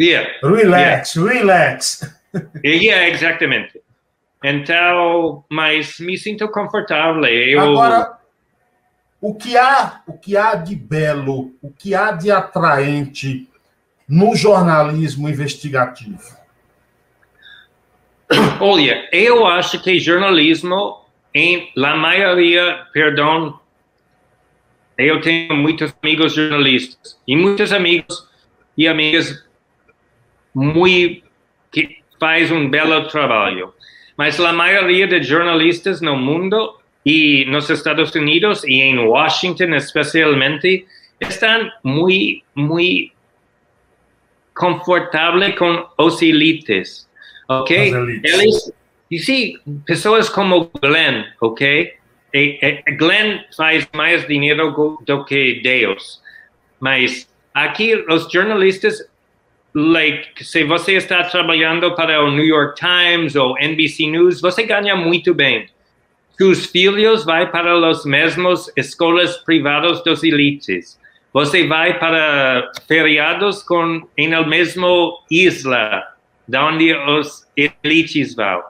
Yeah. 0.00 0.30
Relax, 0.42 1.14
yeah. 1.14 1.34
relax. 1.34 2.18
yeah, 2.64 3.08
exatamente. 3.08 3.80
Então, 4.42 5.44
mas 5.50 5.98
me 5.98 6.16
sinto 6.16 6.48
confortável. 6.48 7.24
Eu... 7.24 7.60
Agora, 7.60 8.18
o 9.20 9.34
que 9.34 9.56
há, 9.56 10.02
o 10.06 10.12
que 10.16 10.36
há 10.36 10.54
de 10.54 10.76
belo, 10.76 11.52
o 11.60 11.72
que 11.72 11.94
há 11.94 12.12
de 12.12 12.30
atraente 12.30 13.48
no 14.08 14.36
jornalismo 14.36 15.28
investigativo? 15.28 16.38
Olha, 18.60 19.08
eu 19.10 19.46
acho 19.46 19.82
que 19.82 19.98
jornalismo, 19.98 21.04
em 21.34 21.72
la 21.74 21.96
maioria, 21.96 22.86
perdão, 22.92 23.58
eu 24.98 25.20
tenho 25.20 25.54
muitos 25.56 25.94
amigos 26.02 26.34
jornalistas 26.34 27.16
e 27.26 27.36
muitos 27.36 27.72
amigos 27.72 28.28
e 28.76 28.88
amigas 28.88 29.46
muito 30.52 31.22
que 31.70 31.98
faz 32.18 32.50
um 32.50 32.68
belo 32.68 33.06
trabalho. 33.06 33.72
Mas 34.16 34.40
a 34.40 34.52
maioria 34.52 35.06
de 35.06 35.22
jornalistas 35.22 36.00
no 36.00 36.16
mundo 36.16 36.76
e 37.06 37.44
nos 37.46 37.70
Estados 37.70 38.12
Unidos 38.14 38.64
e 38.64 38.80
em 38.80 38.98
Washington 38.98 39.76
especialmente 39.76 40.84
estão 41.20 41.70
muito, 41.84 42.42
muito 42.56 43.12
confortáveis 44.56 45.56
com 45.56 45.86
os 45.96 46.20
elites, 46.20 47.08
ok? 47.48 47.92
Eles, 48.24 48.72
e 49.08 49.18
sim, 49.20 49.56
pessoas 49.86 50.28
como 50.28 50.70
Glenn, 50.82 51.24
ok? 51.40 51.97
E, 52.34 52.58
e, 52.62 52.92
Glenn 52.92 53.40
faz 53.56 53.88
mais 53.94 54.26
dinheiro 54.26 54.72
do 55.06 55.24
que 55.24 55.60
Deus, 55.62 56.20
mas 56.80 57.28
aqui 57.54 57.94
os 58.08 58.30
jornalistas 58.30 59.08
like, 59.74 60.44
se 60.44 60.64
você 60.64 60.94
está 60.94 61.24
trabalhando 61.24 61.94
para 61.94 62.22
o 62.24 62.30
New 62.30 62.44
York 62.44 62.80
Times 62.80 63.36
ou 63.36 63.56
NBC 63.58 64.06
News, 64.06 64.40
você 64.40 64.64
ganha 64.64 64.96
muito 64.96 65.34
bem. 65.34 65.68
Seus 66.36 66.66
filhos 66.66 67.24
vão 67.24 67.46
para 67.48 67.88
as 67.88 68.04
mesmas 68.04 68.70
escolas 68.76 69.36
privadas 69.38 70.02
dos 70.04 70.22
elites. 70.22 70.98
Você 71.32 71.66
vai 71.66 71.98
para 71.98 72.72
feriados 72.86 73.62
com 73.62 74.08
em 74.16 74.32
a 74.34 74.46
mesmo 74.46 75.20
isla, 75.30 76.02
onde 76.54 76.94
os 76.94 77.46
elites 77.56 78.34
vão. 78.34 78.62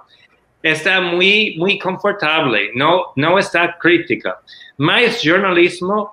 Está 0.71 1.01
muito, 1.01 1.59
muito 1.59 1.83
confortável, 1.83 2.53
não, 2.75 3.11
não 3.17 3.39
está 3.39 3.69
crítica. 3.69 4.37
Mas 4.77 5.23
jornalismo 5.23 6.11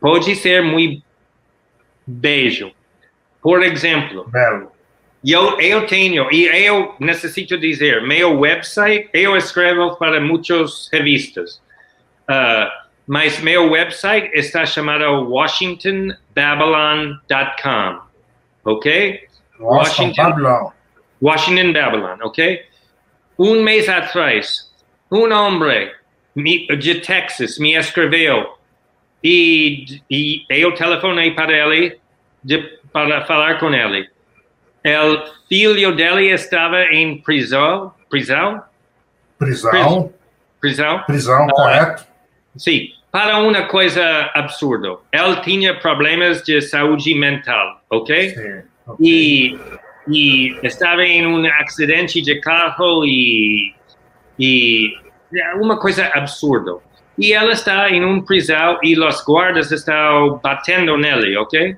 pode 0.00 0.36
ser 0.36 0.62
muito 0.62 1.02
beijo. 2.06 2.70
Por 3.42 3.62
exemplo, 3.62 4.24
Belo. 4.28 4.70
eu, 5.24 5.58
eu 5.60 5.86
tenho, 5.86 6.30
e 6.32 6.46
eu 6.46 6.94
necessito 7.00 7.58
dizer, 7.58 8.02
meu 8.02 8.38
website, 8.38 9.08
eu 9.12 9.36
escrevo 9.36 9.96
para 9.96 10.20
muitas 10.20 10.88
revistas, 10.92 11.60
uh, 12.28 12.70
mas 13.06 13.40
meu 13.40 13.70
website 13.70 14.30
está 14.34 14.66
chamado 14.66 15.30
washingtonbabylon.com, 15.30 18.00
ok? 18.64 19.26
Washington, 19.58 20.30
Babylon. 20.30 20.70
Washington 21.22 21.72
Babylon, 21.72 22.18
ok? 22.22 22.66
Um 23.38 23.62
mês 23.62 23.88
atrás, 23.88 24.70
um 25.10 25.30
homem 25.32 25.90
me- 26.34 26.66
de 26.76 26.96
Texas 26.96 27.58
me 27.58 27.74
escreveu 27.74 28.56
e, 29.22 30.00
e 30.10 30.44
eu 30.48 30.72
telefonei 30.74 31.32
para 31.32 31.52
ele 31.52 31.98
de- 32.42 32.78
para 32.92 33.24
falar 33.26 33.58
com 33.58 33.72
ele. 33.74 34.08
O 34.84 35.46
filho 35.48 35.94
dele 35.94 36.30
estava 36.30 36.84
em 36.84 37.18
prisão, 37.18 37.92
prisão, 38.08 38.62
Prisão. 39.38 40.12
prisão. 40.60 41.02
Prisão, 41.02 41.46
correto? 41.48 42.06
Sim, 42.56 42.88
para 43.10 43.38
uma 43.38 43.62
coisa 43.66 44.30
absurda. 44.34 44.96
Ele 45.12 45.36
tinha 45.42 45.74
problemas 45.74 46.42
de 46.42 46.62
saúde 46.62 47.14
mental, 47.14 47.82
ok? 47.90 48.30
Sim. 48.30 48.62
ok. 48.86 48.96
e, 49.06 49.58
e 50.08 50.56
estava 50.62 51.02
em 51.04 51.26
um 51.26 51.44
acidente 51.60 52.22
de 52.22 52.40
carro 52.40 53.04
e 53.04 54.94
é 55.34 55.54
uma 55.54 55.78
coisa 55.78 56.06
absurda. 56.14 56.76
E 57.18 57.32
ela 57.32 57.52
está 57.52 57.90
em 57.90 58.04
uma 58.04 58.22
prisão 58.24 58.78
e 58.82 58.98
os 58.98 59.24
guardas 59.24 59.72
estão 59.72 60.38
batendo 60.42 60.96
nele, 60.96 61.36
ok? 61.36 61.76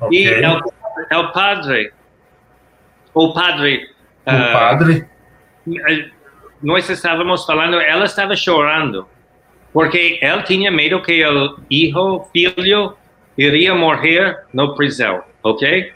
Ok. 0.00 0.18
E 0.18 0.26
é 0.26 0.50
o, 0.50 0.58
o 1.20 1.32
padre, 1.32 1.92
o 3.14 3.32
padre, 3.32 3.88
o 4.26 4.30
ah, 4.30 4.50
padre. 4.52 5.06
eh, 5.68 6.08
nós 6.60 6.88
estávamos 6.90 7.46
falando, 7.46 7.80
ela 7.80 8.04
estava 8.04 8.34
chorando, 8.34 9.08
porque 9.72 10.18
ele 10.20 10.42
tinha 10.42 10.70
medo 10.72 11.00
que 11.00 11.24
o 11.24 11.56
hijo, 11.70 12.24
filho, 12.32 12.96
iria 13.38 13.74
morrer 13.74 14.40
na 14.52 14.74
prisão, 14.74 15.22
ok? 15.42 15.93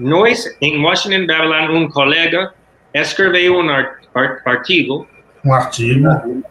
Nós, 0.00 0.44
em 0.62 0.82
Washington, 0.82 1.26
Babylon, 1.26 1.76
um 1.84 1.88
colega 1.90 2.52
escreveu 2.94 3.58
um 3.58 3.68
ar- 3.68 3.98
ar- 4.14 4.40
artigo, 4.46 5.06
Um 5.44 5.52
artigo. 5.52 6.06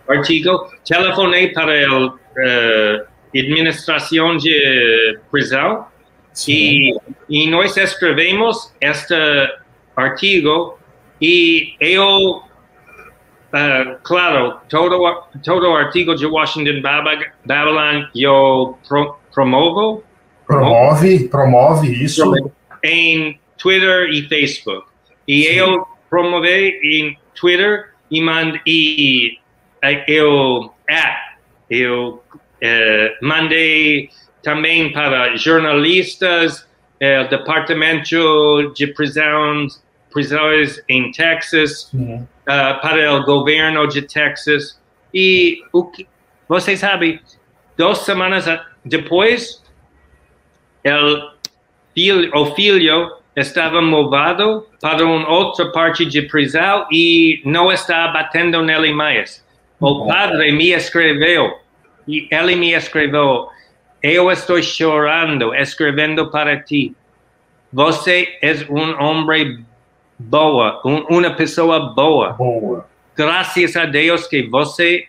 artigo, 0.08 0.68
telefonei 0.86 1.50
para 1.50 1.72
a 1.72 2.14
eh, 2.38 3.06
administração 3.36 4.38
de 4.38 5.20
prisão 5.32 5.86
Sim. 6.32 6.54
e, 6.54 7.46
e 7.46 7.50
nós 7.50 7.76
escrevemos 7.76 8.72
este 8.80 9.16
artigo 9.96 10.78
e 11.22 11.74
eu, 11.80 12.42
ah, 13.52 13.98
claro, 14.04 14.58
todo, 14.70 15.24
todo 15.44 15.76
artigo 15.76 16.16
de 16.16 16.26
Washington 16.26 16.82
Bab- 16.82 17.32
Babylon 17.46 18.06
eu 18.16 18.78
pro, 18.88 19.16
promovo 19.34 20.04
Promove, 20.48 21.28
promove 21.30 21.88
isso. 22.04 22.24
Em 22.84 23.40
Twitter 23.58 24.10
e 24.10 24.28
Facebook. 24.28 24.88
E 25.28 25.44
Sim. 25.44 25.50
eu 25.50 25.88
promovei 26.10 26.80
em 26.84 27.18
Twitter 27.36 27.94
e 28.10 28.22
mand, 28.22 28.60
e 28.66 29.38
eu, 30.08 30.74
eu 31.70 32.24
eh, 32.62 33.18
mandei 33.22 34.10
também 34.42 34.92
para 34.92 35.36
jornalistas, 35.36 36.68
eh, 37.00 37.24
departamento 37.26 38.74
de 38.76 38.88
prisões, 38.88 39.82
prisões 40.12 40.82
em 40.90 41.12
Texas, 41.12 41.92
ah, 42.48 42.74
para 42.82 43.14
o 43.14 43.24
governo 43.24 43.88
de 43.88 44.02
Texas. 44.02 44.80
E 45.14 45.62
o 45.72 45.86
que, 45.86 46.08
você 46.48 46.76
sabe, 46.76 47.22
duas 47.78 48.00
semanas 48.00 48.46
depois, 48.84 49.64
el 50.84 51.39
filho, 52.00 52.32
o 52.34 52.46
filho 52.56 53.12
estava 53.36 53.82
movado 53.82 54.66
para 54.82 55.06
uma 55.06 55.30
outra 55.30 55.70
parte 55.72 56.06
de 56.06 56.22
prisão 56.22 56.88
e 56.92 57.42
não 57.44 57.72
está 57.72 58.08
batendo 58.08 58.62
nele 58.62 58.94
mais. 58.94 59.46
O 59.80 60.08
padre 60.08 60.52
me 60.52 60.72
escreveu 60.72 61.58
e 62.08 62.28
ele 62.32 62.56
me 62.56 62.74
escreveu: 62.74 63.48
Eu 64.02 64.32
estou 64.32 64.62
chorando, 64.62 65.54
escrevendo 65.54 66.32
para 66.32 66.62
ti. 66.62 66.96
Você 67.72 68.38
é 68.42 68.54
um 68.70 69.02
homem 69.02 69.66
boa, 70.18 70.82
um, 70.86 71.18
uma 71.18 71.32
pessoa 71.32 71.80
boa 71.94 72.34
Boa. 72.34 72.88
graças 73.16 73.76
a 73.76 73.86
Deus 73.86 74.28
que 74.28 74.44
você, 74.44 75.06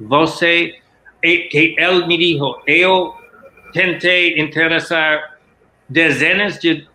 você, 0.00 0.74
que 1.22 1.74
ele 1.76 2.06
me 2.06 2.16
dijo, 2.16 2.56
eu 2.66 3.14
tentei 3.72 4.38
interessar 4.38 5.33
dezenas 5.88 6.58
de 6.58 6.86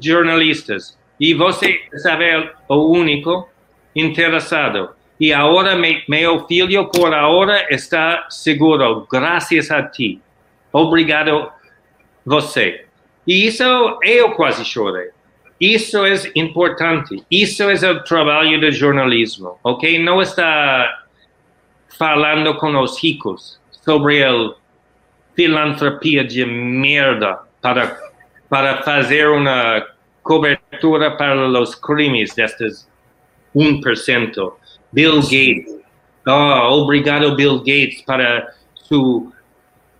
jornalistas 0.00 0.98
e 1.18 1.34
você 1.34 1.80
sabe 1.96 2.50
o 2.68 2.90
único 2.90 3.48
interessado. 3.94 4.90
E 5.20 5.32
agora 5.32 5.76
me, 5.76 6.02
meu 6.08 6.46
filho 6.46 6.88
por 6.88 7.14
agora 7.14 7.66
está 7.72 8.26
seguro, 8.28 9.06
graças 9.10 9.70
a 9.70 9.82
ti. 9.82 10.20
Obrigado 10.72 11.50
você. 12.24 12.86
E 13.26 13.46
isso 13.46 13.62
eu 14.02 14.32
quase 14.32 14.64
chorei. 14.64 15.10
Isso 15.60 16.04
é 16.04 16.14
importante. 16.34 17.22
Isso 17.30 17.62
é 17.62 17.90
o 17.90 18.02
trabalho 18.02 18.60
do 18.60 18.72
jornalismo, 18.72 19.58
ok? 19.62 19.96
Não 20.02 20.20
está 20.20 21.04
falando 21.96 22.56
com 22.56 22.76
os 22.80 23.00
ricos 23.00 23.60
sobre 23.70 24.24
a 24.24 24.32
filantropia 25.36 26.24
de 26.24 26.44
merda 26.44 27.38
para, 27.60 27.96
para 28.52 28.82
fazer 28.82 29.30
uma 29.30 29.82
cobertura 30.22 31.16
para 31.16 31.48
os 31.58 31.74
crimes 31.74 32.34
destes 32.34 32.86
1%. 33.56 34.52
Bill 34.92 35.22
Gates. 35.22 35.74
Oh, 36.28 36.82
obrigado, 36.82 37.34
Bill 37.34 37.60
Gates, 37.60 38.02
para 38.02 38.52
su 38.74 39.32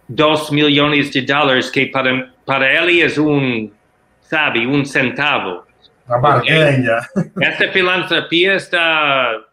2 0.06 0.50
milhões 0.50 1.10
de 1.10 1.22
dólares 1.22 1.70
que 1.70 1.86
para, 1.86 2.28
para 2.44 2.70
ele 2.70 3.00
é 3.00 3.18
um, 3.18 3.70
sabe, 4.20 4.66
um 4.66 4.84
centavo. 4.84 5.62
A 6.06 6.18
barganha. 6.18 6.98
Esta 7.40 7.72
filantropia 7.72 8.56
está 8.56 9.44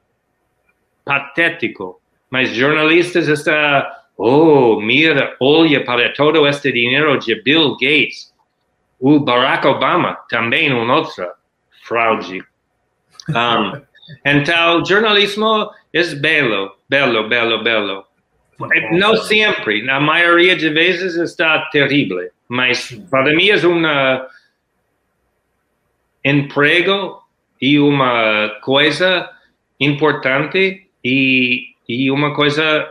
patético, 1.06 2.02
mas 2.30 2.50
jornalistas 2.50 3.30
estão, 3.30 3.82
oh, 4.18 4.82
mira, 4.82 5.38
olha 5.40 5.86
para 5.86 6.12
todo 6.14 6.46
este 6.46 6.70
dinheiro 6.74 7.18
de 7.18 7.42
Bill 7.42 7.78
Gates. 7.78 8.29
O 9.00 9.20
Barack 9.20 9.66
Obama 9.66 10.18
também 10.30 10.74
um 10.74 10.90
outro 10.92 11.26
fraude. 11.84 12.44
Um, 13.30 13.82
então, 14.26 14.84
jornalismo 14.86 15.70
é 15.94 16.04
belo, 16.16 16.76
belo, 16.90 17.30
belo, 17.30 17.64
belo. 17.64 18.06
Não 18.92 19.16
sempre, 19.16 19.82
na 19.84 20.02
maioria 20.02 20.56
de 20.56 20.70
vezes 20.70 21.16
está 21.16 21.70
terrível, 21.72 22.30
mas 22.48 22.92
para 23.10 23.34
mim 23.34 23.50
é 23.50 23.66
uma 23.66 24.28
emprego 26.24 27.22
e 27.62 27.80
uma 27.80 28.50
coisa 28.62 29.30
importante 29.80 30.90
e, 31.04 31.68
e 31.88 32.12
uma 32.12 32.34
coisa 32.34 32.86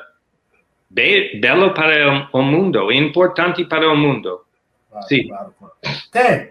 be 0.88 1.38
bela 1.38 1.74
para 1.74 2.28
o 2.32 2.42
mundo, 2.42 2.90
importante 2.90 3.62
para 3.66 3.90
o 3.90 3.96
mundo. 3.96 4.40
Claro, 4.90 5.06
Sim. 5.06 5.28
claro, 5.28 5.54
claro. 5.58 5.74
Ken, 6.12 6.48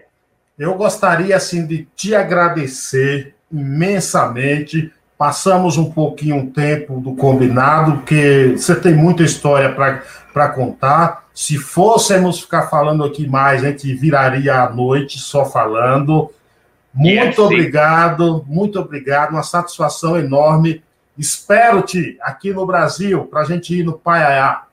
eu 0.58 0.74
gostaria 0.74 1.36
assim 1.36 1.66
de 1.66 1.86
te 1.94 2.14
agradecer 2.14 3.34
imensamente. 3.50 4.92
Passamos 5.16 5.76
um 5.76 5.90
pouquinho 5.90 6.44
o 6.44 6.50
tempo 6.50 7.00
do 7.00 7.14
combinado, 7.14 7.98
porque 7.98 8.54
você 8.56 8.74
tem 8.74 8.94
muita 8.94 9.22
história 9.22 9.72
para 9.72 10.48
contar. 10.50 11.28
Se 11.34 11.56
fôssemos 11.56 12.40
ficar 12.40 12.68
falando 12.68 13.04
aqui 13.04 13.26
mais, 13.26 13.64
a 13.64 13.68
gente 13.68 13.92
viraria 13.94 14.62
a 14.62 14.70
noite 14.70 15.18
só 15.18 15.44
falando. 15.44 16.32
Muito 16.94 17.36
sim. 17.36 17.42
obrigado, 17.42 18.44
muito 18.46 18.78
obrigado, 18.80 19.32
uma 19.32 19.42
satisfação 19.42 20.16
enorme. 20.16 20.82
Espero-te 21.16 22.16
aqui 22.20 22.52
no 22.52 22.64
Brasil 22.64 23.24
para 23.26 23.40
a 23.40 23.44
gente 23.44 23.76
ir 23.76 23.84
no 23.84 23.92
Paiaiá. 23.92 24.64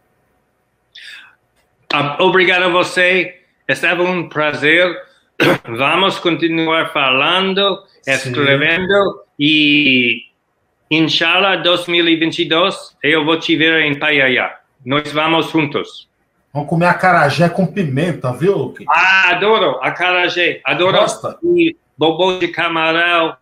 Ah, 1.91 2.17
Obrigado 2.19 2.63
a 2.63 2.69
você. 2.69 3.44
Estava 3.67 4.03
um 4.03 4.29
prazer. 4.29 4.95
Vamos 5.67 6.19
continuar 6.19 6.91
falando, 6.93 7.83
escrevendo 8.05 9.23
e 9.39 10.21
Inshallah 10.89 11.57
2022 11.57 12.95
eu 13.03 13.25
vou 13.25 13.39
te 13.39 13.55
ver 13.55 13.81
em 13.81 13.97
Paiaiá. 13.97 14.59
Nós 14.85 15.11
vamos 15.11 15.49
juntos. 15.49 16.07
Vamos 16.53 16.69
comer 16.69 16.85
acarajé 16.85 17.49
com 17.49 17.65
pimenta, 17.65 18.31
viu? 18.31 18.73
Ah, 18.87 19.31
adoro 19.31 19.79
acarajé. 19.81 20.61
Adoro 20.63 20.99
Gosta? 20.99 21.37
e 21.43 21.75
bobô 21.97 22.37
de 22.37 22.49
camarão 22.49 23.35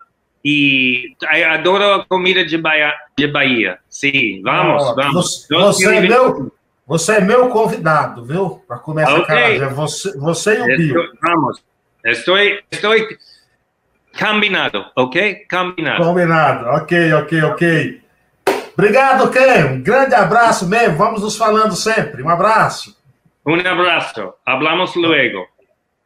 e 0.44 1.16
adoro 1.50 1.96
a 1.96 2.06
comida 2.06 2.46
de 2.46 2.58
Bahia. 2.58 2.94
De 3.18 3.28
Bahia. 3.28 3.78
Sim, 3.90 4.42
vamos, 4.42 4.84
Ó, 4.84 4.96
vamos. 4.96 5.48
Você, 5.48 5.56
você 5.56 5.96
é 5.98 6.02
meu, 6.02 6.52
você 6.94 7.14
é 7.14 7.22
meu 7.22 7.50
convidado, 7.50 8.24
viu? 8.24 8.62
Para 8.68 8.78
comer 8.78 9.04
essa 9.04 9.14
Ok. 9.14 9.24
acarajé. 9.24 9.66
Você, 9.70 10.18
você 10.20 10.58
e 10.60 10.62
o 10.62 10.66
Bio. 10.66 11.02
Estou, 11.04 11.18
vamos. 11.24 11.64
Estou, 12.06 12.38
estou 12.72 12.94
combinado, 14.20 14.86
ok? 14.96 15.46
Combinado. 15.50 16.04
Combinado. 16.04 16.66
Ok, 16.84 17.14
ok, 17.14 17.42
ok. 17.44 18.02
Obrigado, 18.78 19.30
Ken. 19.32 19.66
Um 19.74 19.82
grande 19.82 20.14
abraço 20.14 20.68
mesmo. 20.68 20.98
Vamos 20.98 21.22
nos 21.22 21.36
falando 21.36 21.76
sempre. 21.76 22.22
Um 22.22 22.30
abraço. 22.30 22.96
Un 23.46 23.60
abrazo. 23.66 24.34
Hablamos 24.46 24.96
luego. 24.96 25.48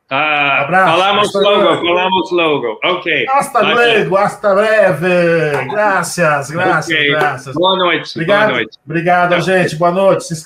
Ah, 0.10 0.62
Abrazo. 0.62 0.92
Falamos 0.98 1.28
Hasta 1.28 1.40
logo, 1.40 1.62
luego. 1.64 1.86
falamos 1.86 2.32
logo. 2.32 2.80
Ok. 2.86 3.26
Hasta 3.30 3.60
Bye. 3.60 3.74
luego, 3.74 4.16
hasta 4.18 4.56
breve. 4.56 5.66
Graças, 5.70 6.50
graças, 6.50 6.86
Ok. 6.96 7.10
graças. 7.10 7.54
Boa 7.54 7.78
noite. 7.78 8.14
Boa 8.16 8.24
Obrigado, 8.24 8.52
noite. 8.54 8.78
obrigado, 8.86 9.42
gente. 9.42 9.76
Boa 9.76 9.92
noite. 9.92 10.24
Se 10.24 10.46